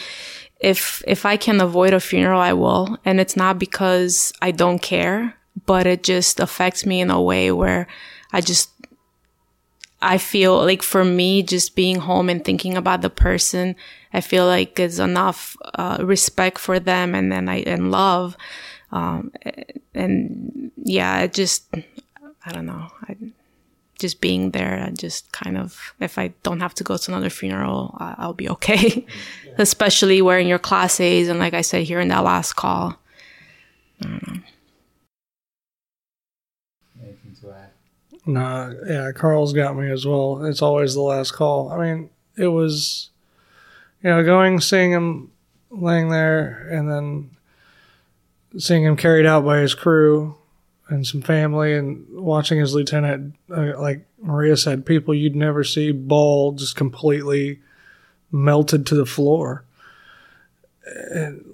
[0.62, 2.98] if, if I can avoid a funeral, I will.
[3.04, 5.36] And it's not because I don't care,
[5.66, 7.88] but it just affects me in a way where
[8.32, 8.70] I just,
[10.02, 13.76] I feel like for me, just being home and thinking about the person,
[14.14, 18.36] I feel like is enough uh, respect for them and then I and love,
[18.92, 19.32] um,
[19.94, 21.74] and yeah, it just
[22.46, 22.88] I don't know.
[23.08, 23.16] I,
[24.00, 27.30] just being there, I just kind of, if I don't have to go to another
[27.30, 29.06] funeral, I'll be okay.
[29.58, 32.98] Especially wearing your class A's and like I said, here in that last call.
[38.26, 40.46] Nah, yeah, Carl's got me as well.
[40.46, 41.72] It's always the last call.
[41.72, 43.10] I mean, it was,
[44.04, 45.32] you know, going, seeing him
[45.72, 47.32] laying there, and then
[48.58, 50.38] seeing him carried out by his crew
[50.88, 55.92] and some family, and watching his lieutenant, uh, like Maria said, people you'd never see
[55.92, 57.60] bald, just completely
[58.32, 59.66] melted to the floor.
[61.12, 61.46] And,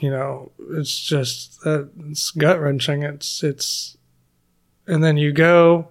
[0.00, 3.02] you know, it's just that it's gut wrenching.
[3.02, 3.96] It's, it's,
[4.86, 5.90] and then you go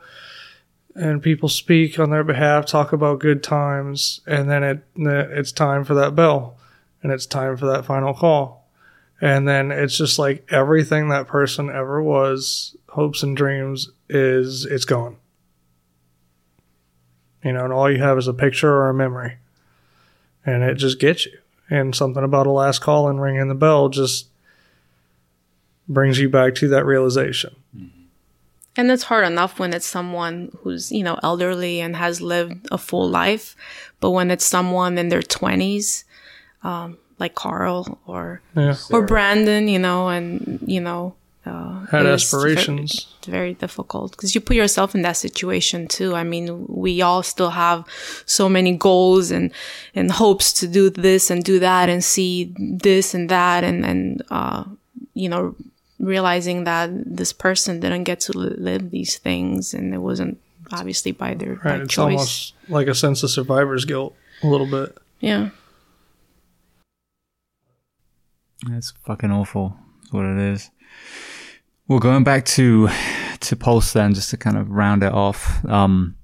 [0.96, 5.84] and people speak on their behalf, talk about good times, and then it it's time
[5.84, 6.58] for that bell,
[7.02, 8.70] and it's time for that final call,
[9.20, 14.86] and then it's just like everything that person ever was, hopes and dreams, is it's
[14.86, 15.18] gone.
[17.44, 19.38] You know, and all you have is a picture or a memory,
[20.46, 21.38] and it just gets you.
[21.70, 24.28] And something about a last call and ringing the bell just
[25.88, 27.56] brings you back to that realization.
[28.76, 32.78] And it's hard enough when it's someone who's, you know, elderly and has lived a
[32.78, 33.56] full life.
[34.00, 36.04] But when it's someone in their 20s,
[36.64, 38.76] um, like Carl or, Yeah.
[38.92, 41.14] or Brandon, you know, and, you know,
[41.46, 42.92] uh, Had aspirations.
[42.94, 46.16] Very, it's very difficult because you put yourself in that situation too.
[46.16, 47.86] I mean, we all still have
[48.26, 49.52] so many goals and,
[49.94, 54.22] and hopes to do this and do that and see this and that and, and,
[54.32, 54.64] uh,
[55.14, 55.56] you know,
[56.00, 60.38] realizing that this person didn't get to live these things and it wasn't
[60.72, 61.64] obviously by their Right.
[61.64, 62.00] by It's choice.
[62.00, 64.98] almost like a sense of survivor's guilt a little bit.
[65.20, 65.50] yeah.
[68.68, 69.76] That's fucking awful.
[70.02, 70.70] That's what it is.
[71.88, 72.90] Well, going back to
[73.42, 75.64] to Pulse then, just to kind of round it off.
[75.66, 76.16] Um,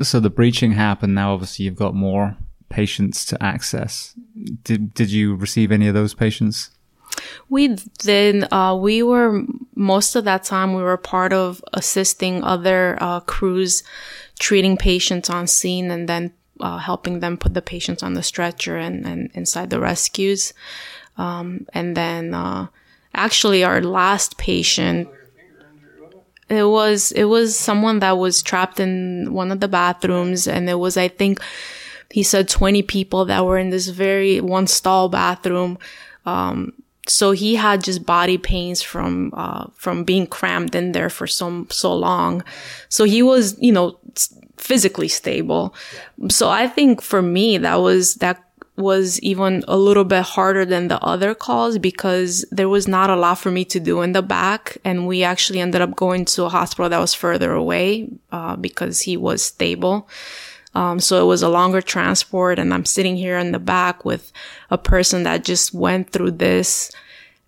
[0.00, 1.14] so the breaching happened.
[1.14, 2.36] Now, obviously, you've got more
[2.70, 4.14] patients to access.
[4.64, 6.70] Did did you receive any of those patients?
[7.50, 9.44] We then Uh, we were
[9.74, 13.82] most of that time we were part of assisting other uh, crews
[14.38, 18.76] treating patients on scene, and then uh, helping them put the patients on the stretcher
[18.78, 20.54] and, and inside the rescues.
[21.18, 22.68] Um, and then, uh,
[23.14, 25.08] actually our last patient,
[26.48, 30.78] it was, it was someone that was trapped in one of the bathrooms and it
[30.78, 31.40] was, I think,
[32.10, 35.78] he said 20 people that were in this very one stall bathroom.
[36.26, 36.74] Um,
[37.08, 41.66] so he had just body pains from uh, from being crammed in there for so
[41.68, 42.44] so long.
[42.88, 43.98] So he was, you know,
[44.56, 45.74] physically stable.
[46.28, 48.42] So I think for me that was that
[48.76, 53.16] was even a little bit harder than the other calls because there was not a
[53.16, 56.44] lot for me to do in the back, and we actually ended up going to
[56.44, 60.08] a hospital that was further away uh, because he was stable.
[60.74, 64.32] Um, so it was a longer transport and I'm sitting here in the back with
[64.70, 66.90] a person that just went through this.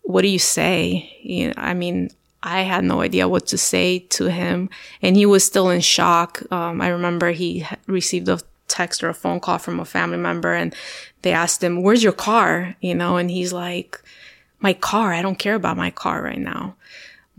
[0.03, 1.19] What do you say?
[1.23, 2.11] You know, I mean,
[2.43, 4.69] I had no idea what to say to him
[5.01, 6.43] and he was still in shock.
[6.53, 8.41] Um, I remember he received a
[8.75, 10.75] text or a phone call from a family member and
[11.23, 12.77] they asked him, where's your car?
[12.81, 14.03] You know, and he's like,
[14.61, 15.13] my car.
[15.13, 16.77] I don't care about my car right now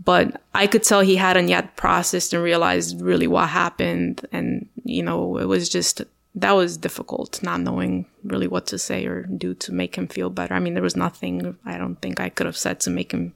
[0.04, 4.26] but I could tell he hadn't yet processed and realized really what happened.
[4.32, 6.02] And, you know, it was just,
[6.34, 10.28] that was difficult, not knowing really what to say or do to make him feel
[10.28, 10.54] better.
[10.54, 13.34] I mean, there was nothing I don't think I could have said to make him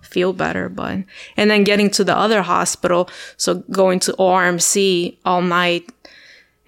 [0.00, 1.04] feel better, but,
[1.36, 3.08] and then getting to the other hospital.
[3.36, 5.90] So going to ORMC all night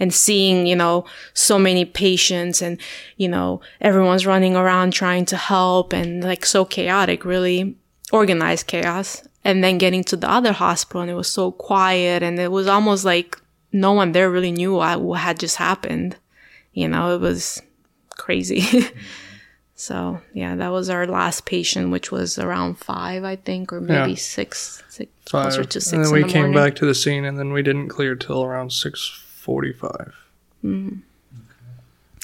[0.02, 2.80] and seeing, you know, so many patients and,
[3.16, 7.76] you know, everyone's running around trying to help and like so chaotic, really
[8.10, 12.38] organized chaos and then getting to the other hospital and it was so quiet and
[12.40, 13.40] it was almost like
[13.72, 16.16] no one there really knew what, had just happened
[16.72, 17.62] you know it was
[18.10, 18.62] crazy
[19.74, 24.10] so yeah that was our last patient which was around five i think or maybe
[24.10, 24.16] yeah.
[24.16, 25.44] six, six five.
[25.44, 26.56] closer to six and then we the came morning.
[26.56, 28.70] back to the scene and then we didn't clear till around
[29.46, 30.12] 6.45
[30.64, 31.00] mm.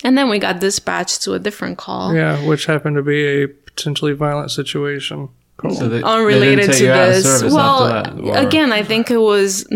[0.04, 3.48] and then we got dispatched to a different call yeah which happened to be a
[3.48, 5.28] potentially violent situation
[5.70, 7.42] so they, unrelated they to this.
[7.42, 9.66] Well, again, I think it was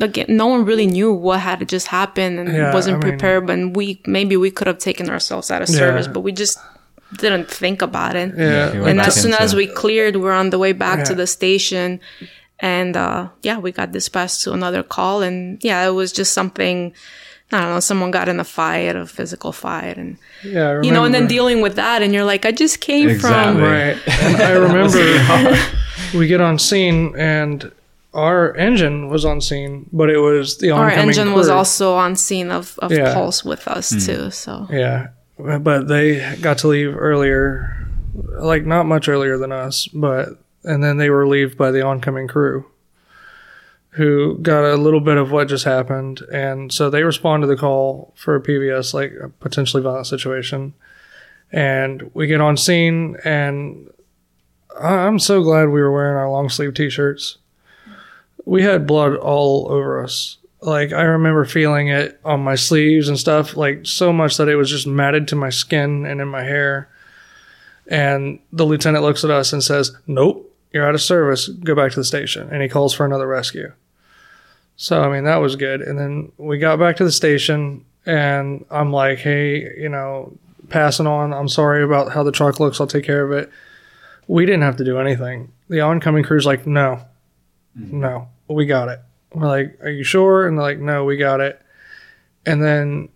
[0.00, 3.44] again no one really knew what had just happened and yeah, wasn't I prepared.
[3.44, 6.12] Mean, and we maybe we could have taken ourselves out of service, yeah.
[6.12, 6.58] but we just
[7.16, 8.34] didn't think about it.
[8.36, 8.72] Yeah.
[8.86, 12.00] and as soon as we cleared, we're on the way back to the station.
[12.62, 16.94] And uh, yeah, we got dispatched to another call, and yeah, it was just something
[17.52, 21.04] I don't know, someone got in a fight, a physical fight, and yeah, you know,
[21.04, 23.60] and then dealing with that, and you're like, I just came exactly.
[23.60, 23.96] from right.
[24.22, 25.58] And I remember
[26.18, 27.70] we get on scene, and
[28.14, 31.36] our engine was on scene, but it was the our engine crew.
[31.36, 33.12] was also on scene of, of yeah.
[33.12, 34.06] Pulse with us mm.
[34.06, 34.30] too.
[34.30, 37.86] So yeah, but they got to leave earlier,
[38.38, 42.28] like not much earlier than us, but and then they were relieved by the oncoming
[42.28, 42.66] crew
[43.92, 46.22] who got a little bit of what just happened.
[46.32, 50.72] And so they respond to the call for a PVS, like a potentially violent situation.
[51.50, 53.90] And we get on scene, and
[54.80, 57.36] I'm so glad we were wearing our long sleeve t shirts.
[58.46, 60.38] We had blood all over us.
[60.62, 64.56] Like, I remember feeling it on my sleeves and stuff, like so much that it
[64.56, 66.88] was just matted to my skin and in my hair.
[67.88, 71.48] And the lieutenant looks at us and says, Nope, you're out of service.
[71.48, 72.48] Go back to the station.
[72.50, 73.72] And he calls for another rescue.
[74.76, 75.82] So, I mean, that was good.
[75.82, 80.36] And then we got back to the station, and I'm like, hey, you know,
[80.70, 81.32] passing on.
[81.32, 82.80] I'm sorry about how the truck looks.
[82.80, 83.50] I'll take care of it.
[84.26, 85.52] We didn't have to do anything.
[85.68, 87.04] The oncoming crew's like, no,
[87.78, 88.00] mm-hmm.
[88.00, 89.00] no, we got it.
[89.34, 90.46] We're like, are you sure?
[90.46, 91.60] And they're like, no, we got it.
[92.44, 93.08] And then,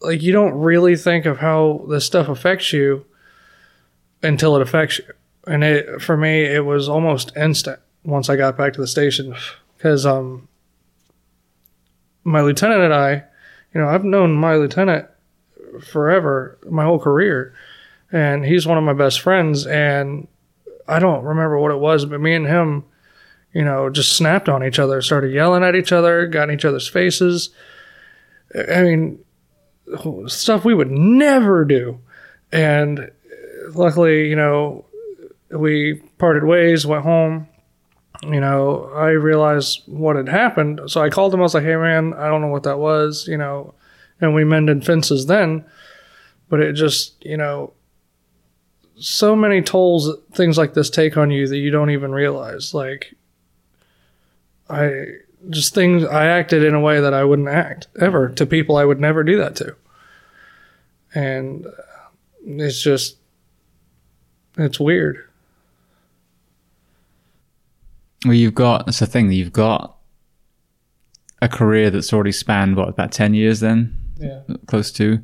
[0.00, 3.06] like, you don't really think of how this stuff affects you
[4.22, 5.04] until it affects you.
[5.46, 9.34] And it, for me, it was almost instant once I got back to the station
[9.76, 10.48] because, um,
[12.24, 13.24] my lieutenant and I,
[13.74, 15.08] you know, I've known my lieutenant
[15.86, 17.54] forever, my whole career,
[18.10, 19.66] and he's one of my best friends.
[19.66, 20.26] And
[20.88, 22.84] I don't remember what it was, but me and him,
[23.52, 26.64] you know, just snapped on each other, started yelling at each other, got in each
[26.64, 27.50] other's faces.
[28.54, 29.24] I mean,
[30.26, 32.00] stuff we would never do.
[32.52, 33.10] And
[33.74, 34.84] luckily, you know,
[35.54, 37.48] we parted ways, went home,
[38.22, 40.80] you know, I realized what had happened.
[40.86, 41.40] So I called him.
[41.40, 43.74] I was like, hey, man, I don't know what that was, you know,
[44.20, 45.64] and we mended fences then.
[46.48, 47.72] But it just, you know,
[48.96, 52.72] so many tolls things like this take on you that you don't even realize.
[52.72, 53.14] Like,
[54.70, 55.06] I
[55.50, 58.84] just things, I acted in a way that I wouldn't act ever to people I
[58.84, 59.76] would never do that to.
[61.14, 61.66] And
[62.44, 63.16] it's just,
[64.56, 65.28] it's weird.
[68.24, 69.30] Well, you've got that's the thing.
[69.30, 69.96] You've got
[71.42, 73.98] a career that's already spanned what about ten years then.
[74.16, 74.42] Yeah.
[74.66, 75.18] close to,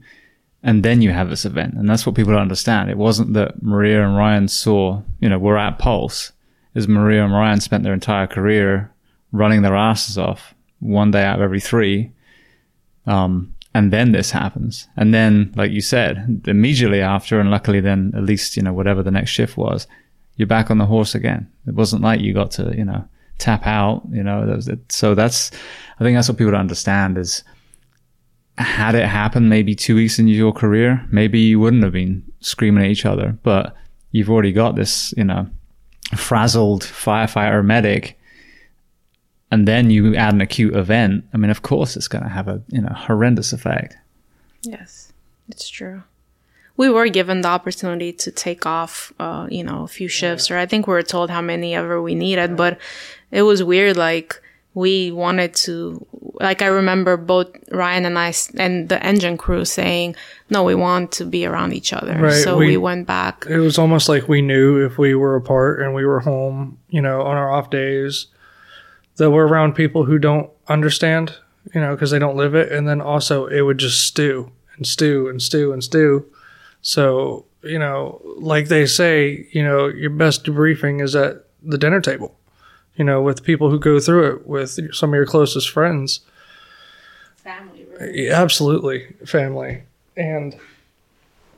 [0.62, 2.90] and then you have this event, and that's what people don't understand.
[2.90, 6.32] It wasn't that Maria and Ryan saw, you know, we're at Pulse.
[6.74, 8.92] Is Maria and Ryan spent their entire career
[9.32, 12.10] running their asses off one day out of every three,
[13.06, 18.12] um, and then this happens, and then, like you said, immediately after, and luckily, then
[18.16, 19.86] at least you know whatever the next shift was,
[20.40, 21.46] you're back on the horse again.
[21.66, 23.06] It wasn't like you got to, you know,
[23.36, 24.90] tap out, you know, that it.
[24.90, 25.50] so that's,
[25.98, 27.44] I think that's what people don't understand is
[28.56, 32.82] had it happened maybe two weeks into your career, maybe you wouldn't have been screaming
[32.82, 33.76] at each other, but
[34.12, 35.46] you've already got this, you know,
[36.16, 38.18] frazzled firefighter medic.
[39.50, 41.26] And then you add an acute event.
[41.34, 43.96] I mean, of course, it's going to have a you know horrendous effect.
[44.62, 45.12] Yes,
[45.48, 46.02] it's true.
[46.80, 50.56] We were given the opportunity to take off, uh, you know, a few shifts, or
[50.56, 52.78] I think we were told how many ever we needed, but
[53.30, 53.98] it was weird.
[53.98, 54.40] Like
[54.72, 56.06] we wanted to,
[56.40, 60.16] like I remember both Ryan and I and the engine crew saying,
[60.48, 63.44] "No, we want to be around each other." Right, So we, we- went back.
[63.46, 67.02] It was almost like we knew if we were apart and we were home, you
[67.02, 68.28] know, on our off days,
[69.16, 71.36] that we're around people who don't understand,
[71.74, 72.72] you know, because they don't live it.
[72.72, 76.24] And then also it would just stew and stew and stew and stew.
[76.82, 82.00] So, you know, like they say, you know, your best debriefing is at the dinner
[82.00, 82.34] table,
[82.96, 86.20] you know, with people who go through it, with some of your closest friends.
[87.36, 89.82] Family, Yeah, Absolutely, family.
[90.16, 90.58] And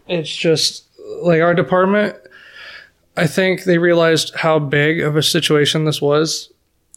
[0.09, 0.85] it's just
[1.23, 2.17] like our department,
[3.17, 6.53] I think they realized how big of a situation this was.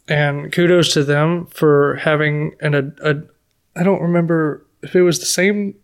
[0.07, 3.23] And kudos to them for having an, a, a
[3.76, 5.76] I don't remember if it was the same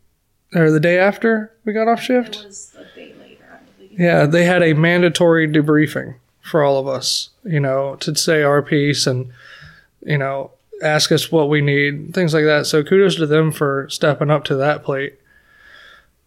[0.56, 2.44] or the day after we got off shift.
[2.46, 4.00] was a day later, I believe.
[4.00, 8.62] Yeah, they had a mandatory debriefing for all of us, you know, to say our
[8.62, 9.32] piece and,
[10.04, 10.52] you know,
[10.84, 12.66] ask us what we need, things like that.
[12.66, 15.20] So kudos to them for stepping up to that plate.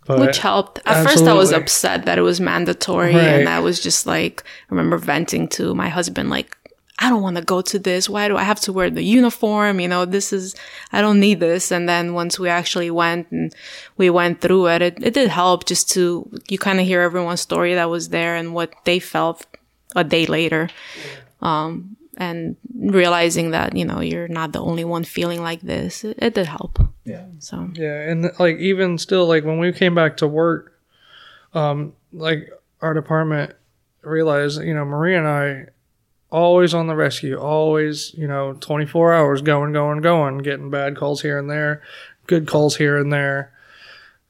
[0.06, 0.80] But Which helped.
[0.84, 3.24] At first, I was upset that it was mandatory, Right.
[3.24, 6.56] and I was just like, I remember venting to my husband, like,
[6.98, 8.08] I don't want to go to this.
[8.08, 9.80] Why do I have to wear the uniform?
[9.80, 10.54] You know, this is,
[10.92, 11.72] I don't need this.
[11.72, 13.54] And then once we actually went and
[13.96, 17.40] we went through it, it, it did help just to, you kind of hear everyone's
[17.40, 19.44] story that was there and what they felt
[19.96, 20.70] a day later.
[21.42, 26.16] Um, and realizing that, you know, you're not the only one feeling like this, it,
[26.22, 26.78] it did help.
[27.04, 27.26] Yeah.
[27.40, 30.78] So, Yeah, and like even still, like when we came back to work,
[31.54, 32.50] um, like
[32.80, 33.54] our department
[34.02, 35.66] realized, you know, Maria and I
[36.34, 40.96] always on the rescue, always, you know, twenty four hours going, going, going, getting bad
[40.96, 41.80] calls here and there,
[42.26, 43.52] good calls here and there.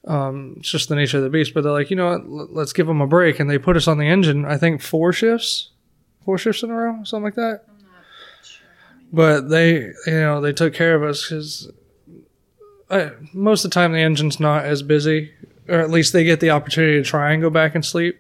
[0.07, 1.55] Um, it's just the nature of the beast.
[1.55, 2.21] But they're like, you know what?
[2.21, 4.45] l- Let's give them a break, and they put us on the engine.
[4.45, 5.71] I think four shifts,
[6.27, 7.63] four shifts in a row, something like that.
[9.13, 9.75] But they,
[10.07, 11.71] you know, they took care of us because
[13.33, 15.33] most of the time the engine's not as busy,
[15.69, 18.19] or at least they get the opportunity to try and go back and sleep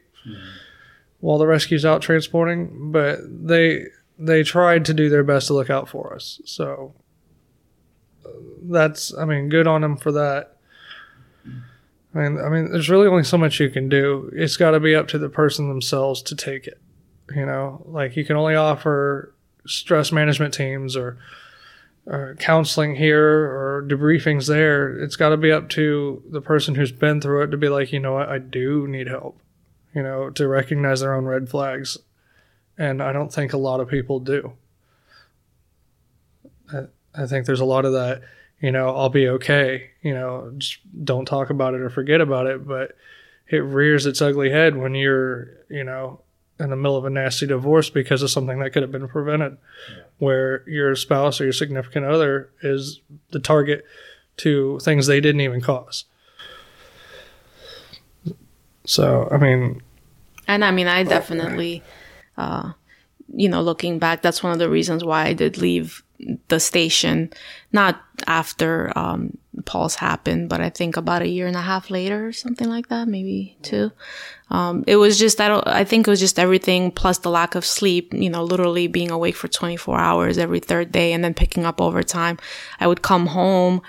[1.24, 2.92] while the rescue's out transporting.
[2.92, 3.86] But they
[4.18, 6.40] they tried to do their best to look out for us.
[6.44, 6.94] So
[8.62, 10.58] that's I mean, good on them for that.
[12.14, 14.30] I mean, I mean, there's really only so much you can do.
[14.34, 16.78] It's got to be up to the person themselves to take it.
[17.34, 19.34] You know, like you can only offer
[19.66, 21.16] stress management teams or
[22.06, 24.94] or counseling here or debriefings there.
[25.02, 27.94] It's got to be up to the person who's been through it to be like,
[27.94, 29.40] you know what, I do need help.
[29.94, 31.98] You know, to recognize their own red flags,
[32.76, 34.52] and I don't think a lot of people do.
[36.72, 38.22] I, I think there's a lot of that.
[38.60, 39.90] You know, I'll be okay.
[40.02, 42.66] You know, just don't talk about it or forget about it.
[42.66, 42.96] But
[43.48, 46.20] it rears its ugly head when you're, you know,
[46.58, 49.58] in the middle of a nasty divorce because of something that could have been prevented
[50.18, 53.00] where your spouse or your significant other is
[53.30, 53.84] the target
[54.36, 56.04] to things they didn't even cause.
[58.84, 59.82] So, I mean,
[60.46, 61.82] And I mean, I definitely,
[62.36, 62.72] uh,
[63.34, 66.02] you know, looking back, that's one of the reasons why I did leave
[66.48, 67.30] the station,
[67.72, 72.26] not after um, Pulse happened, but I think about a year and a half later
[72.26, 73.90] or something like that, maybe two.
[74.50, 77.54] Um, it was just, I don't, I think it was just everything plus the lack
[77.54, 81.34] of sleep, you know, literally being awake for 24 hours every third day and then
[81.34, 82.38] picking up overtime.
[82.78, 83.82] I would come home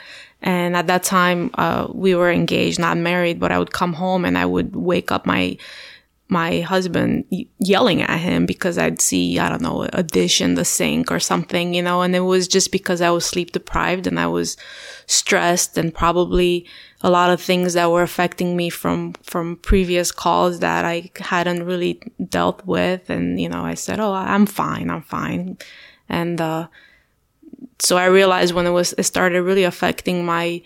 [0.46, 4.24] and at that time, uh, we were engaged, not married, but I would come home
[4.24, 5.58] and I would wake up my,
[6.28, 7.26] my husband
[7.58, 11.20] yelling at him because I'd see, I don't know, a dish in the sink or
[11.20, 14.56] something, you know, and it was just because I was sleep deprived and I was
[15.08, 16.68] stressed and probably
[17.02, 21.64] a lot of things that were affecting me from, from previous calls that I hadn't
[21.64, 22.00] really
[22.30, 23.10] dealt with.
[23.10, 24.92] And, you know, I said, Oh, I'm fine.
[24.92, 25.58] I'm fine.
[26.08, 26.68] And, uh,
[27.80, 30.62] so I realized when it was, it started really affecting my,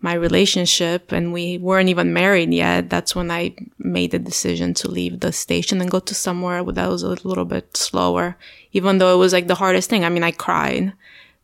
[0.00, 4.90] my relationship and we weren't even married yet, that's when I made the decision to
[4.90, 8.36] leave the station and go to somewhere that was a little bit slower,
[8.72, 10.04] even though it was like the hardest thing.
[10.04, 10.92] I mean, I cried,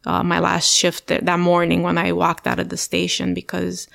[0.04, 3.88] uh, my last shift th- that morning when I walked out of the station because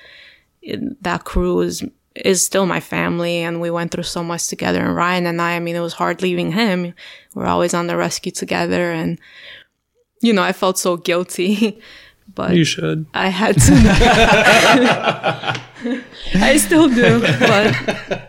[0.60, 1.84] it, that crew is,
[2.14, 4.84] is still my family and we went through so much together.
[4.84, 6.94] And Ryan and I, I mean, it was hard leaving him.
[7.34, 9.18] We're always on the rescue together and,
[10.22, 11.78] you know, I felt so guilty.
[12.34, 13.04] but You should.
[13.14, 13.72] I had to.
[16.34, 18.28] I still do, but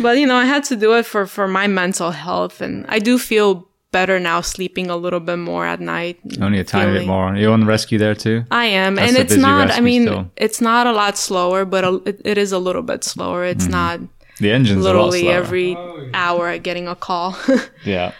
[0.00, 2.98] but you know, I had to do it for for my mental health, and I
[2.98, 6.18] do feel better now, sleeping a little bit more at night.
[6.40, 7.34] Only a tiny bit more.
[7.36, 8.44] You're on the rescue there too?
[8.50, 9.70] I am, That's and it's not.
[9.70, 10.30] I mean, still.
[10.36, 13.44] it's not a lot slower, but a, it, it is a little bit slower.
[13.44, 13.72] It's Mm-hmm.
[13.72, 14.00] not
[14.40, 15.34] The engine's a lot literally slower.
[15.34, 15.76] every
[16.14, 17.36] hour getting a call.
[17.84, 18.12] Yeah.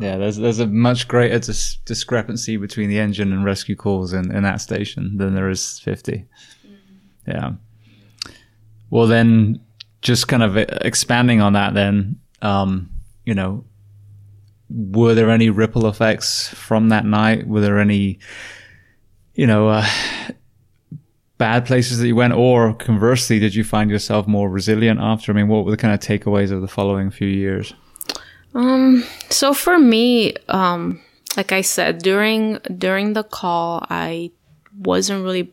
[0.00, 4.34] Yeah, there's there's a much greater dis- discrepancy between the engine and rescue calls in,
[4.34, 6.24] in that station than there is 50.
[7.26, 7.52] Yeah.
[8.88, 9.60] Well, then,
[10.02, 12.90] just kind of expanding on that, then, um,
[13.24, 13.64] you know,
[14.70, 17.46] were there any ripple effects from that night?
[17.46, 18.18] Were there any,
[19.34, 19.86] you know, uh,
[21.38, 25.30] bad places that you went, or conversely, did you find yourself more resilient after?
[25.30, 27.74] I mean, what were the kind of takeaways of the following few years?
[29.30, 31.00] So for me, um,
[31.36, 34.30] like I said, during during the call, I
[34.76, 35.52] wasn't really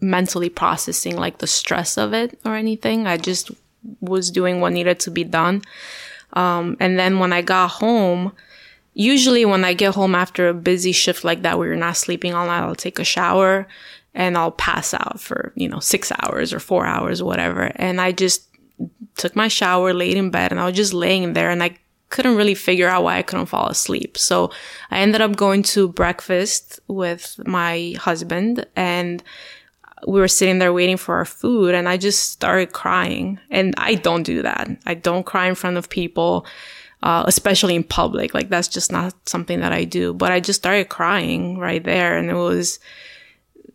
[0.00, 3.06] mentally processing like the stress of it or anything.
[3.06, 3.50] I just
[4.00, 5.62] was doing what needed to be done.
[6.32, 8.32] Um, and then when I got home,
[8.94, 12.34] usually when I get home after a busy shift like that where you're not sleeping
[12.34, 13.66] all night, I'll take a shower
[14.14, 17.70] and I'll pass out for, you know, six hours or four hours or whatever.
[17.76, 18.48] And I just
[19.16, 21.78] took my shower, laid in bed, and I was just laying there and I
[22.12, 24.18] couldn't really figure out why I couldn't fall asleep.
[24.18, 24.52] So
[24.90, 29.24] I ended up going to breakfast with my husband and
[30.06, 33.40] we were sitting there waiting for our food and I just started crying.
[33.50, 34.68] And I don't do that.
[34.84, 36.44] I don't cry in front of people,
[37.02, 38.34] uh, especially in public.
[38.34, 40.12] Like that's just not something that I do.
[40.12, 42.78] But I just started crying right there and it was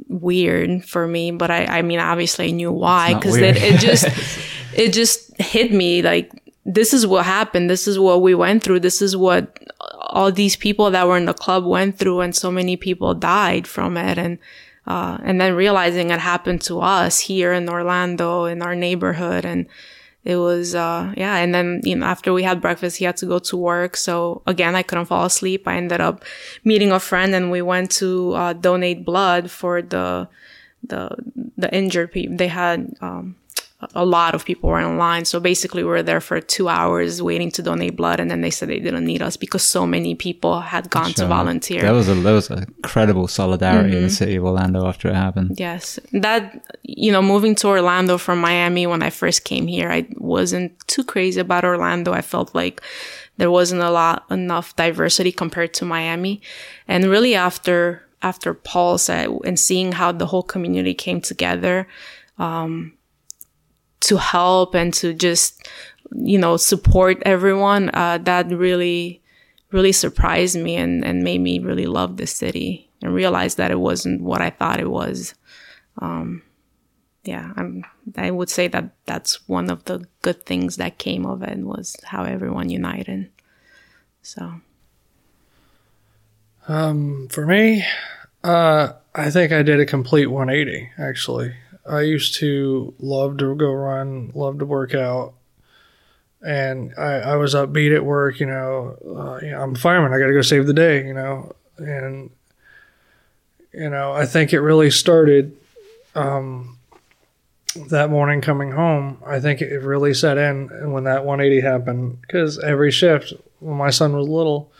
[0.07, 1.31] weird for me.
[1.31, 4.05] But I, I mean, obviously I knew why because it, it just,
[4.75, 6.31] it just hit me like,
[6.67, 7.69] this is what happened.
[7.69, 8.81] This is what we went through.
[8.81, 12.51] This is what all these people that were in the club went through and so
[12.51, 14.17] many people died from it.
[14.17, 14.37] And,
[14.85, 19.45] uh, and then realizing it happened to us here in Orlando in our neighborhood.
[19.45, 19.65] And
[20.25, 21.37] it was, uh, yeah.
[21.37, 23.95] And then, you know, after we had breakfast, he had to go to work.
[23.95, 25.69] So again, I couldn't fall asleep.
[25.69, 26.25] I ended up
[26.65, 30.27] meeting a friend and we went to, uh, donate blood for the,
[30.83, 31.15] the,
[31.55, 32.35] the injured people.
[32.35, 33.37] They had, um,
[33.93, 35.23] a lot of people were in line.
[35.23, 38.19] So basically we were there for two hours waiting to donate blood.
[38.19, 41.27] And then they said they didn't need us because so many people had gone to
[41.27, 41.81] volunteer.
[41.81, 45.15] That was a that was a credible solidarity in the city of Orlando after it
[45.15, 45.59] happened.
[45.59, 45.99] Yes.
[46.11, 50.75] That, you know, moving to Orlando from Miami when I first came here, I wasn't
[50.87, 52.13] too crazy about Orlando.
[52.13, 52.81] I felt like
[53.37, 56.41] there wasn't a lot, enough diversity compared to Miami.
[56.87, 61.87] And really after, after Paul said and seeing how the whole community came together,
[62.39, 62.93] um,
[64.01, 65.67] to help and to just,
[66.11, 69.21] you know, support everyone, uh, that really,
[69.71, 73.79] really surprised me and, and made me really love the city and realize that it
[73.79, 75.33] wasn't what I thought it was.
[75.99, 76.43] Um,
[77.23, 77.83] yeah, I'm,
[78.15, 81.97] I would say that that's one of the good things that came of it was
[82.03, 83.29] how everyone united.
[84.21, 84.61] So,
[86.67, 87.85] Um, for me,
[88.43, 90.91] uh, I think I did a complete 180.
[90.97, 91.53] Actually,
[91.89, 95.33] I used to love to go run, love to work out,
[96.45, 98.39] and I, I was upbeat at work.
[98.39, 100.13] You know, uh, you know, I'm a fireman.
[100.13, 101.05] I got to go save the day.
[101.05, 102.29] You know, and
[103.73, 105.55] you know, I think it really started
[106.15, 106.77] um,
[107.89, 109.21] that morning coming home.
[109.25, 113.89] I think it really set in when that 180 happened because every shift when my
[113.89, 114.71] son was little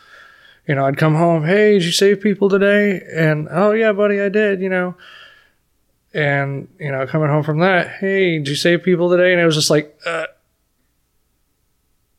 [0.67, 3.01] you know, I'd come home, hey, did you save people today?
[3.13, 4.95] And oh yeah, buddy, I did, you know.
[6.13, 9.33] And, you know, coming home from that, hey, did you save people today?
[9.33, 10.27] And it was just like, uh,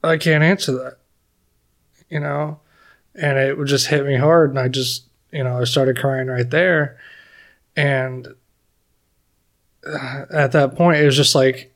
[0.05, 0.99] I can't answer that.
[2.09, 2.61] You know?
[3.15, 6.29] And it would just hit me hard and I just, you know, I started crying
[6.29, 6.99] right there.
[7.77, 8.29] And
[9.87, 11.73] uh, at that point it was just like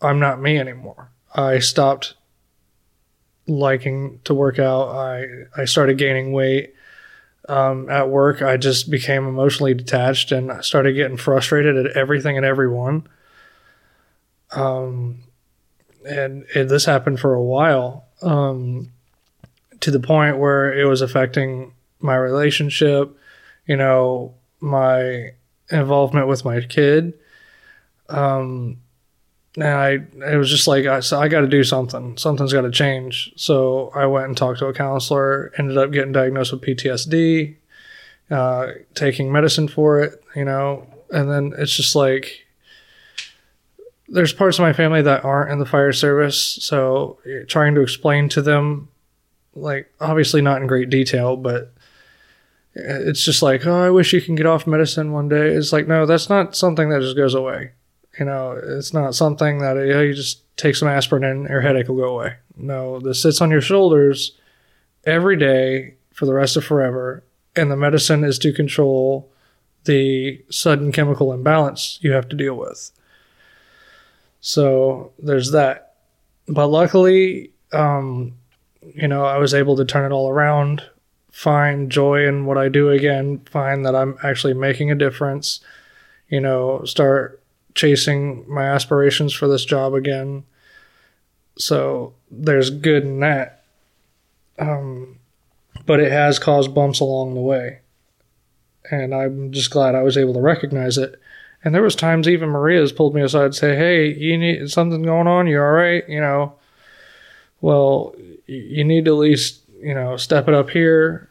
[0.00, 1.10] I'm not me anymore.
[1.34, 2.14] I stopped
[3.46, 4.88] liking to work out.
[4.88, 5.26] I
[5.56, 6.74] I started gaining weight.
[7.48, 12.36] Um, at work, I just became emotionally detached and I started getting frustrated at everything
[12.36, 13.08] and everyone.
[14.50, 15.22] Um,
[16.06, 18.92] and this happened for a while, um,
[19.80, 23.16] to the point where it was affecting my relationship,
[23.66, 25.32] you know, my
[25.70, 27.14] involvement with my kid.
[28.08, 28.78] Um,
[29.62, 32.16] and I it was just like I so I got to do something.
[32.16, 33.32] Something's got to change.
[33.36, 35.52] So I went and talked to a counselor.
[35.58, 37.56] Ended up getting diagnosed with PTSD,
[38.30, 40.22] uh, taking medicine for it.
[40.36, 42.46] You know, and then it's just like
[44.08, 46.40] there's parts of my family that aren't in the fire service.
[46.40, 47.18] So
[47.48, 48.88] trying to explain to them,
[49.54, 51.74] like obviously not in great detail, but
[52.74, 55.48] it's just like, oh, I wish you can get off medicine one day.
[55.48, 57.72] It's like, no, that's not something that just goes away.
[58.18, 61.60] You know, it's not something that you, know, you just take some aspirin and your
[61.60, 62.36] headache will go away.
[62.56, 64.32] No, this sits on your shoulders
[65.04, 67.22] every day for the rest of forever.
[67.54, 69.30] And the medicine is to control
[69.84, 72.90] the sudden chemical imbalance you have to deal with.
[74.40, 75.94] So there's that.
[76.48, 78.34] But luckily, um,
[78.94, 80.82] you know, I was able to turn it all around
[81.38, 85.60] find joy in what I do again, find that I'm actually making a difference,
[86.28, 87.40] you know, start
[87.74, 90.44] chasing my aspirations for this job again.
[91.56, 93.64] So there's good in that.
[94.58, 95.18] Um,
[95.86, 97.80] but it has caused bumps along the way.
[98.90, 101.20] And I'm just glad I was able to recognize it.
[101.64, 105.02] And there was times even Maria's pulled me aside and say, "Hey, you need something
[105.02, 105.48] going on?
[105.48, 106.08] You all right?
[106.08, 106.54] You know,
[107.60, 108.14] well,
[108.46, 111.28] you need to at least you know step it up here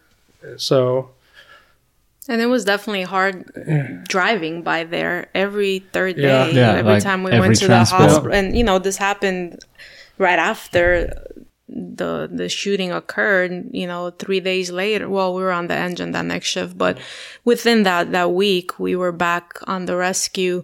[0.56, 1.10] so.
[2.30, 6.24] And it was definitely hard driving by there every third day.
[6.24, 8.02] Yeah, yeah every like time we went to transport.
[8.02, 9.60] the hospital, and you know this happened
[10.18, 11.26] right after
[11.70, 13.70] the the shooting occurred.
[13.72, 15.10] You know, three days later.
[15.10, 16.98] Well, we were on the engine that next shift, but
[17.46, 20.64] within that that week, we were back on the rescue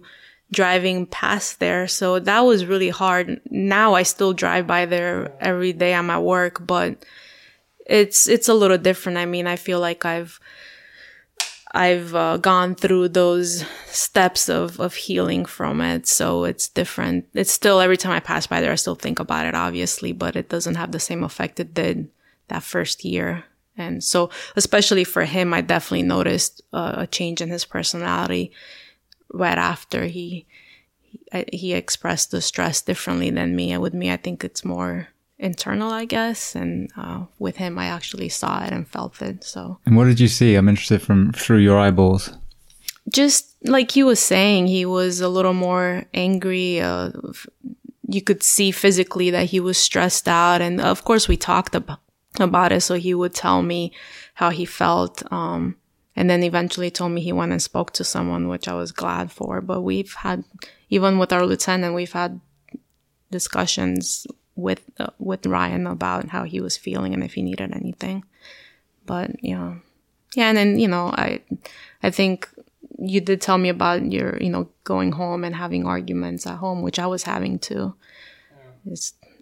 [0.54, 1.88] driving past there.
[1.88, 3.40] So that was really hard.
[3.50, 5.94] Now I still drive by there every day.
[5.94, 7.04] I'm at work, but
[7.86, 9.18] it's it's a little different.
[9.18, 10.40] I mean, I feel like I've
[11.74, 17.26] I've uh, gone through those steps of of healing from it, so it's different.
[17.34, 20.36] It's still every time I pass by there, I still think about it, obviously, but
[20.36, 22.08] it doesn't have the same effect it did
[22.48, 23.44] that first year.
[23.76, 28.52] And so, especially for him, I definitely noticed uh, a change in his personality
[29.32, 30.46] right after he
[31.00, 33.72] he, he expressed the stress differently than me.
[33.72, 35.08] And with me, I think it's more
[35.44, 36.54] internal, I guess.
[36.54, 39.44] And uh, with him, I actually saw it and felt it.
[39.44, 39.78] So.
[39.86, 40.54] And what did you see?
[40.54, 42.32] I'm interested from through your eyeballs.
[43.10, 46.80] Just like he was saying, he was a little more angry.
[46.80, 47.10] Uh,
[48.08, 52.00] you could see physically that he was stressed out, and of course, we talked about
[52.40, 52.80] about it.
[52.80, 53.92] So he would tell me
[54.34, 55.22] how he felt.
[55.30, 55.76] Um,
[56.16, 59.30] and then eventually told me he went and spoke to someone, which I was glad
[59.30, 59.60] for.
[59.60, 60.44] But we've had,
[60.88, 62.40] even with our lieutenant, we've had
[63.30, 68.24] discussions with uh, with Ryan about how he was feeling and if he needed anything.
[69.06, 69.76] But yeah,
[70.34, 71.40] yeah, and then you know, I
[72.02, 72.48] I think
[72.98, 76.82] you did tell me about your you know going home and having arguments at home,
[76.82, 77.94] which I was having too.
[78.84, 78.94] Yeah.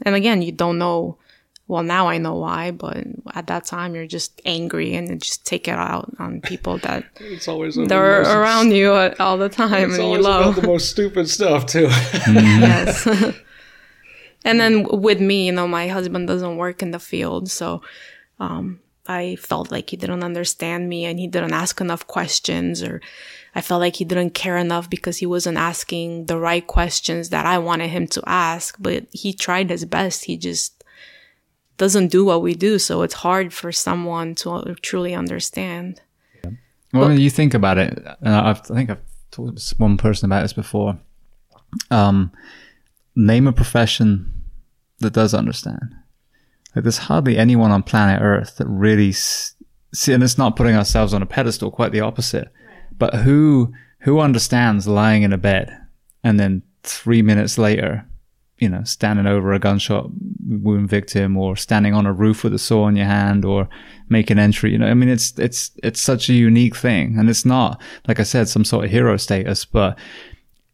[0.02, 1.18] and again, you don't know.
[1.68, 2.98] Well, now I know why, but
[3.34, 7.04] at that time you're just angry and you just take it out on people that
[7.20, 11.30] it's always they're around you all the time it's and you love the most stupid
[11.30, 11.82] stuff too.
[12.28, 13.06] yes.
[14.44, 17.50] And then with me, you know, my husband doesn't work in the field.
[17.50, 17.82] So,
[18.40, 23.00] um, I felt like he didn't understand me and he didn't ask enough questions or
[23.54, 27.44] I felt like he didn't care enough because he wasn't asking the right questions that
[27.44, 30.24] I wanted him to ask, but he tried his best.
[30.24, 30.84] He just
[31.78, 32.78] doesn't do what we do.
[32.78, 36.00] So it's hard for someone to truly understand.
[36.44, 36.50] Yeah.
[36.92, 39.02] Well, but, you think about it, uh, i think I've
[39.32, 40.98] talked to one person about this before.
[41.90, 42.30] Um,
[43.16, 44.31] name a profession
[45.02, 45.94] that does understand.
[46.74, 51.12] Like there's hardly anyone on planet Earth that really see, and it's not putting ourselves
[51.12, 52.52] on a pedestal, quite the opposite.
[52.96, 55.78] But who who understands lying in a bed
[56.24, 58.06] and then three minutes later,
[58.58, 60.10] you know, standing over a gunshot
[60.46, 63.68] wound victim or standing on a roof with a saw in your hand or
[64.08, 67.18] make an entry, you know, I mean, it's, it's, it's such a unique thing.
[67.18, 69.98] And it's not, like I said, some sort of hero status, but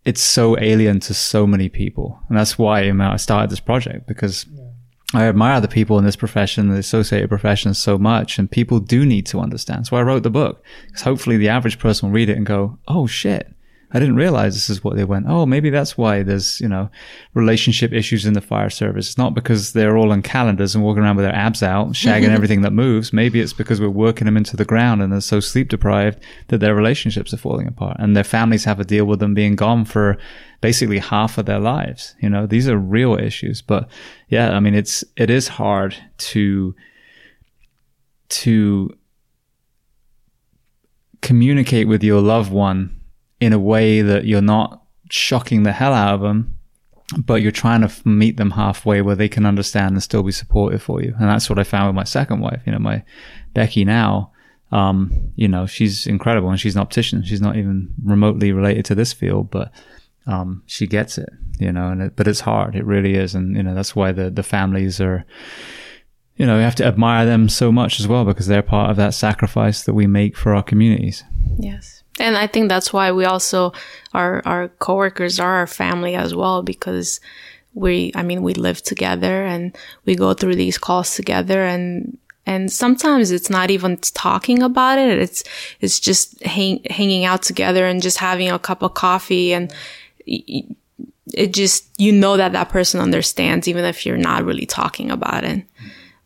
[0.08, 2.18] it's so alien to so many people.
[2.30, 4.64] And that's why I started this project because yeah.
[5.12, 8.38] I admire the people in this profession, the associated professions so much.
[8.38, 9.86] And people do need to understand.
[9.86, 12.78] So I wrote the book because hopefully the average person will read it and go,
[12.88, 13.54] Oh shit.
[13.90, 15.26] I didn't realize this is what they went.
[15.28, 16.90] Oh, maybe that's why there's, you know,
[17.32, 19.08] relationship issues in the fire service.
[19.08, 22.28] It's not because they're all on calendars and walking around with their abs out, shagging
[22.28, 23.14] everything that moves.
[23.14, 26.58] Maybe it's because we're working them into the ground and they're so sleep deprived that
[26.58, 29.86] their relationships are falling apart and their families have to deal with them being gone
[29.86, 30.18] for
[30.60, 32.14] basically half of their lives.
[32.20, 33.62] You know, these are real issues.
[33.62, 33.88] But
[34.28, 36.74] yeah, I mean, it's, it is hard to,
[38.28, 38.94] to
[41.22, 42.97] communicate with your loved one
[43.40, 46.58] in a way that you're not shocking the hell out of them
[47.16, 50.82] but you're trying to meet them halfway where they can understand and still be supportive
[50.82, 51.14] for you.
[51.18, 52.60] And that's what I found with my second wife.
[52.66, 53.02] You know, my
[53.54, 54.32] Becky now,
[54.72, 57.24] um, you know, she's incredible and she's an optician.
[57.24, 59.72] She's not even remotely related to this field, but,
[60.26, 62.76] um, she gets it, you know, and it, but it's hard.
[62.76, 63.34] It really is.
[63.34, 65.24] And, you know, that's why the, the families are,
[66.36, 68.98] you know, we have to admire them so much as well because they're part of
[68.98, 71.24] that sacrifice that we make for our communities.
[71.58, 72.04] Yes.
[72.20, 73.72] And I think that's why we also
[74.14, 77.20] our our coworkers are our family as well because
[77.74, 82.72] we I mean we live together and we go through these calls together and and
[82.72, 85.18] sometimes it's not even talking about it.
[85.18, 85.44] It's
[85.80, 89.72] it's just hang, hanging out together and just having a cup of coffee and
[90.26, 95.44] it just you know that that person understands even if you're not really talking about
[95.44, 95.64] it.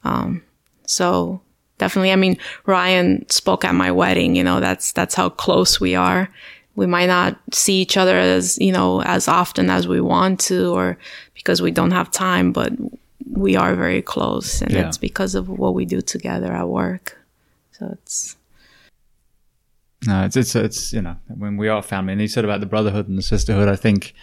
[0.04, 0.42] Um,
[0.86, 1.40] so
[1.82, 2.12] definitely.
[2.12, 6.28] I mean, Ryan spoke at my wedding, you know, that's, that's how close we are.
[6.76, 10.72] We might not see each other as, you know, as often as we want to
[10.72, 10.96] or
[11.34, 12.72] because we don't have time, but
[13.28, 14.86] we are very close and yeah.
[14.86, 17.18] it's because of what we do together at work.
[17.72, 18.36] So it's,
[20.06, 22.66] no, it's, it's, it's, you know, when we are family and you said about the
[22.66, 24.14] brotherhood and the sisterhood, I think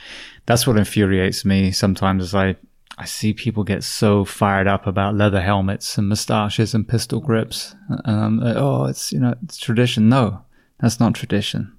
[0.45, 2.56] that's what infuriates me sometimes is I,
[3.00, 7.74] I see people get so fired up about leather helmets and moustaches and pistol grips.
[8.04, 10.10] Um, oh, it's you know it's tradition.
[10.10, 10.44] No,
[10.82, 11.74] that's not tradition.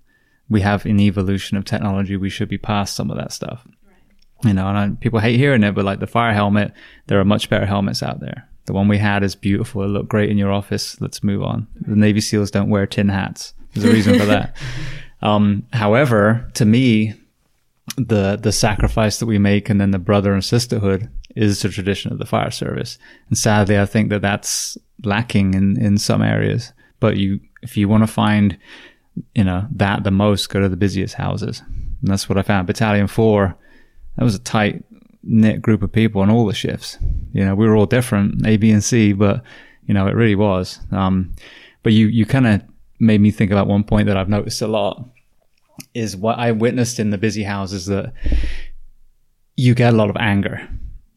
[0.48, 2.16] We have an evolution of technology.
[2.16, 3.66] We should be past some of that stuff.
[3.86, 4.48] Right.
[4.48, 6.72] You know, and I, people hate hearing it, but like the fire helmet,
[7.06, 8.48] there are much better helmets out there.
[8.64, 9.82] The one we had is beautiful.
[9.84, 10.98] It looked great in your office.
[11.02, 11.68] Let's move on.
[11.82, 13.52] The Navy SEALs don't wear tin hats.
[13.74, 14.56] There's a reason for that.
[15.22, 17.12] Um, however, to me,
[17.96, 22.12] the the sacrifice that we make and then the brother and sisterhood is the tradition
[22.12, 22.98] of the fire service.
[23.28, 26.72] And sadly, I think that that's lacking in in some areas.
[26.98, 28.58] But you, if you want to find,
[29.34, 31.62] you know, that the most, go to the busiest houses.
[31.70, 32.66] And that's what I found.
[32.66, 33.56] Battalion Four,
[34.16, 34.84] that was a tight
[35.22, 36.98] knit group of people on all the shifts.
[37.32, 39.42] You know, we were all different, A, B, and C, but
[39.86, 40.80] you know, it really was.
[40.92, 41.32] Um,
[41.82, 42.62] but you you kind of
[42.98, 45.08] made me think about one point that I've noticed a lot
[45.94, 48.12] is what I witnessed in the busy houses that
[49.56, 50.66] you get a lot of anger,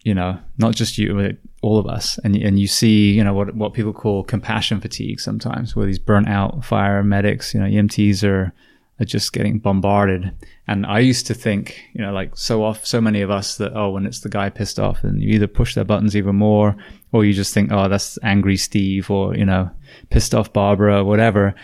[0.04, 2.20] you know, not just you, all of us.
[2.24, 6.00] And, and you see, you know, what, what people call compassion fatigue sometimes, where these
[6.00, 8.54] burnt out fire medics, you know, EMTs are,
[9.00, 10.32] are just getting bombarded.
[10.68, 13.74] And I used to think, you know, like so off, so many of us that,
[13.76, 16.76] oh, when it's the guy pissed off and you either push their buttons even more
[17.14, 19.70] or you just think, oh, that's angry Steve or, you know,
[20.10, 21.56] pissed off Barbara or whatever.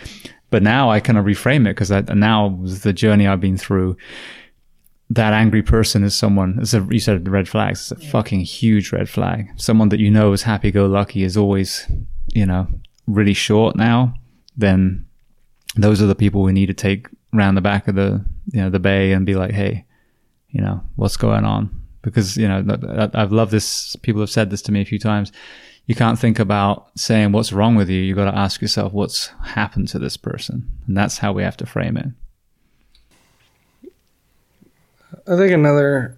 [0.49, 3.97] But now I kind of reframe it because now the journey I've been through,
[5.11, 8.11] that angry person is someone, as you said, the red flags, it's a yeah.
[8.11, 9.49] fucking huge red flag.
[9.57, 11.91] Someone that you know is happy go lucky is always,
[12.33, 12.67] you know,
[13.07, 14.13] really short now.
[14.57, 15.05] Then
[15.75, 18.69] those are the people we need to take around the back of the, you know,
[18.69, 19.85] the bay and be like, hey,
[20.49, 21.69] you know, what's going on?
[22.01, 22.65] Because, you know,
[23.13, 23.95] I've loved this.
[23.97, 25.31] People have said this to me a few times
[25.89, 27.99] you can't think about saying what's wrong with you.
[27.99, 30.69] You've got to ask yourself what's happened to this person.
[30.85, 32.05] And that's how we have to frame it.
[35.27, 36.15] I think another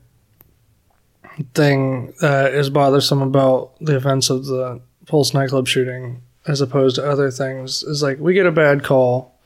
[1.54, 7.10] thing that is bothersome about the events of the Pulse nightclub shooting, as opposed to
[7.10, 9.40] other things, is like we get a bad call.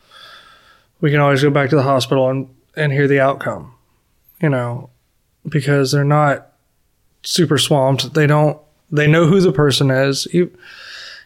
[1.01, 3.75] We can always go back to the hospital and, and hear the outcome,
[4.41, 4.89] you know,
[5.47, 6.51] because they're not
[7.21, 8.15] super swamped.
[8.15, 8.59] They don't
[8.91, 10.27] they know who the person is.
[10.33, 10.51] You,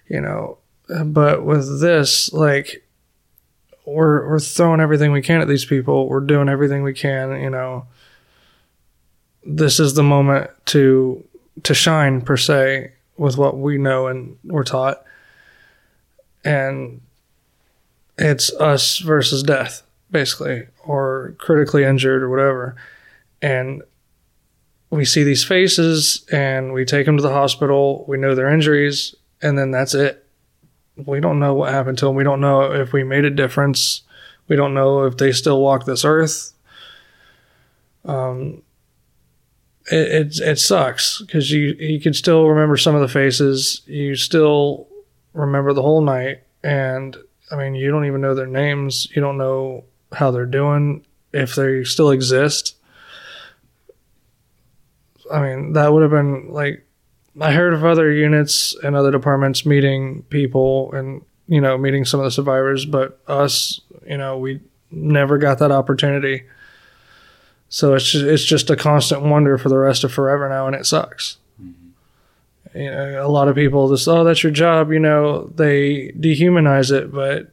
[0.08, 0.58] you know,
[1.06, 2.84] but with this, like,
[3.86, 6.08] we're we're throwing everything we can at these people.
[6.08, 7.40] We're doing everything we can.
[7.42, 7.88] You know,
[9.44, 11.24] this is the moment to
[11.64, 15.04] to shine per se with what we know and we're taught,
[16.44, 17.02] and
[18.18, 22.76] it's us versus death, basically, or critically injured or whatever.
[23.42, 23.82] And
[24.90, 28.06] we see these faces and we take them to the hospital.
[28.08, 30.26] We know their injuries, and then that's it.
[30.96, 32.16] We don't know what happened to them.
[32.16, 34.02] We don't know if we made a difference.
[34.48, 36.54] We don't know if they still walk this earth.
[38.04, 38.64] Um,
[39.92, 43.82] it it, it sucks because you you can still remember some of the faces.
[43.86, 44.88] You still
[45.34, 47.16] remember the whole night, and
[47.52, 49.08] I mean, you don't even know their names.
[49.16, 52.76] You don't know how they're doing, if they still exist.
[55.32, 56.86] I mean, that would have been like
[57.40, 62.20] I heard of other units and other departments meeting people and you know meeting some
[62.20, 64.62] of the survivors, but us, you know, we
[64.92, 66.44] never got that opportunity.
[67.70, 70.76] So it's just, it's just a constant wonder for the rest of forever now, and
[70.76, 71.38] it sucks.
[71.62, 72.78] Mm-hmm.
[72.78, 76.92] You know, a lot of people just oh that's your job, you know, they dehumanize
[76.92, 77.52] it, but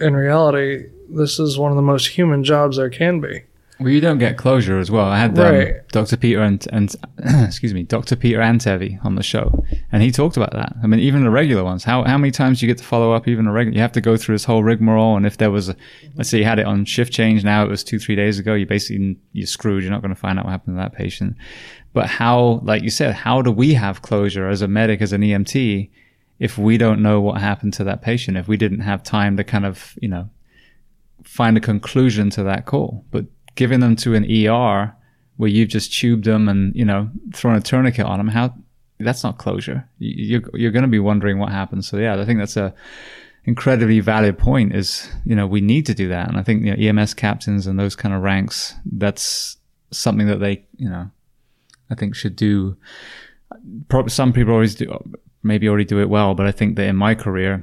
[0.00, 3.42] in reality, this is one of the most human jobs there can be.
[3.80, 5.06] Well, you don't get closure as well.
[5.06, 5.88] I had um, Right.
[5.90, 6.16] Dr.
[6.16, 6.94] Peter and, and
[7.46, 8.16] excuse me, Dr.
[8.16, 10.74] Peter Antevy on the show, and he talked about that.
[10.82, 11.84] I mean, even the regular ones.
[11.84, 13.76] How how many times do you get to follow up even a regular?
[13.76, 15.76] You have to go through this whole rigmarole, and if there was, a,
[16.16, 18.54] let's say you had it on shift change, now it was two three days ago.
[18.54, 19.84] You basically you're screwed.
[19.84, 21.36] You're not going to find out what happened to that patient.
[21.92, 25.22] But how, like you said, how do we have closure as a medic, as an
[25.22, 25.88] EMT,
[26.40, 28.36] if we don't know what happened to that patient?
[28.36, 30.28] If we didn't have time to kind of, you know,
[31.24, 33.04] find a conclusion to that call.
[33.10, 33.26] But
[33.58, 34.94] giving them to an ER
[35.36, 38.54] where you've just tubed them and you know thrown a tourniquet on them, how
[39.00, 39.88] that's not closure.
[39.98, 41.84] You- You're you're going to be wondering what happened.
[41.84, 42.72] So yeah, I think that's a
[43.44, 44.74] incredibly valid point.
[44.74, 47.66] Is you know we need to do that, and I think you know, EMS captains
[47.66, 48.74] and those kind of ranks
[49.04, 49.56] that's
[49.90, 51.10] something that they you know
[51.90, 52.76] I think should do.
[53.88, 54.86] Probably some people always do,
[55.42, 57.62] maybe already do it well, but I think that in my career,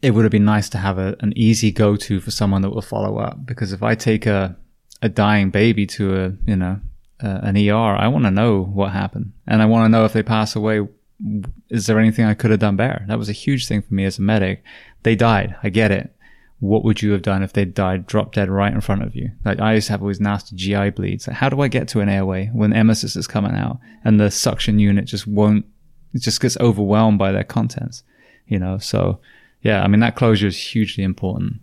[0.00, 2.70] it would have been nice to have a, an easy go to for someone that
[2.70, 3.44] will follow up.
[3.44, 4.56] Because if I take a,
[5.02, 6.80] a dying baby to a, you know,
[7.22, 9.32] uh, an ER, I want to know what happened.
[9.46, 10.86] And I want to know if they pass away,
[11.68, 13.04] is there anything I could have done better?
[13.08, 14.62] That was a huge thing for me as a medic.
[15.02, 15.56] They died.
[15.62, 16.14] I get it.
[16.60, 19.32] What would you have done if they died, drop dead right in front of you?
[19.44, 21.26] Like I used to have always nasty GI bleeds.
[21.26, 24.30] Like, how do I get to an airway when emesis is coming out and the
[24.30, 25.64] suction unit just won't,
[26.14, 28.04] it just gets overwhelmed by their contents,
[28.46, 28.78] you know?
[28.78, 29.18] So
[29.62, 31.60] yeah, I mean, that closure is hugely important.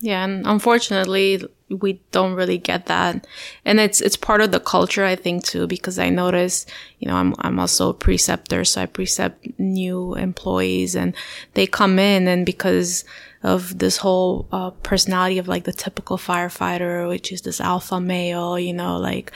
[0.00, 1.42] Yeah, and unfortunately,
[1.80, 3.26] we don't really get that,
[3.64, 5.66] and it's it's part of the culture, I think, too.
[5.66, 6.66] Because I notice,
[6.98, 11.14] you know, I'm I'm also a preceptor, so I precept new employees, and
[11.54, 13.04] they come in, and because
[13.42, 18.58] of this whole uh, personality of like the typical firefighter, which is this alpha male,
[18.58, 19.32] you know, like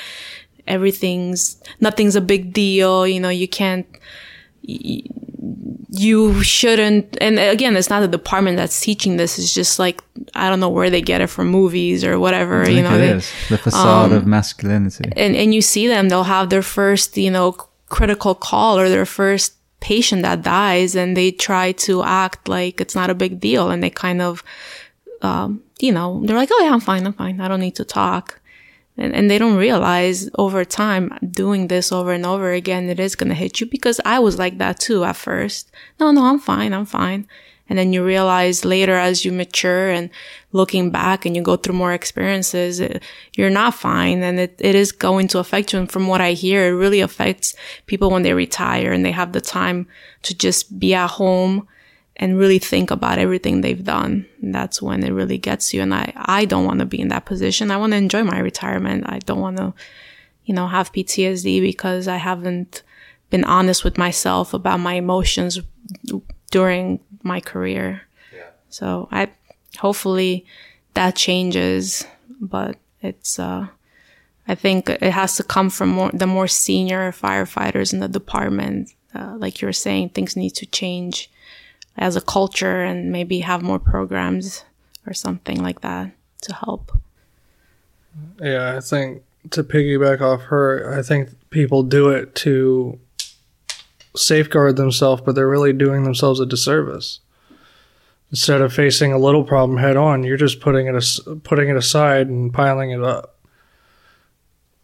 [0.67, 3.87] everything's nothing's a big deal, you know, you can't
[4.67, 10.03] you shouldn't and again it's not the department that's teaching this it's just like
[10.35, 13.11] i don't know where they get it from movies or whatever you know it they-
[13.13, 15.11] is the facade of masculinity.
[15.17, 17.53] and and you see them they'll have their first you know
[17.89, 22.95] critical call or their first patient that dies and they try to act like it's
[22.97, 24.43] not a big deal and they kind of
[25.23, 27.85] um you know they're like oh yeah i'm fine i'm fine i don't need to
[27.85, 28.41] talk
[28.97, 33.15] and, and they don't realize over time doing this over and over again it is
[33.15, 33.67] going to hit you.
[33.67, 35.71] Because i was like that too at first.
[36.01, 37.27] No no i'm fine i'm fine.
[37.69, 40.09] And then you realize later as you mature and
[40.53, 43.03] looking back and you go through more experiences it,
[43.37, 45.81] you're not fine and it, it is going to affect you.
[45.81, 47.55] And from what i hear it really affects
[47.87, 49.87] people when they retire and they have the time
[50.23, 51.69] to just be at home
[52.17, 54.27] and really think about everything they've done.
[54.43, 55.83] That's when it really gets you.
[55.83, 57.71] And I, I don't want to be in that position.
[57.71, 59.05] I want to enjoy my retirement.
[59.07, 59.75] I don't want to,
[60.45, 62.83] you know, have PTSD because I haven't
[63.29, 65.61] been honest with myself about my emotions
[66.51, 68.03] during my career.
[68.35, 68.45] Yeah.
[68.71, 69.29] So I,
[69.79, 70.47] hopefully
[70.95, 72.07] that changes,
[72.41, 73.67] but it's, uh,
[74.49, 78.91] I think it has to come from more, the more senior firefighters in the department.
[79.15, 81.31] Uh, like you were saying, things need to change
[81.99, 84.65] as a culture and maybe have more programs
[85.07, 86.11] or something like that
[86.43, 86.93] to help.
[88.41, 92.99] Yeah, I think to piggyback off her, I think people do it to
[94.15, 97.21] safeguard themselves, but they're really doing themselves a disservice.
[98.31, 101.77] Instead of facing a little problem head on, you're just putting it as- putting it
[101.77, 103.37] aside and piling it up.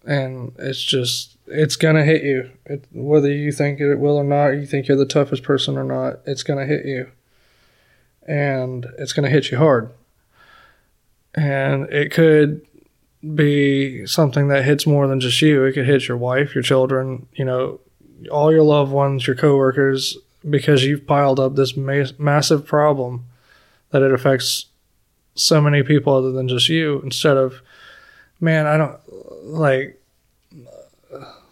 [0.04, 4.50] And it's just it's gonna hit you, it, whether you think it will or not.
[4.50, 6.20] You think you're the toughest person or not.
[6.26, 7.10] It's gonna hit you,
[8.26, 9.90] and it's gonna hit you hard.
[11.34, 12.66] And it could
[13.34, 15.64] be something that hits more than just you.
[15.64, 17.80] It could hit your wife, your children, you know,
[18.30, 20.16] all your loved ones, your coworkers,
[20.48, 23.26] because you've piled up this ma- massive problem
[23.90, 24.66] that it affects
[25.34, 27.00] so many people other than just you.
[27.02, 27.62] Instead of,
[28.40, 28.98] man, I don't
[29.44, 30.01] like,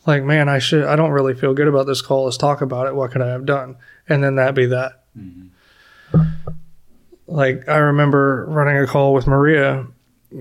[0.06, 2.24] like, man, I should, I don't really feel good about this call.
[2.24, 2.94] Let's talk about it.
[2.94, 3.76] What could I have done?
[4.08, 5.04] And then that be that.
[5.16, 6.20] Mm-hmm.
[7.26, 9.86] Like, I remember running a call with Maria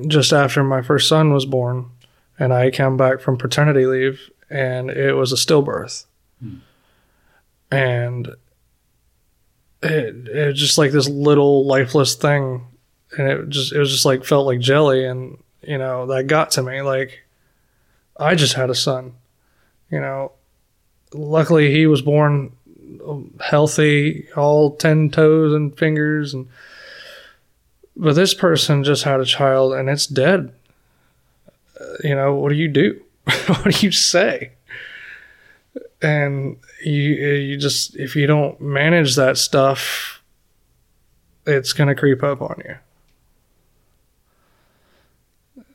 [0.07, 1.89] just after my first son was born,
[2.37, 6.05] and I came back from paternity leave, and it was a stillbirth,
[6.39, 6.57] hmm.
[7.71, 8.27] and
[9.81, 12.65] it it was just like this little lifeless thing,
[13.17, 16.51] and it just it was just like felt like jelly, and you know that got
[16.51, 16.81] to me.
[16.81, 17.25] Like
[18.17, 19.13] I just had a son,
[19.91, 20.31] you know.
[21.13, 22.51] Luckily, he was born
[23.41, 26.47] healthy, all ten toes and fingers, and
[27.95, 30.53] but this person just had a child and it's dead.
[31.79, 33.01] Uh, You know, what do you do?
[33.47, 34.51] what do you say?
[36.01, 40.21] And you you just if you don't manage that stuff,
[41.45, 42.75] it's gonna creep up on you.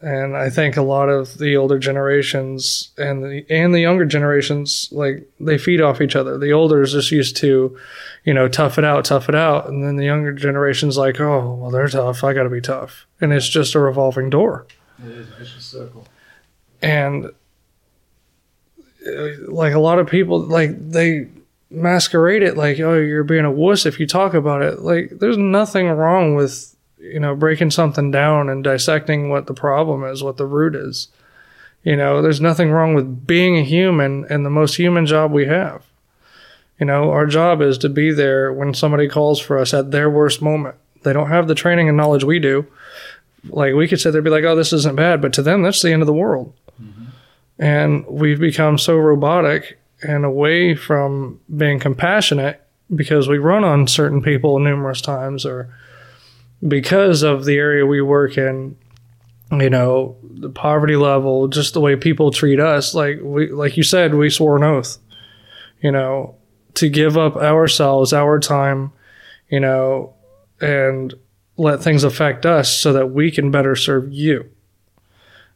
[0.04, 4.88] And I think a lot of the older generations and the and the younger generations
[4.92, 6.36] like they feed off each other.
[6.36, 7.78] The older is just used to,
[8.24, 11.54] you know, tough it out, tough it out, and then the younger generation's like, oh,
[11.54, 12.22] well, they're tough.
[12.22, 14.66] I got to be tough, and it's just a revolving door.
[15.02, 16.06] It is a vicious circle.
[16.82, 17.30] And
[19.06, 19.10] uh,
[19.48, 21.28] like a lot of people, like they
[21.70, 24.80] masquerade it like, oh, you're being a wuss if you talk about it.
[24.80, 26.73] Like, there's nothing wrong with
[27.12, 31.08] you know, breaking something down and dissecting what the problem is, what the root is.
[31.82, 35.46] You know, there's nothing wrong with being a human and the most human job we
[35.46, 35.84] have.
[36.80, 40.08] You know, our job is to be there when somebody calls for us at their
[40.08, 40.76] worst moment.
[41.02, 42.66] They don't have the training and knowledge we do.
[43.48, 45.62] Like we could sit there and be like, oh, this isn't bad, but to them,
[45.62, 46.54] that's the end of the world.
[46.82, 47.04] Mm-hmm.
[47.58, 52.62] And we've become so robotic and away from being compassionate
[52.94, 55.68] because we run on certain people numerous times or
[56.66, 58.76] because of the area we work in,
[59.50, 63.82] you know, the poverty level, just the way people treat us, like we like you
[63.82, 64.98] said, we swore an oath,
[65.80, 66.36] you know,
[66.74, 68.92] to give up ourselves, our time,
[69.48, 70.14] you know,
[70.60, 71.14] and
[71.56, 74.50] let things affect us so that we can better serve you.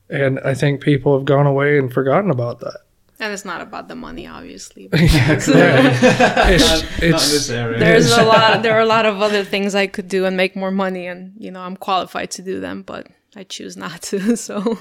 [0.08, 2.80] And I think people have gone away and forgotten about that.
[3.20, 4.88] And it's not about the money, obviously.
[4.92, 5.48] it's,
[7.02, 8.62] it's, there's a lot.
[8.62, 11.32] There are a lot of other things I could do and make more money, and
[11.36, 14.36] you know I'm qualified to do them, but I choose not to.
[14.36, 14.78] So,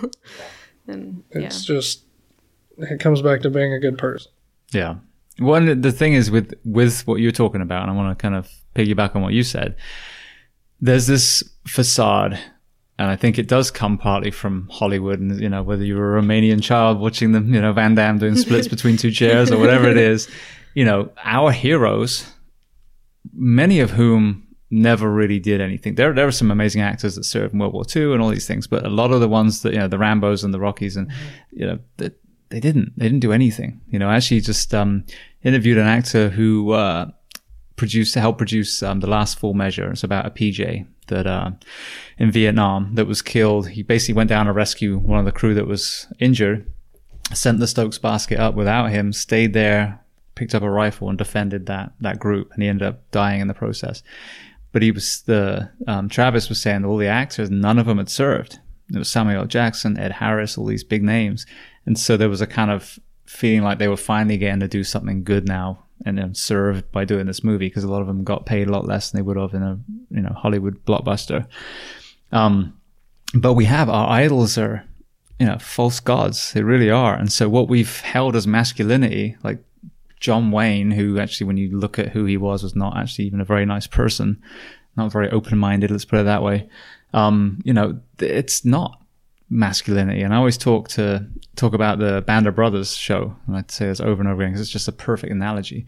[0.88, 1.76] and it's yeah.
[1.76, 2.04] just
[2.78, 4.32] it comes back to being a good person.
[4.72, 4.96] Yeah.
[5.40, 8.36] One the thing is with with what you're talking about, and I want to kind
[8.36, 9.76] of piggyback on what you said.
[10.80, 12.40] There's this facade
[13.00, 16.22] and I think it does come partly from Hollywood and, you know, whether you're a
[16.22, 19.88] Romanian child watching them, you know, Van Damme doing splits between two chairs or whatever
[19.88, 20.28] it is,
[20.74, 22.32] you know, our heroes,
[23.34, 25.94] many of whom never really did anything.
[25.94, 28.48] There, there are some amazing actors that served in World War II and all these
[28.48, 30.98] things, but a lot of the ones that, you know, the Rambos and the Rockies
[30.98, 31.12] and,
[31.52, 32.10] you know, they,
[32.50, 33.80] they didn't, they didn't do anything.
[33.90, 35.06] You know, I actually just, um,
[35.44, 37.12] interviewed an actor who, uh,
[37.76, 39.92] produced, helped produce, um, the last full measure.
[39.92, 41.52] It's about a PJ that uh,
[42.18, 43.70] in Vietnam that was killed.
[43.70, 46.72] He basically went down to rescue one of the crew that was injured,
[47.34, 50.04] sent the Stokes basket up without him, stayed there,
[50.36, 53.48] picked up a rifle and defended that that group, and he ended up dying in
[53.48, 54.04] the process.
[54.72, 58.10] But he was the um, Travis was saying all the actors, none of them had
[58.10, 58.60] served.
[58.94, 61.46] It was Samuel Jackson, Ed Harris, all these big names,
[61.86, 64.86] and so there was a kind of feeling like they were finally getting to do
[64.86, 68.46] something good now and served by doing this movie because a lot of them got
[68.46, 69.80] paid a lot less than they would have in a
[70.10, 71.48] you know Hollywood blockbuster.
[72.32, 72.80] Um,
[73.34, 74.84] but we have our idols are
[75.40, 76.54] you know false gods.
[76.54, 77.16] They really are.
[77.16, 79.60] And so what we've held as masculinity, like
[80.20, 83.42] John Wayne, who actually when you look at who he was, was not actually even
[83.42, 84.42] a very nice person,
[84.96, 85.92] not very open minded.
[85.92, 86.70] Let's put it that way.
[87.14, 89.02] Um, you know, it's not
[89.50, 90.22] masculinity.
[90.22, 91.26] And I always talk to
[91.56, 94.52] talk about the Band of Brothers show, and I'd say this over and over again
[94.52, 95.86] because it's just a perfect analogy.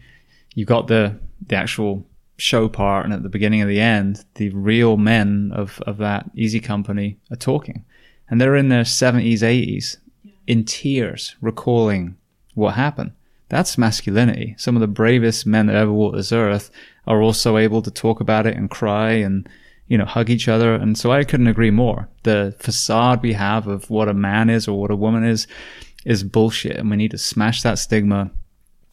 [0.54, 2.06] You got the the actual
[2.36, 6.30] show part, and at the beginning and the end, the real men of of that
[6.34, 7.84] Easy Company are talking,
[8.28, 9.98] and they're in their seventies, eighties,
[10.46, 12.16] in tears, recalling
[12.54, 13.12] what happened.
[13.48, 14.54] That's masculinity.
[14.58, 16.70] Some of the bravest men that ever walked this earth
[17.06, 19.48] are also able to talk about it and cry and
[19.90, 20.72] you know, hug each other.
[20.72, 22.08] And so I couldn't agree more.
[22.22, 25.48] The facade we have of what a man is or what a woman is,
[26.06, 26.76] is bullshit.
[26.76, 28.30] And we need to smash that stigma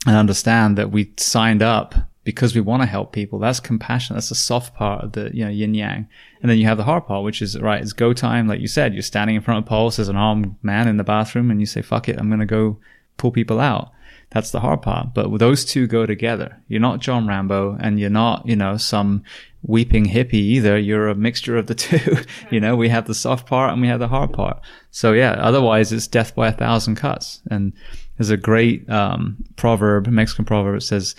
[0.08, 1.94] and understand that we signed up
[2.24, 3.38] because we want to help people.
[3.38, 4.16] That's compassion.
[4.16, 6.08] That's the soft part of the, you know, yin yang.
[6.42, 8.48] And then you have the hard part, which is, right, it's go time.
[8.48, 11.04] Like you said, you're standing in front of Pulse as an armed man in the
[11.04, 12.80] bathroom and you say, fuck it, I'm going to go
[13.18, 13.92] pull people out.
[14.32, 15.14] That's the hard part.
[15.14, 16.62] But those two go together.
[16.68, 19.24] You're not John Rambo and you're not, you know, some
[19.64, 20.78] weeping hippie either.
[20.78, 22.18] You're a mixture of the two.
[22.52, 24.60] you know, we have the soft part and we have the hard part.
[24.92, 27.42] So yeah, otherwise it's death by a thousand cuts.
[27.50, 27.74] And
[28.18, 31.16] there's a great um, proverb, Mexican proverb, that says,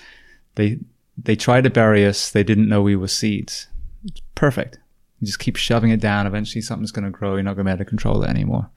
[0.56, 0.78] "They
[1.16, 2.30] they tried to bury us.
[2.30, 3.68] They didn't know we were seeds."
[4.04, 4.78] It's perfect.
[5.20, 6.26] You just keep shoving it down.
[6.26, 7.34] Eventually, something's going to grow.
[7.34, 8.68] You're not going to be able to control it anymore.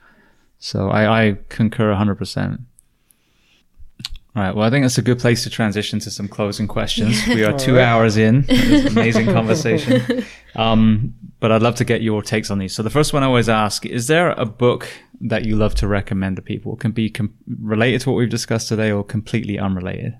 [0.60, 2.60] So I, I concur 100%.
[4.34, 4.56] All right.
[4.56, 7.28] Well, I think that's a good place to transition to some closing questions.
[7.28, 8.46] We are two hours in.
[8.48, 10.24] This amazing conversation.
[10.56, 12.74] Um, but I'd love to get your takes on these.
[12.74, 14.88] So the first one I always ask, is there a book
[15.20, 16.74] that you love to recommend to people?
[16.76, 20.18] It can be com- related to what we've discussed today or completely unrelated.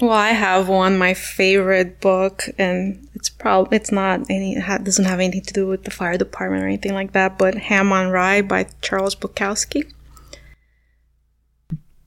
[0.00, 4.78] Well, I have one, my favorite book, and it's probably it's not any it ha-
[4.78, 7.36] doesn't have anything to do with the fire department or anything like that.
[7.36, 9.92] But Ham on Rye by Charles Bukowski.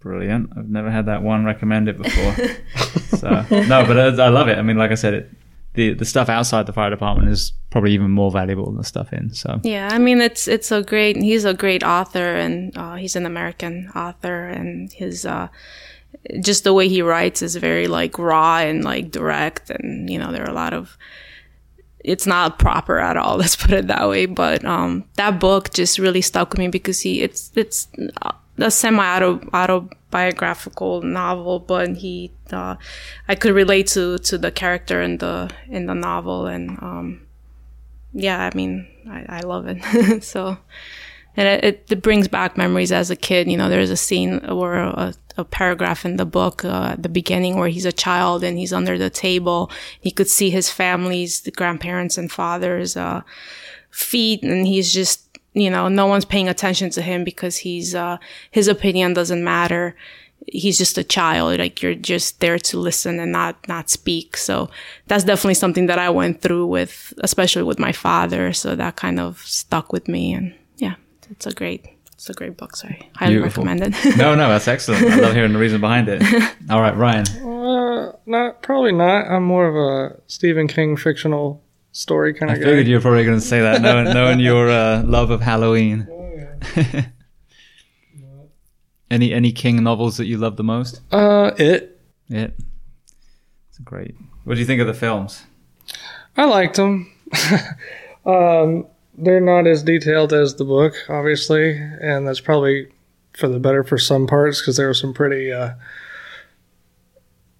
[0.03, 0.51] Brilliant.
[0.57, 2.35] I've never had that one recommended before.
[3.17, 4.57] so no, but I, I, love it.
[4.57, 5.31] I mean, like I said, it
[5.75, 9.13] the the stuff outside the fire department is probably even more valuable than the stuff
[9.13, 9.33] in.
[9.33, 11.15] So Yeah, I mean it's it's a great.
[11.15, 15.47] He's a great author, and uh, he's an American author, and his uh,
[16.41, 20.33] just the way he writes is very like raw and like direct, and you know
[20.33, 20.97] there are a lot of.
[22.03, 23.37] It's not proper at all.
[23.41, 24.25] Let's put it that way.
[24.25, 27.87] But um, that book just really stuck with me because he it's it's
[28.57, 32.75] a semi auto autobiographical novel, but he uh,
[33.27, 37.21] I could relate to to the character in the in the novel, and um,
[38.13, 40.23] yeah, I mean, I, I love it.
[40.23, 40.57] so,
[41.35, 43.49] and it, it brings back memories as a kid.
[43.49, 47.09] You know, there's a scene or a, a paragraph in the book uh, at the
[47.09, 49.71] beginning where he's a child and he's under the table.
[49.99, 53.21] He could see his family's, the grandparents and fathers, uh,
[53.89, 55.22] feet, and he's just,
[55.53, 58.17] you know, no one's paying attention to him because he's, uh,
[58.51, 59.95] his opinion doesn't matter
[60.47, 64.69] he's just a child like you're just there to listen and not not speak so
[65.07, 69.19] that's definitely something that i went through with especially with my father so that kind
[69.19, 70.95] of stuck with me and yeah
[71.29, 73.63] it's a great it's a great book so i highly Beautiful.
[73.63, 75.05] recommend it no, no, that's excellent.
[75.05, 76.21] I love hearing the reason behind it.
[76.69, 77.25] All right, Ryan.
[77.27, 79.25] Uh, not probably not.
[79.27, 81.62] I'm more of a Stephen King fictional
[81.93, 82.65] story kind I of guy.
[82.65, 86.07] figured you were probably going to say that, knowing, knowing your uh, love of Halloween.
[86.11, 87.05] Oh, yeah.
[89.11, 90.99] any any King novels that you love the most?
[91.11, 92.01] Uh, it.
[92.29, 92.57] It.
[93.69, 94.15] It's great.
[94.43, 95.45] What do you think of the films?
[96.35, 97.11] I liked them.
[98.25, 98.87] um,
[99.17, 102.89] they're not as detailed as the book, obviously, and that's probably
[103.33, 105.73] for the better for some parts because there were some pretty uh,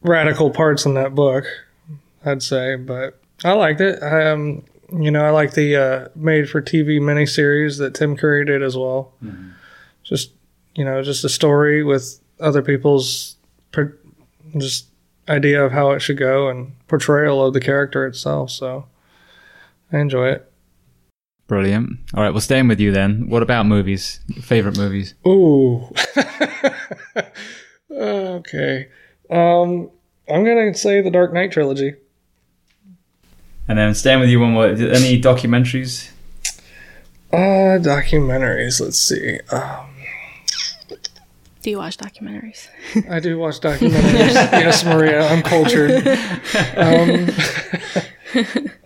[0.01, 1.45] radical parts in that book,
[2.25, 2.75] I'd say.
[2.75, 4.01] But I liked it.
[4.01, 9.13] Um, you know, I like the uh, made-for-TV miniseries that Tim Curry did as well.
[10.03, 10.31] Just
[10.75, 13.35] you know, just a story with other people's
[13.71, 13.97] per-
[14.57, 14.87] just
[15.29, 18.51] idea of how it should go and portrayal of the character itself.
[18.51, 18.85] So
[19.91, 20.51] I enjoy it.
[21.47, 21.99] Brilliant.
[22.13, 23.29] All right, well, staying with you then.
[23.29, 24.19] What about movies?
[24.41, 25.13] Favorite movies?
[25.27, 25.87] Ooh.
[27.91, 28.87] okay.
[29.29, 29.91] Um,
[30.29, 31.95] I'm gonna say the Dark Knight trilogy.
[33.67, 34.67] And then staying with you one more.
[34.67, 36.11] Any documentaries?
[37.31, 38.81] Uh, documentaries.
[38.81, 39.39] Let's see.
[39.51, 39.93] Um,
[41.63, 42.67] do you watch documentaries
[43.09, 44.33] I do watch documentaries.
[44.33, 46.05] yes, Maria, I'm cultured.
[46.75, 47.29] Um,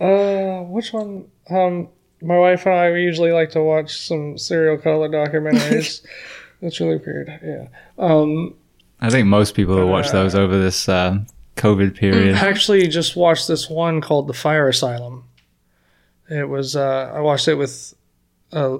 [0.00, 1.26] uh, which one?
[1.50, 1.88] Um,
[2.22, 6.02] my wife and I we usually like to watch some serial killer documentaries.
[6.62, 7.40] That's really weird.
[7.42, 7.66] Yeah.
[7.98, 8.54] Um,
[9.00, 11.18] I think most people will watch those over this uh,
[11.58, 12.36] COVID period.
[12.36, 15.24] I actually just watched this one called The Fire Asylum.
[16.30, 17.94] It was uh, I watched it with
[18.52, 18.78] a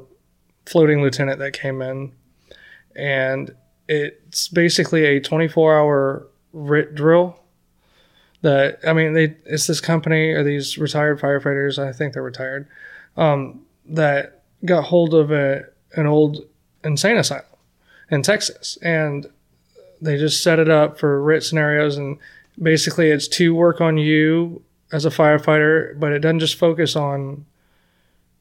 [0.67, 2.13] floating lieutenant that came in,
[2.95, 3.55] and
[3.89, 7.41] it's basically a 24 hour RIT drill.
[8.43, 11.79] That I mean, they it's this company or these retired firefighters.
[11.79, 12.69] I think they're retired.
[13.17, 16.47] Um, that got hold of a an old
[16.85, 17.45] insane asylum
[18.11, 19.27] in Texas, and
[20.01, 22.19] they just set it up for RIT scenarios and
[22.61, 24.63] basically it's to work on you
[24.93, 27.45] as a firefighter, but it doesn't just focus on,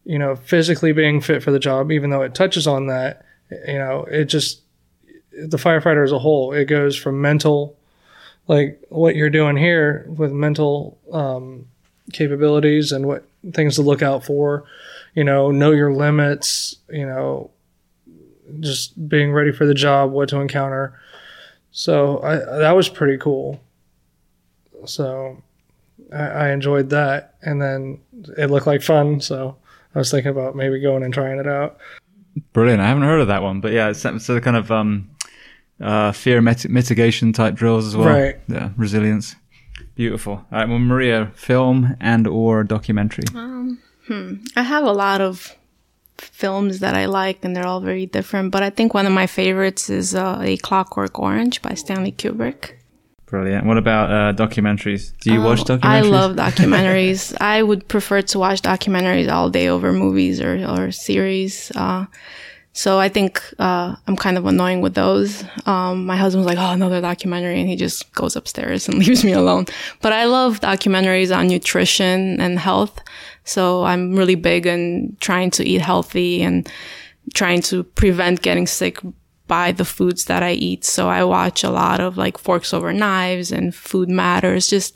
[0.05, 3.25] you know, physically being fit for the job, even though it touches on that.
[3.49, 4.61] You know, it just,
[5.31, 7.77] the firefighter as a whole, it goes from mental,
[8.47, 11.67] like what you're doing here with mental um,
[12.13, 14.63] capabilities and what things to look out for,
[15.13, 17.51] you know, know your limits, you know,
[18.59, 20.97] just being ready for the job, what to encounter.
[21.71, 23.59] So I, that was pretty cool.
[24.85, 25.41] So
[26.13, 27.99] I, I enjoyed that, and then
[28.37, 29.21] it looked like fun.
[29.21, 29.55] So
[29.95, 31.77] I was thinking about maybe going and trying it out.
[32.53, 32.81] Brilliant.
[32.81, 35.09] I haven't heard of that one, but yeah, it's, it's a kind of um,
[35.81, 38.07] uh, fear mit- mitigation type drills as well.
[38.07, 38.39] Right.
[38.47, 39.35] Yeah, resilience.
[39.95, 40.33] Beautiful.
[40.33, 43.23] All right, well, Maria, film and or documentary.
[43.31, 44.35] Hmm.
[44.55, 45.55] I have a lot of
[46.17, 48.51] films that I like, and they're all very different.
[48.51, 52.73] But I think one of my favorites is uh, A Clockwork Orange by Stanley Kubrick.
[53.27, 53.65] Brilliant.
[53.65, 55.11] What about uh, documentaries?
[55.19, 55.83] Do you watch documentaries?
[55.83, 57.35] Oh, I love documentaries.
[57.41, 61.69] I would prefer to watch documentaries all day over movies or, or series.
[61.75, 62.05] Uh,
[62.71, 65.43] so I think uh, I'm kind of annoying with those.
[65.65, 69.33] Um, my husband's like, "Oh, another documentary," and he just goes upstairs and leaves me
[69.33, 69.65] alone.
[70.01, 73.01] But I love documentaries on nutrition and health.
[73.43, 76.69] So I'm really big on trying to eat healthy and
[77.33, 78.99] trying to prevent getting sick
[79.47, 80.83] by the foods that I eat.
[80.83, 84.95] So I watch a lot of like Forks Over Knives and Food Matters, just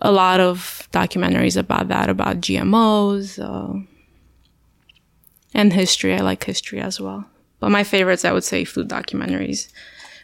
[0.00, 3.80] a lot of documentaries about that, about GMOs, uh,
[5.54, 6.14] and history.
[6.14, 7.28] I like history as well.
[7.60, 9.68] But my favorites, I would say food documentaries.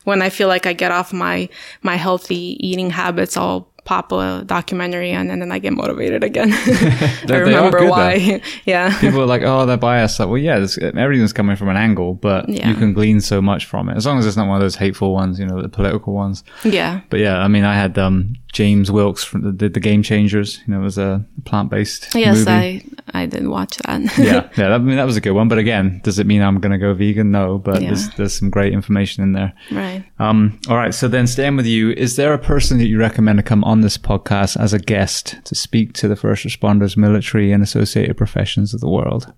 [0.05, 1.49] When I feel like I get off my,
[1.83, 6.53] my healthy eating habits, I'll pop a documentary on and then I get motivated again.
[6.53, 8.41] I They- they are remember good, why.
[8.65, 8.99] yeah.
[9.01, 10.19] People are like, oh, they're biased.
[10.19, 12.69] Like, well, yeah, this, everything's coming from an angle, but Yeah.
[12.69, 13.97] you can glean so much from it.
[13.97, 16.45] As long as it's not one of those hateful ones, you know, the political ones.
[16.65, 17.01] Yeah.
[17.11, 20.61] But yeah, I mean, I had um, James Wilks from the, did the Game Changers.
[20.67, 22.51] You know, it was a plant based Yes, movie.
[22.51, 24.01] I I didn't watch that.
[24.19, 24.49] yeah, yeah.
[24.57, 25.49] That, I mean, that was a good one.
[25.49, 27.31] But again, does it mean I'm going to go vegan?
[27.31, 27.89] No, but Yeah.
[27.89, 29.53] there's there's some great information in there.
[29.71, 30.05] right.
[30.19, 30.95] Um, all right.
[30.95, 33.83] So then, staying with you, is there a person that you recommend to come on
[33.83, 38.73] this podcast as a guest to speak to the first responders, military, and associated professions
[38.73, 39.33] of the world?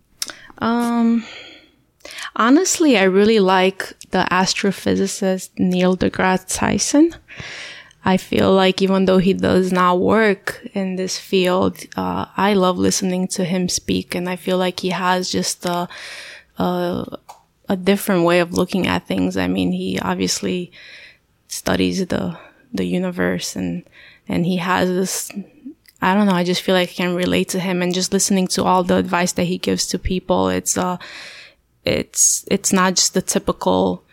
[0.59, 1.25] Um,
[2.35, 7.15] honestly, I really like the astrophysicist Neil deGrasse Tyson.
[8.07, 12.79] I feel like even though he does not work in this field, uh, I love
[12.79, 15.89] listening to him speak, and I feel like he has just a,
[16.57, 17.19] a
[17.69, 19.37] a different way of looking at things.
[19.37, 20.71] I mean, he obviously
[21.49, 22.39] studies the
[22.73, 23.83] the universe, and
[24.29, 25.33] and he has this
[26.01, 26.35] I don't know.
[26.35, 28.97] I just feel like I can relate to him and just listening to all the
[28.97, 30.49] advice that he gives to people.
[30.49, 30.99] It's, uh,
[31.85, 34.05] it's, it's not just the typical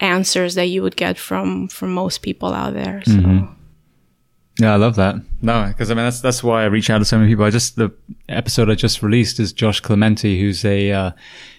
[0.00, 3.02] answers that you would get from, from most people out there.
[3.04, 3.12] So,
[4.58, 5.16] Yeah, I love that.
[5.42, 7.44] No, because I mean that's that's why I reach out to so many people.
[7.44, 7.92] I just the
[8.28, 11.10] episode I just released is Josh Clemente, who's a uh,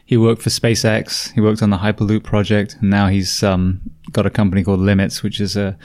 [0.05, 1.33] he worked for SpaceX.
[1.33, 3.81] He worked on the Hyperloop project, and now he's um,
[4.11, 5.77] got a company called Limits, which is a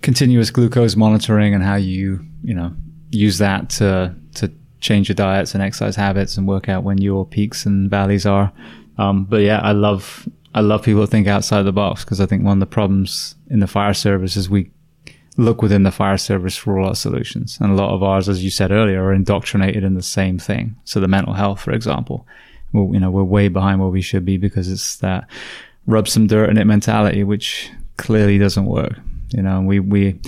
[0.00, 2.72] continuous glucose monitoring and how you you know
[3.10, 7.26] use that to to change your diets and exercise habits and work out when your
[7.26, 8.52] peaks and valleys are.
[8.96, 12.26] Um, but yeah, I love I love people that think outside the box because I
[12.26, 14.70] think one of the problems in the fire service is we
[15.36, 17.58] look within the fire service for all our solutions.
[17.60, 20.76] And a lot of ours, as you said earlier, are indoctrinated in the same thing.
[20.84, 22.26] So the mental health, for example,
[22.72, 25.28] well, you know, we're way behind where we should be because it's that
[25.86, 28.94] rub some dirt in it mentality, which clearly doesn't work.
[29.30, 30.20] You know, we, we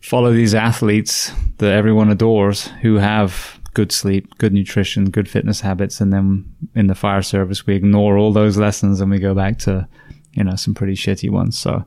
[0.00, 6.00] follow these athletes that everyone adores who have good sleep, good nutrition, good fitness habits.
[6.00, 6.44] And then
[6.74, 9.86] in the fire service, we ignore all those lessons and we go back to,
[10.34, 11.56] you know, some pretty shitty ones.
[11.58, 11.84] So,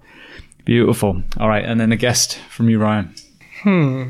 [0.66, 1.22] Beautiful.
[1.40, 3.14] All right, and then a guest from you, Ryan.
[3.62, 4.04] Hmm.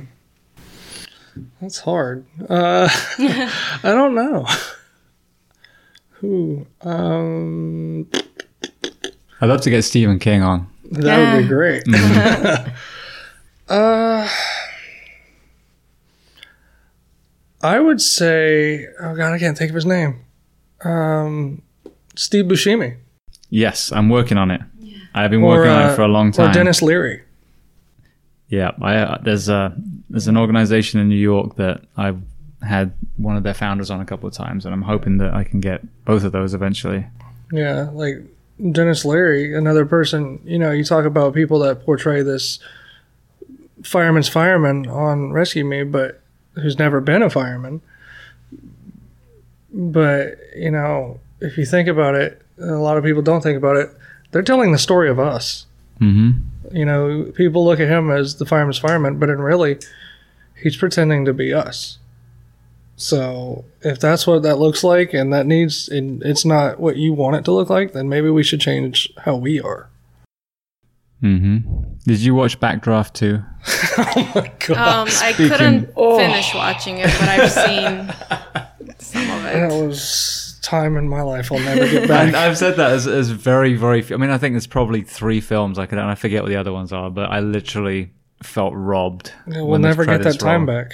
[1.61, 2.25] That's hard.
[2.49, 2.87] Uh,
[3.19, 3.51] I
[3.83, 4.47] don't know.
[6.11, 6.65] Who?
[6.79, 8.07] Um,
[9.41, 10.67] I'd love to get Stephen King on.
[10.91, 11.47] that would be Yeah.
[11.49, 11.83] great.
[13.67, 14.29] uh,
[17.65, 20.21] I would say, oh god, I can't think of his name.
[20.83, 21.61] Um,
[22.15, 22.97] Steve Buscemi
[23.49, 24.61] Yes, I'm working on it.
[24.79, 24.97] Yeah.
[25.13, 26.49] I've been or working on uh, it for a long time.
[26.49, 27.23] or Denis Leary.
[28.49, 29.75] Yeah, I, uh, there's a
[30.09, 32.21] there's an organization in New York that I've
[32.61, 35.43] had one of their founders on a couple of times, and I'm hoping that I
[35.43, 37.05] can get both of those eventually.
[37.51, 38.23] Yeah, like
[38.71, 40.41] Denis Leary, another person.
[40.43, 42.59] You know, you talk about people that portray this
[43.83, 46.21] fireman's fireman on Rescue Me, but
[46.55, 47.81] who's never been a fireman.
[49.71, 53.77] But you know, if you think about it, a lot of people don't think about
[53.77, 53.89] it.
[54.31, 55.65] They're telling the story of us.
[55.99, 56.75] Mm-hmm.
[56.75, 59.79] You know, people look at him as the fireman's fireman, but in really,
[60.61, 61.99] he's pretending to be us.
[62.97, 67.13] So if that's what that looks like, and that needs, and it's not what you
[67.13, 69.89] want it to look like, then maybe we should change how we are.
[71.23, 71.93] Mm-hmm.
[72.05, 73.41] Did you watch Backdraft too?
[73.97, 76.17] oh my god, Um, I couldn't Oh.
[76.17, 78.13] finish watching it, but I've seen
[78.99, 82.27] some of that was time in my life I'll never get back.
[82.27, 84.01] And I've said that as, as very, very.
[84.01, 86.49] few- I mean, I think there's probably three films I could, and I forget what
[86.49, 88.11] the other ones are, but I literally
[88.43, 89.31] felt robbed.
[89.47, 90.83] Yeah, we'll never get that time roll.
[90.83, 90.93] back.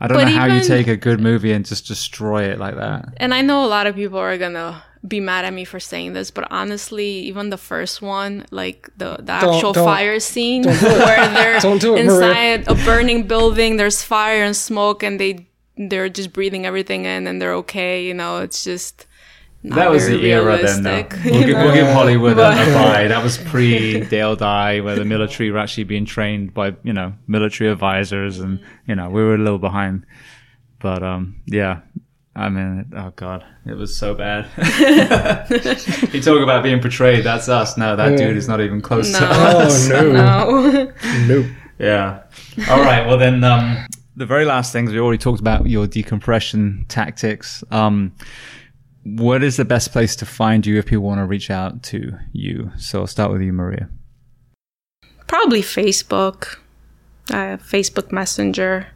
[0.00, 2.76] I don't But know how you take a good movie and just destroy it like
[2.76, 3.14] that.
[3.18, 6.12] And I know a lot of people are gonna be mad at me for saying
[6.14, 10.64] this, but honestly, even the first one, like the, the Don't- actual don't- fire scene
[10.64, 10.74] where
[11.34, 12.04] they're Don't do Maria.
[12.04, 17.26] inside a burning building, there's fire and smoke, and they they're just breathing everything in,
[17.26, 18.04] and they're okay.
[18.06, 19.06] You know, it's just
[19.62, 20.90] not That was very the era then, though.
[20.90, 23.08] realistic, We'll, give, we'll give Hollywood a, But- a buy.
[23.08, 27.12] That was pre Dale Dye, where the military were actually being trained by, you know,
[27.28, 28.58] military advisors, and
[28.88, 30.04] you know, we were a little behind.
[30.78, 31.80] But um, yeah,
[32.36, 34.44] I mean, oh god, it was so bad.
[36.12, 37.24] you talk about being portrayed.
[37.24, 37.78] That's us.
[37.78, 38.16] No, that Yeah.
[38.28, 39.90] dude is not even close to us.
[39.90, 40.92] Oh no, no.
[41.26, 41.50] no.
[41.78, 42.22] Yeah.
[42.68, 43.06] All right.
[43.06, 47.64] Well, then, um, the very last things we already talked about your decompression tactics.
[47.70, 48.12] Um,
[49.04, 52.18] what is the best place to find you if people want to reach out to
[52.32, 52.70] you?
[52.76, 53.88] So I'll start with you, Maria.
[55.26, 56.56] Probably Facebook,
[57.30, 58.88] uh, Facebook Messenger.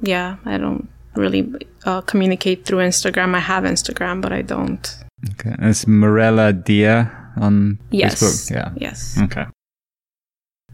[0.00, 1.52] Yeah, I don't really
[1.84, 3.34] uh, communicate through Instagram.
[3.34, 4.96] I have Instagram, but I don't.
[5.32, 5.54] Okay.
[5.58, 7.10] And it's Morella Dia
[7.40, 8.22] on Yes.
[8.22, 8.50] Facebook.
[8.50, 8.72] Yeah.
[8.76, 9.18] Yes.
[9.22, 9.44] Okay.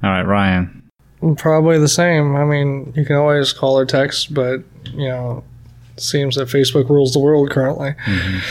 [0.02, 0.88] All right, Ryan.
[1.36, 2.34] Probably the same.
[2.34, 4.62] I mean, you can always call or text, but
[4.94, 5.44] you know,
[5.94, 7.94] it seems that Facebook rules the world currently.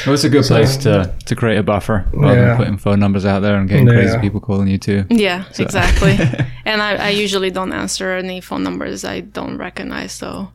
[0.06, 2.48] Well, it's a good place to, to create a buffer rather Yeah.
[2.50, 5.06] than putting phone numbers out there and getting crazy people calling you too.
[5.09, 6.11] Yeah, exactly.
[6.66, 10.11] and I, I usually don't answer any phone numbers I don't recognize.
[10.11, 10.51] So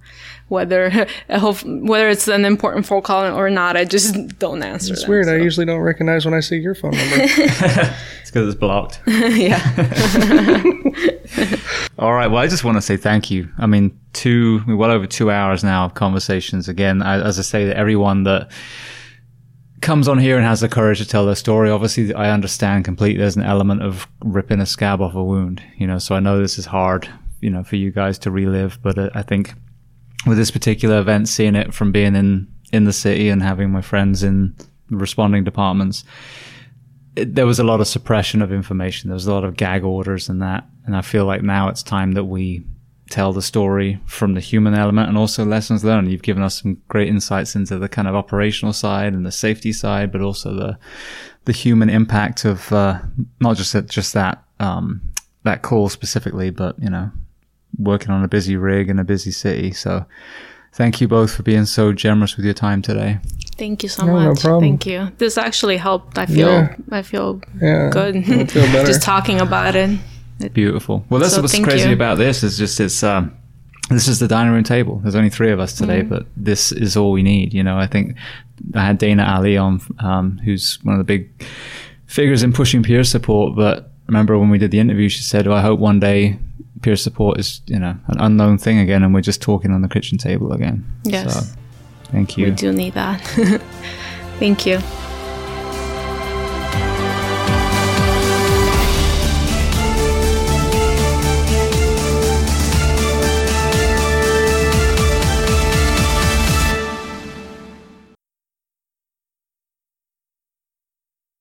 [0.49, 0.91] whether
[1.31, 4.93] hope, whether it's an important phone call or not, I just don't answer.
[4.93, 5.27] It's them, weird.
[5.27, 5.35] so.
[5.35, 7.27] I usually don't recognize when I see your phone number.
[8.21, 9.01] It's because it's blocked.
[9.07, 9.61] yeah.
[11.99, 12.27] All right.
[12.27, 13.49] Well, I just want to say thank you.
[13.59, 16.69] I mean, two, well over two hours now of conversations.
[16.69, 18.51] Again, I, as I say, that everyone that
[19.83, 23.19] comes on here and has the courage to tell their story, obviously, I understand completely.
[23.19, 25.99] There's an element of ripping a scab off a wound, you know.
[25.99, 27.09] So I know this is hard,
[27.43, 28.79] you know, for you guys to relive.
[28.83, 29.53] But uh, I think
[30.27, 33.81] with this particular event, seeing it from being in in the city and having my
[33.81, 34.55] friends in
[34.91, 36.05] responding departments,
[37.17, 39.09] it, there was a lot of suppression of information.
[39.09, 40.65] There was a lot of gag orders and that.
[40.87, 42.65] And I feel like now it's time that we
[43.11, 46.11] tell the story from the human element and also lessons learned.
[46.11, 49.73] You've given us some great insights into the kind of operational side and the safety
[49.73, 50.79] side, but also the
[51.45, 52.99] the human impact of uh,
[53.41, 55.03] not just that, just that um,
[55.43, 57.11] that call specifically, but you know,
[57.79, 59.73] working on a busy rig in a busy city.
[59.73, 60.05] So.
[60.77, 63.21] Thank you both for being so generous with your time today.
[63.57, 64.41] Thank you so No, no much.
[64.41, 64.63] problem.
[64.65, 65.09] Thank you.
[65.19, 66.19] This actually helped.
[66.19, 66.75] I feel Yeah.
[66.91, 68.17] I feel Yeah, good.
[68.17, 68.85] I feel better.
[68.85, 70.01] just talking about it.
[70.53, 71.05] Beautiful.
[71.09, 71.95] Well, that's So what's crazy you.
[71.95, 73.31] about this is just it's um,
[73.89, 74.99] this is the dining room table.
[75.01, 76.09] There's only three of us today, Mm.
[76.09, 77.55] but this is all we need.
[77.55, 78.17] You know, I think
[78.75, 81.31] I had Dana Ali on, um, who's one of the big
[82.07, 83.55] figures in pushing peer support.
[83.55, 86.41] But remember when we did the interview, she said, well, "I hope one day."
[86.85, 89.89] Peer support is, you know, an unknown thing again, and we're just talking on the
[89.89, 90.85] kitchen table again.
[91.03, 91.33] Yes.
[91.33, 91.57] So,
[92.13, 92.45] thank you.
[92.45, 93.23] We do need that.
[94.39, 94.81] Thank you.